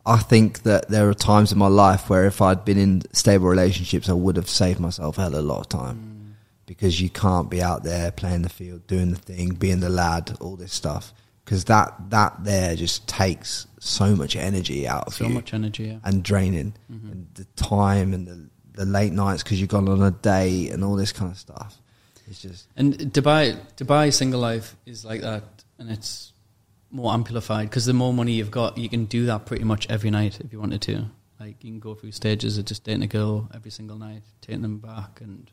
[0.06, 3.48] I think that there are times in my life where if I'd been in stable
[3.48, 6.34] relationships, I would have saved myself a hell of a lot of time mm.
[6.66, 10.38] because you can't be out there playing the field, doing the thing, being the lad,
[10.40, 11.14] all this stuff.
[11.44, 15.54] Because that that there just takes so much energy out of So you so much
[15.54, 15.86] energy.
[15.86, 15.98] Yeah.
[16.04, 17.12] and draining, mm-hmm.
[17.12, 20.84] and the time and the the late nights because you've gone on a date and
[20.84, 21.81] all this kind of stuff.
[22.32, 25.44] It's just And Dubai, Dubai single life is like that,
[25.78, 26.32] and it's
[26.90, 30.12] more amplified because the more money you've got, you can do that pretty much every
[30.12, 31.08] night if you wanted to.
[31.42, 34.62] Like you can go through stages of just dating a girl every single night, taking
[34.62, 35.52] them back and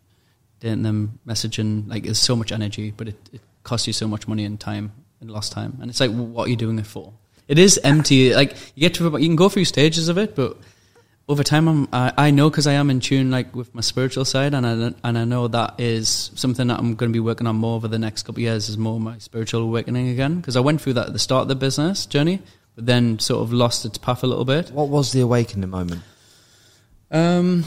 [0.61, 1.89] dating them, messaging.
[1.89, 4.93] Like there's so much energy, but it, it costs you so much money and time
[5.21, 5.79] and lost time.
[5.81, 7.13] And it's like, what are you doing it for?
[7.49, 8.35] It is empty.
[8.37, 10.57] Like you get to, you can go through stages of it, but
[11.29, 14.25] over time, I'm, I, I know because I am in tune like with my spiritual
[14.25, 17.47] side, and I and I know that is something that I'm going to be working
[17.47, 18.69] on more over the next couple of years.
[18.69, 21.49] Is more my spiritual awakening again because I went through that at the start of
[21.49, 22.41] the business journey,
[22.75, 24.71] but then sort of lost its path a little bit.
[24.71, 26.03] What was the awakening moment?
[27.11, 27.65] Um,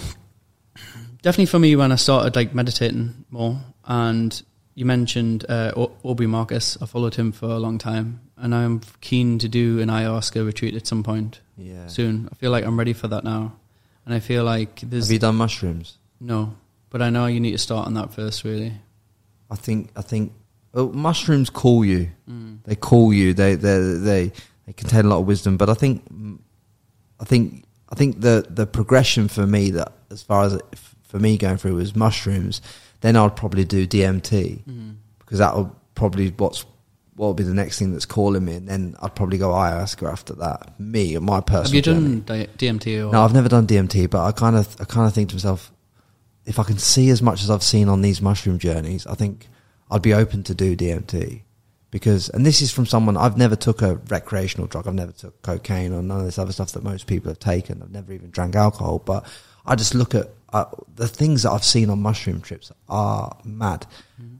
[1.22, 4.42] definitely for me when I started like meditating more, and
[4.76, 5.72] you mentioned uh,
[6.04, 6.78] Aubrey Marcus.
[6.82, 10.76] I followed him for a long time, and I'm keen to do an ayahuasca retreat
[10.76, 11.88] at some point Yeah.
[11.88, 12.30] soon.
[12.32, 13.54] I feel like I'm ready for that now,
[14.06, 15.98] and I feel like there's Have you done mushrooms?
[16.20, 16.56] no,
[16.90, 18.44] but I know you need to start on that first.
[18.44, 18.74] Really,
[19.50, 20.32] I think I think
[20.74, 22.10] well, mushrooms call you.
[22.30, 22.60] mm.
[22.64, 23.34] They call you.
[23.34, 24.32] They they they
[24.66, 25.58] they contain a lot of wisdom.
[25.58, 26.04] But I think
[27.20, 30.58] I think I think the the progression for me that as far as
[31.04, 32.62] for me going through was mushrooms.
[33.02, 34.96] Then I'd probably do DMT Mm.
[35.20, 36.66] because that'll probably what's
[37.16, 40.10] what will be the next thing that's calling me, and then I'd probably go ayahuasca
[40.12, 40.80] after that.
[40.80, 41.64] Me, my personal.
[41.64, 42.22] Have you done
[42.58, 45.30] DMT or No, I've never done DMT, but I kind of I kind of think
[45.30, 45.72] to myself,
[46.46, 49.48] if I can see as much as I've seen on these mushroom journeys, I think
[49.92, 51.42] I'd be open to do DMT
[51.92, 55.42] because, and this is from someone I've never took a recreational drug, I've never took
[55.42, 57.82] cocaine or none of this other stuff that most people have taken.
[57.84, 59.26] I've never even drank alcohol, but
[59.66, 60.66] I just look at uh,
[60.96, 63.86] the things that I've seen on mushroom trips are mad.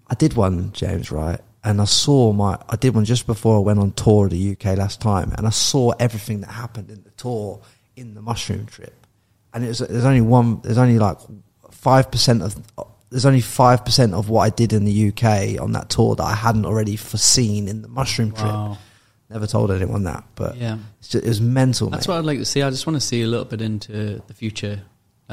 [0.08, 1.40] I did one, James, right?
[1.64, 4.52] And I saw my, I did one just before I went on tour of the
[4.52, 7.62] UK last time, and I saw everything that happened in the tour
[7.96, 9.06] in the mushroom trip.
[9.54, 11.18] And it was, there's only one, there's only like
[11.70, 16.16] 5% of, there's only 5% of what I did in the UK on that tour
[16.16, 18.78] that I hadn't already foreseen in the mushroom trip.
[19.30, 22.14] Never told anyone that, but Yeah, it's just, it was mental, that's mate.
[22.14, 22.62] what I'd like to see.
[22.62, 24.82] I just want to see a little bit into the future.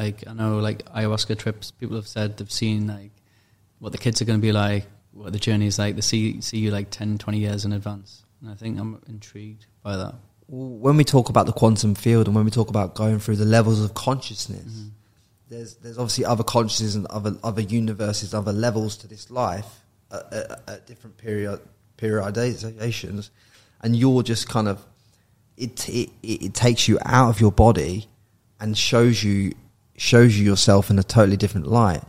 [0.02, 3.10] Like I know, like ayahuasca trips, people have said they've seen like
[3.80, 5.94] what the kids are going to be like, what the journey is like.
[5.96, 9.66] They see see you like 10, 20 years in advance, and I think I'm intrigued
[9.82, 10.14] by that.
[10.46, 13.50] when we talk about the quantum field and when we talk about going through the
[13.56, 14.88] levels of consciousness, Mm-hmm.
[15.48, 19.70] there's there's obviously other consciousnesses and other other universes, other levels to this life
[20.12, 21.60] at, at, at different period
[21.96, 23.30] periodizations,
[23.82, 24.84] and you're just kind of
[25.56, 28.06] it it it takes you out of your body
[28.60, 29.52] and shows you
[29.98, 32.02] shows you yourself in a totally different light.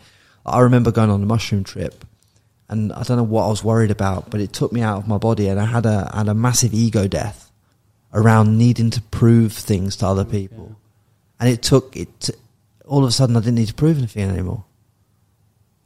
[0.46, 2.06] I remember going on a mushroom trip,
[2.70, 5.08] and I don't know what I was worried about, but it took me out of
[5.08, 7.52] my body, and I had a had a massive ego death
[8.14, 10.76] around needing to prove things to other people,
[11.40, 12.20] and it took it.
[12.20, 12.34] t-
[12.86, 14.66] all of a sudden, I didn't need to prove anything anymore.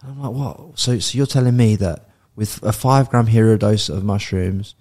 [0.01, 0.79] And I'm like, what?
[0.79, 4.73] So, so you're telling me that with a five gram hero dose of mushrooms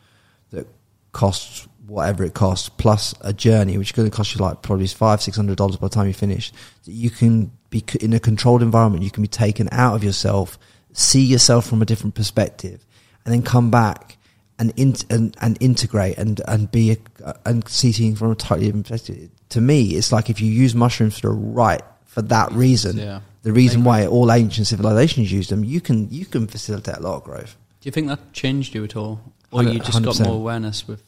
[0.50, 0.66] that
[1.10, 4.86] costs whatever it costs, plus a journey, which is going to cost you like probably
[4.86, 6.52] five, six hundred dollars by the time you finish,
[6.84, 9.04] you can be in a controlled environment.
[9.04, 10.58] You can be taken out of yourself,
[10.92, 12.84] see yourself from a different perspective,
[13.24, 14.16] and then come back
[14.58, 18.66] and in, and, and integrate and and be a, and see things from a totally
[18.66, 19.30] different perspective.
[19.50, 23.20] To me, it's like if you use mushrooms for the right for that reason, Yeah.
[23.42, 27.16] the reason why all ancient civilizations used them, you can you can facilitate a lot
[27.16, 27.56] of growth.
[27.80, 29.20] Do you think that changed you at all,
[29.50, 30.26] or you just got 100%.
[30.26, 31.02] more awareness with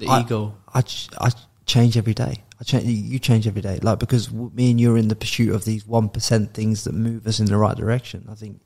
[0.00, 0.54] the I- ego?
[0.74, 0.82] I,
[1.18, 1.30] I
[1.66, 2.42] change every day.
[2.60, 2.84] I change.
[2.84, 5.86] You change every day, like because me and you are in the pursuit of these
[5.86, 8.26] one percent things that move us in the right direction.
[8.30, 8.60] I think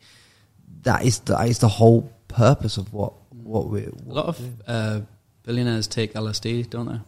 [0.83, 3.85] that is that is the whole purpose of what what we.
[3.85, 5.01] A lot of uh,
[5.45, 7.01] billionaires take LSD, don't they?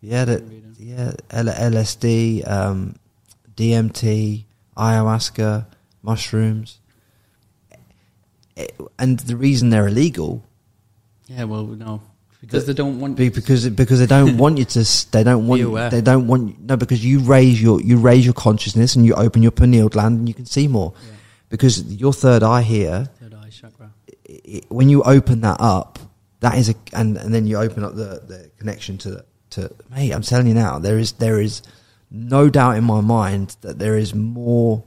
[0.00, 0.42] yeah, that
[0.78, 2.94] yeah, L- LSD, um,
[3.56, 4.44] DMT,
[4.76, 5.66] ayahuasca,
[6.02, 6.78] mushrooms,
[8.56, 8.66] Eh,
[8.98, 10.42] and the reason they're illegal
[11.26, 12.00] Yeah, well, no,
[12.40, 13.16] because they don't want.
[13.16, 16.60] Be- because because they don't want you to s- they don't want they don't want
[16.60, 20.18] no because you raise your you raise your consciousness and you open your pineal gland
[20.20, 21.12] and you can see more Yeah.
[21.48, 23.90] because your third eye here Third eye chakra.
[24.28, 25.98] i i when you open that up
[26.40, 30.12] that is a and, and then you open up the, the connection to to mate
[30.12, 31.62] I'm telling you now there is there is
[32.10, 34.84] no doubt in my mind that there is more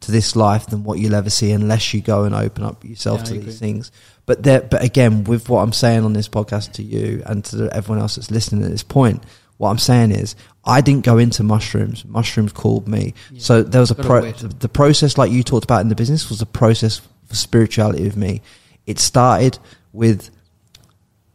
[0.00, 3.18] to this life than what you'll ever see unless you go and open up yourself
[3.20, 3.90] Yeah, to these things.
[4.28, 7.70] But there, but again, with what I'm saying on this podcast to you and to
[7.72, 9.24] everyone else that's listening at this point,
[9.56, 10.36] what I'm saying is
[10.66, 12.04] I didn't go into mushrooms.
[12.04, 13.14] Mushrooms called me.
[13.32, 13.40] Yeah.
[13.40, 14.30] So there was a pro.
[14.30, 18.02] The, the process, like you talked about in the business, was a process for spirituality
[18.02, 18.42] with me.
[18.86, 19.58] It started
[19.94, 20.28] with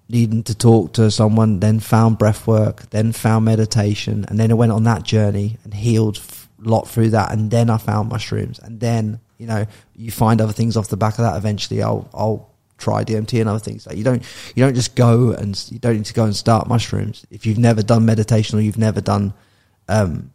[0.07, 4.53] needing to talk to someone, then found breath work, then found meditation, and then I
[4.53, 6.21] went on that journey and healed
[6.63, 9.65] a lot through that, and then I found mushrooms, and then you know
[9.95, 11.35] you find other things off the back of that.
[11.37, 12.52] Eventually, I'll I'll
[12.83, 13.85] try DMT and other things.
[13.87, 14.21] Like you don't
[14.55, 17.57] you don't just go and you don't need to go and start mushrooms if you've
[17.69, 19.33] never done meditation or you've never done
[19.95, 20.31] um,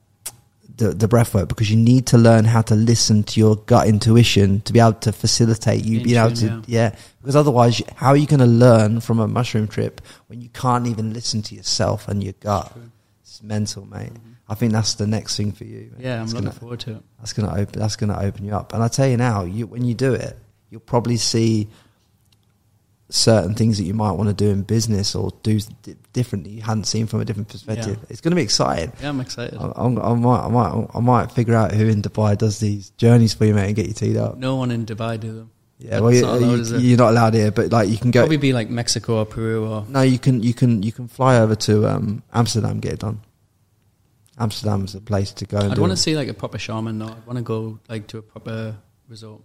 [0.76, 3.86] the the breath work because you need to learn how to listen to your gut
[3.88, 6.94] intuition to be able to facilitate you In being able to tune, yeah.
[7.20, 10.86] because otherwise how are you going to learn from a mushroom trip when you can't
[10.86, 12.70] even listen to yourself and your gut
[13.22, 14.12] it's mental mate
[14.48, 16.04] i think that's the next thing for you mate.
[16.04, 17.02] Yeah, I'm It's looking gonna- forward to it.
[17.18, 19.42] that's going to open that's going to open you up and i tell you now
[19.44, 20.38] you when you do it
[20.70, 21.66] you'll probably see
[23.10, 26.50] certain things that you might want to do in business or do di- different that
[26.50, 28.06] you hadn't seen from a different perspective Yeah.
[28.10, 29.58] it's going to be exciting Yeah, I'm excited.
[29.58, 32.90] I, I'm- I might, I might, I might figure out who in Dubai does these
[32.98, 34.36] journeys for you, mate, and get you teed up.
[34.36, 35.50] No one in Dubai do them.
[35.78, 36.80] Yeah, That's well, you, allowed, you, is it?
[36.82, 38.20] you're not allowed here, but like you can go.
[38.22, 41.38] Probably be like Mexico or Peru or No, you can, you can, you can fly
[41.38, 43.20] over to um, Amsterdam, get it done.
[44.38, 45.58] Amsterdam's a place to go.
[45.58, 47.06] I'd want to see like a proper shaman though.
[47.08, 48.76] I'd want to go like to a proper
[49.08, 49.40] resort.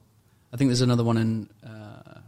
[0.51, 2.19] I think there's another one in uh,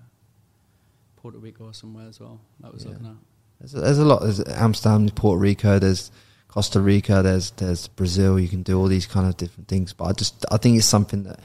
[1.25, 2.39] Puerto Rico or somewhere as well.
[2.59, 2.91] That was Yeah.
[2.91, 3.13] looking at.
[3.59, 4.21] There's a, there's a lot.
[4.21, 5.79] There's Amsterdam, Puerto Rico.
[5.79, 6.11] There's
[6.49, 7.23] Costa Rica.
[7.23, 8.39] There's there's Brazil.
[8.39, 9.91] You can do all these kind of different things.
[9.91, 11.39] But I just I think it's something that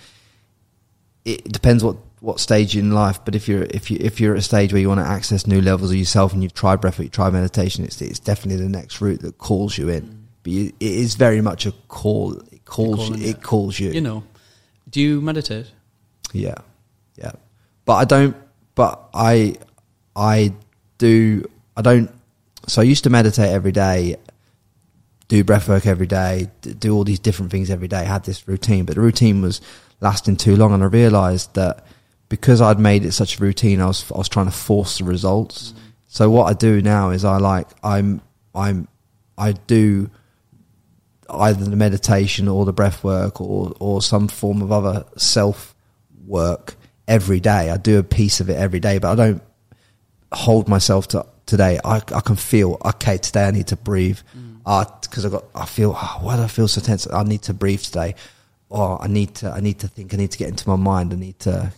[1.25, 3.25] it depends what what stage in life.
[3.25, 5.47] But if you're if you if you're at a stage where you want to access
[5.47, 9.01] new levels of yourself and you've tried breathwork, tried meditation, it's it's definitely the next
[9.01, 10.03] route that calls you in.
[10.03, 10.17] Mm.
[10.43, 12.35] But you, it is very much a call.
[12.53, 13.25] It calls calling, you.
[13.25, 13.31] yeah.
[13.31, 13.93] It calls you.
[13.93, 14.25] You know,
[14.91, 15.71] do you meditate?
[16.35, 16.57] Yeah,
[17.17, 17.33] yeah.
[17.87, 18.37] But I don't.
[18.77, 19.57] But I,
[20.15, 20.55] I
[20.99, 21.45] do.
[21.77, 22.11] I don't.
[22.67, 24.17] So I used to meditate every day,
[25.29, 28.05] do breath work every day, do all these different things every day.
[28.05, 29.61] Had this routine, but the routine was
[30.01, 31.87] lasting too long, and I realised that
[32.29, 35.05] because I'd made it such a routine, I was I was trying to force the
[35.05, 35.73] results.
[35.73, 35.77] Mm.
[36.07, 38.21] So what I do now is I like I'm
[38.55, 38.89] I'm
[39.39, 40.11] I do
[41.29, 45.75] either the meditation or the breath work or or some form of other self
[46.27, 46.77] work
[47.07, 47.71] every day.
[47.71, 49.43] I do a piece of it every day, but I don't
[50.33, 51.79] hold myself to today.
[51.85, 53.47] I I can feel okay today.
[53.47, 54.19] I need to breathe.
[54.37, 54.61] Mm.
[54.67, 57.07] Uh, because I got I feel oh, why do I feel so tense?
[57.11, 58.15] I need to breathe today.
[58.69, 60.15] Or I need to I need to think.
[60.15, 61.13] I need to get into my mind.
[61.13, 61.73] I need to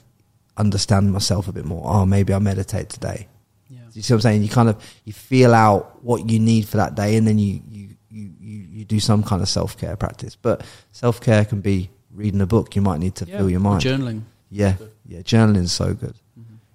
[0.56, 1.82] understand myself a bit more.
[1.86, 3.28] Oh, maybe I meditate today.
[3.70, 3.78] Yeah.
[3.94, 4.42] You see what I'm saying?
[4.42, 7.62] You kind of you feel out what you need for that day, and then you
[7.70, 10.36] you you you, you do some kind of self care practice.
[10.36, 12.76] But self care can be reading a book.
[12.76, 13.82] You might need to Yeah, fill your mind.
[13.82, 14.22] Journaling.
[14.50, 14.74] yeah,
[15.06, 15.22] yeah.
[15.22, 16.14] Journaling's so good.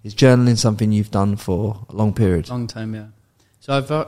[0.08, 2.48] Is journaling something you've done for a long period?
[2.50, 3.08] Long time, yeah.
[3.60, 4.06] So I've uh,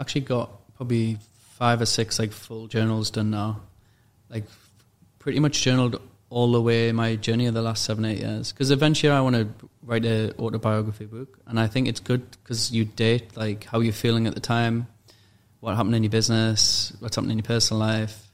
[0.00, 3.60] actually got probably five or six like full journals done now.
[4.30, 4.44] Like
[5.18, 6.00] pretty much journaled
[6.30, 8.50] all the way my journey of the last seven eight years.
[8.50, 12.72] Because eventually I want to write a autobiography book, and I think it's good because
[12.72, 14.86] you date like how you're feeling at the time,
[15.60, 18.26] what happened in your business, what's happening in your personal life,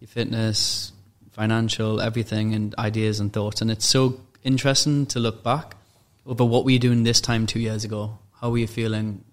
[0.00, 0.92] your fitness,
[1.32, 3.60] financial, everything, and ideas and thoughts.
[3.60, 5.76] And it's so interesting to look back
[6.26, 8.18] over what were you doing this time two years ago?
[8.40, 9.24] How were you feeling?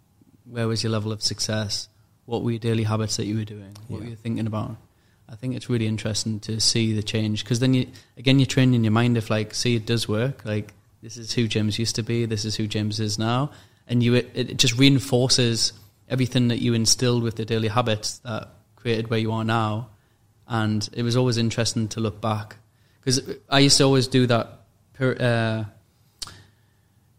[0.46, 1.88] Where was your level of success?
[2.26, 3.76] What were your daily habits that you were doing?
[3.88, 4.04] What Yeah.
[4.06, 4.78] were you thinking about?
[5.30, 7.88] I think it's really interesting to see the change because then you
[8.18, 11.48] again you're training your mind if like see it does work like this is who
[11.48, 13.50] James used to be this is who James is now
[13.88, 15.72] and you it, it just reinforces
[16.10, 19.88] everything that you instilled with the daily habits that created where you are now
[20.50, 22.58] and it was always interesting to look back
[23.00, 24.64] because I used to always do that
[24.96, 25.64] per, uh,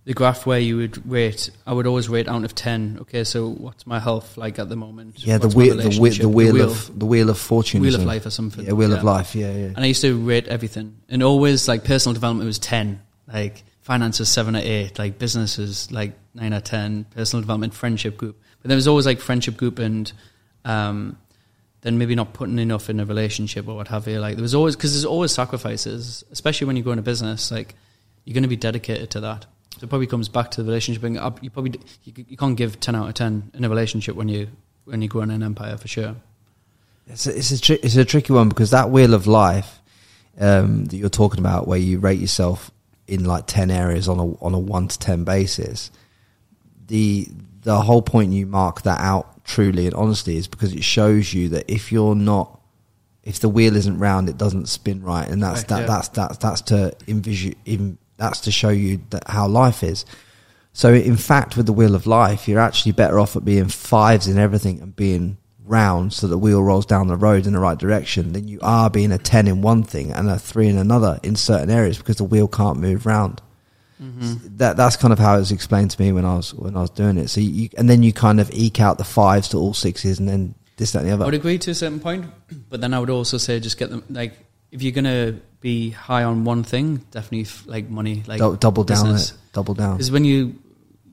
[0.04, 3.48] the graph where you would rate I would always rate out of 10 okay so
[3.48, 6.98] what's my health like at the moment Yeah, the wheel, the wheel, the wheel of
[6.98, 8.04] the wheel of fortune, Wheel of?
[8.04, 8.64] Life or something.
[8.64, 9.34] Yeah, wheel of life.
[9.34, 9.66] Yeah, yeah.
[9.66, 14.28] and I used to rate everything, and always like personal development was ten, like finances
[14.28, 18.40] seven or eight, like businesses like nine or ten, personal development, friendship group.
[18.60, 20.12] But there was always like friendship group, and
[20.64, 21.16] um,
[21.82, 24.18] then maybe not putting enough in a relationship or what have you.
[24.18, 27.50] Like there was always because there's always sacrifices, especially when you go into business.
[27.50, 27.74] Like
[28.24, 29.46] you're going to be dedicated to that.
[29.82, 31.02] So it probably comes back to the relationship.
[31.02, 34.28] And you probably you, you can't give ten out of ten in a relationship when
[34.28, 34.46] you
[34.84, 36.14] when you grow in an empire for sure.
[37.08, 39.80] It's a, it's a tri- it's a tricky one because that wheel of life
[40.38, 42.70] um, that you're talking about, where you rate yourself
[43.08, 45.90] in like ten areas on a on a one to ten basis,
[46.86, 47.26] the
[47.62, 51.48] the whole point you mark that out truly and honestly is because it shows you
[51.48, 52.60] that if you're not
[53.24, 55.86] if the wheel isn't round, it doesn't spin right, and that's Right, that yeah.
[55.86, 60.06] that's that's that's to envision in, that's to show you that how life is.
[60.72, 64.26] So in fact, with the wheel of life, you're actually better off at being fives
[64.26, 67.78] in everything and being round, so the wheel rolls down the road in the right
[67.78, 71.20] direction, than you are being a ten in one thing and a three in another
[71.22, 73.40] in certain areas because the wheel can't move round.
[74.02, 74.56] Mm-hmm.
[74.56, 76.80] That that's kind of how it was explained to me when I was when I
[76.80, 77.28] was doing it.
[77.28, 80.28] So you and then you kind of eke out the fives to all sixes, and
[80.28, 81.24] then this that and the other.
[81.24, 82.26] I would agree to a certain point,
[82.68, 84.34] but then I would also say just get them like
[84.72, 88.82] if you're gonna be high on one thing, definitely f- like money, like Dou- double
[88.84, 89.32] down it.
[89.52, 89.96] Double down.
[89.96, 90.56] Because when you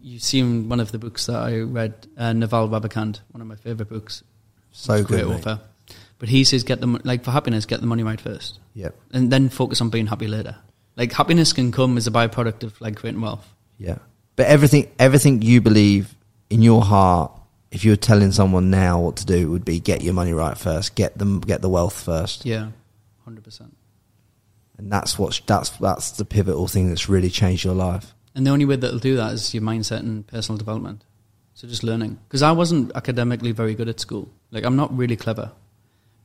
[0.01, 3.55] you've seen one of the books that I read, uh, Naval Ravikant, one of my
[3.55, 4.23] favorite books.
[4.71, 5.33] So Great mate.
[5.35, 5.59] author.
[6.19, 8.95] But he says, get the like for happiness, get the money right first, Yep.
[9.11, 10.55] and then focus on being happy later.
[10.97, 13.47] Like happiness can come as a byproduct of like creating wealth.
[13.77, 13.99] Yeah.
[14.35, 16.13] But everything, everything you believe
[16.49, 17.31] in your heart,
[17.71, 20.33] if you were telling someone now what to do, it would be get your money
[20.33, 22.69] right first, get them, get the wealth first, Yeah,
[23.29, 23.73] hundred percent.
[24.77, 28.13] and that's what that's that's the pivotal thing that's really changed your life.
[28.35, 31.03] And the only way that'll do that is your mindset and personal development.
[31.55, 32.17] So just learning.
[32.27, 34.29] Because I wasn't academically very good at school.
[34.51, 35.51] Like I'm not really clever,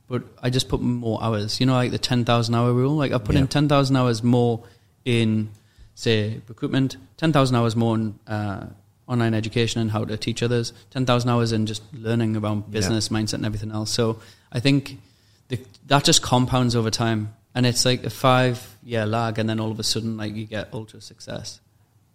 [0.07, 1.59] but I just put more hours.
[1.59, 2.95] You know, like the ten thousand hour rule.
[2.95, 3.41] Like I put Yeah.
[3.41, 4.63] in ten thousand hours more
[5.03, 5.49] in,
[5.95, 6.95] say, recruitment.
[7.17, 8.67] Ten thousand hours more in uh,
[9.07, 10.71] online education and how to teach others.
[10.89, 13.91] Ten thousand hours in just learning around business mindset and everything else.
[13.91, 14.19] So
[14.51, 14.97] I think
[15.87, 19.71] that just compounds over time, and it's like a five year lag, and then all
[19.71, 21.59] of a sudden, like you get ultra success.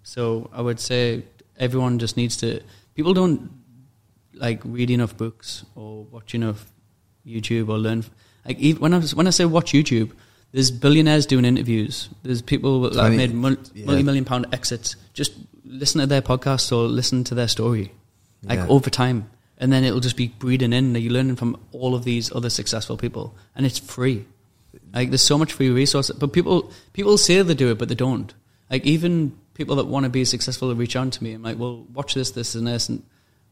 [0.03, 1.25] So I would say
[1.59, 2.61] everyone just needs to.
[2.95, 3.51] People don't
[4.35, 6.71] like read enough books or watch enough
[7.27, 8.05] YouTube or learn.
[8.47, 10.13] Like even when I was, when I say watch YouTube,
[10.53, 12.09] there's billionaires doing interviews.
[12.23, 13.87] There's people that have Tony- made mul- yeah.
[13.87, 14.97] multi-million pound exits.
[15.15, 15.33] Just
[15.65, 17.93] listen to their podcasts or listen to their story,
[18.43, 18.67] like Yeah.
[18.69, 19.31] over time,
[19.61, 20.95] and then it'll just be breeding in.
[20.95, 24.25] That you're learning from all of these other successful people, and it's free.
[24.93, 27.95] Like there's so much free resource, but people people say they do it, but they
[27.95, 28.35] don't.
[28.71, 31.35] Like even people that want to be successful reach out to me.
[31.35, 33.03] I'm like, well, watch this, this, and this, and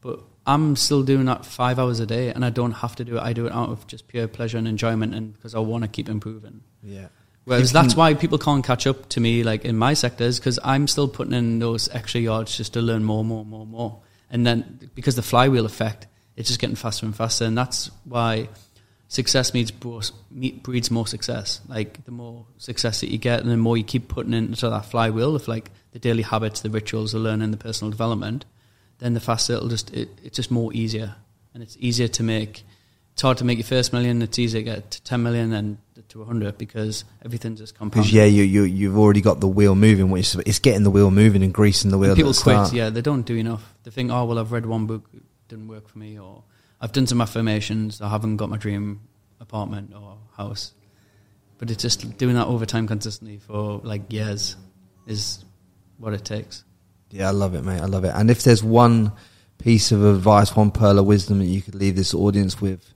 [0.01, 3.17] but I'm still doing that five hours a day, and I don't have to do
[3.17, 3.21] it.
[3.21, 5.87] I do it out of just pure pleasure and enjoyment, and because I want to
[5.87, 6.61] keep improving.
[6.83, 7.07] Yeah.
[7.45, 10.87] Whereas that's why people can't catch up to me, like in my sectors, because I'm
[10.87, 13.99] still putting in those extra yards just to learn more, more, more, more.
[14.29, 18.49] And then because the flywheel effect, it's just getting faster and faster, and that's why
[19.07, 21.61] success breeds more success.
[21.67, 24.85] Like the more success that you get, and the more you keep putting into that
[24.85, 28.45] flywheel of like the daily habits, the rituals, the learning, the personal development,
[28.99, 31.15] then the faster it'll just it, it's just more easier,
[31.53, 32.63] and it's easier to make.
[33.19, 34.21] It's hard to make your first million.
[34.21, 35.77] It's easier to get to ten million and
[36.07, 38.09] to hundred because everything's just compounded.
[38.09, 40.09] Because yeah, you you you've already got the wheel moving.
[40.09, 42.11] Which is, it's getting the wheel moving and greasing the wheel.
[42.11, 42.55] And people quit.
[42.55, 42.71] start.
[42.71, 43.73] Yeah, they don't do enough.
[43.83, 46.45] They think, oh well, I've read one book, it didn't work for me, or
[46.79, 49.01] I've done some affirmations, I haven't got my dream
[49.41, 50.71] apartment or house.
[51.57, 54.55] But it's just doing that over time consistently for like years
[55.07, 55.43] is
[55.97, 56.63] what it takes.
[57.11, 57.81] Yeah, I love it, mate.
[57.81, 58.13] I love it.
[58.15, 59.11] And if there's one
[59.57, 62.93] piece of advice, one pearl of wisdom that you could leave this audience with,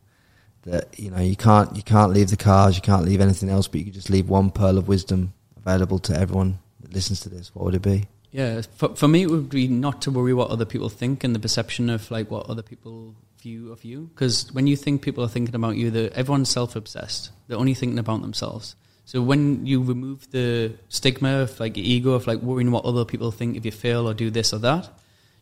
[0.64, 3.68] that you know you can't you can't leave the cars, you can't leave anything else,
[3.68, 7.30] but you could just leave one pearl of wisdom available to everyone that listens to
[7.30, 7.54] this.
[7.54, 8.08] What would it be?
[8.32, 11.36] Yeah, for, for me, it would be not to worry what other people think and
[11.36, 14.10] the perception of like what other people view of you.
[14.16, 17.30] Because when you think people are thinking about you, the, everyone's self-obsessed.
[17.48, 18.76] They're only thinking about themselves.
[19.06, 23.32] So when you remove the stigma of like ego of like worrying what other people
[23.32, 24.90] think if you fail or do this or that,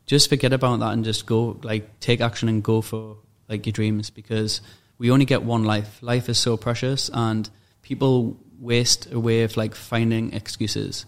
[0.06, 3.18] just forget about that and just go like take action and go for
[3.48, 4.62] like your dreams because
[5.02, 5.92] we only get one life.
[6.02, 7.50] Life is so precious and
[7.82, 11.06] people waste away of like finding excuses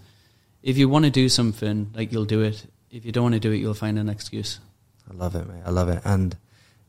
[0.63, 2.65] if you want to do something, like you'll do it.
[2.89, 4.59] If you don't want to do it, you'll find an excuse.
[5.11, 5.61] I love it, mate.
[5.65, 6.01] I love it.
[6.05, 6.35] And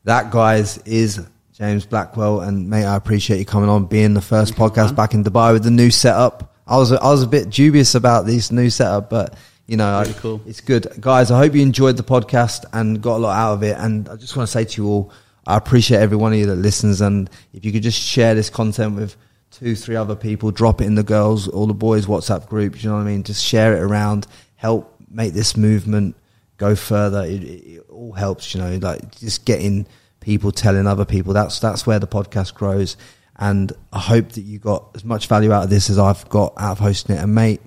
[0.05, 1.19] that, guys, is
[1.53, 2.39] James Blackwell.
[2.39, 4.95] And mate, I appreciate you coming on, being the first you, podcast man.
[4.95, 6.53] back in Dubai with the new setup.
[6.67, 9.37] I was I was a bit dubious about this new setup, but
[9.67, 10.41] you know, I- cool.
[10.47, 11.29] it's good, guys.
[11.29, 13.77] I hope you enjoyed the podcast and got a lot out of it.
[13.77, 15.11] And I just want to say to you all,
[15.47, 17.01] I appreciate every one of you that listens.
[17.01, 19.15] And if you could just share this content with
[19.51, 22.81] two, three other people, drop it in the girls, all the boys WhatsApp group.
[22.81, 23.23] You know what I mean?
[23.23, 26.15] Just share it around, help make this movement
[26.57, 27.23] go further.
[27.23, 29.85] It, it, it all helps, you know, like just getting
[30.19, 31.33] people telling other people.
[31.33, 32.97] That's that's where the podcast grows.
[33.37, 36.53] And I hope that you got as much value out of this as I've got
[36.57, 37.21] out of hosting it.
[37.21, 37.61] And mate,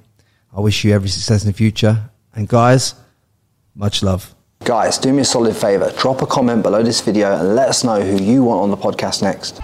[0.52, 2.10] I wish you every success in the future.
[2.34, 2.94] And guys,
[3.74, 4.34] much love.
[4.64, 5.90] Guys, do me a solid favor.
[5.96, 8.76] Drop a comment below this video and let us know who you want on the
[8.76, 9.60] podcast next.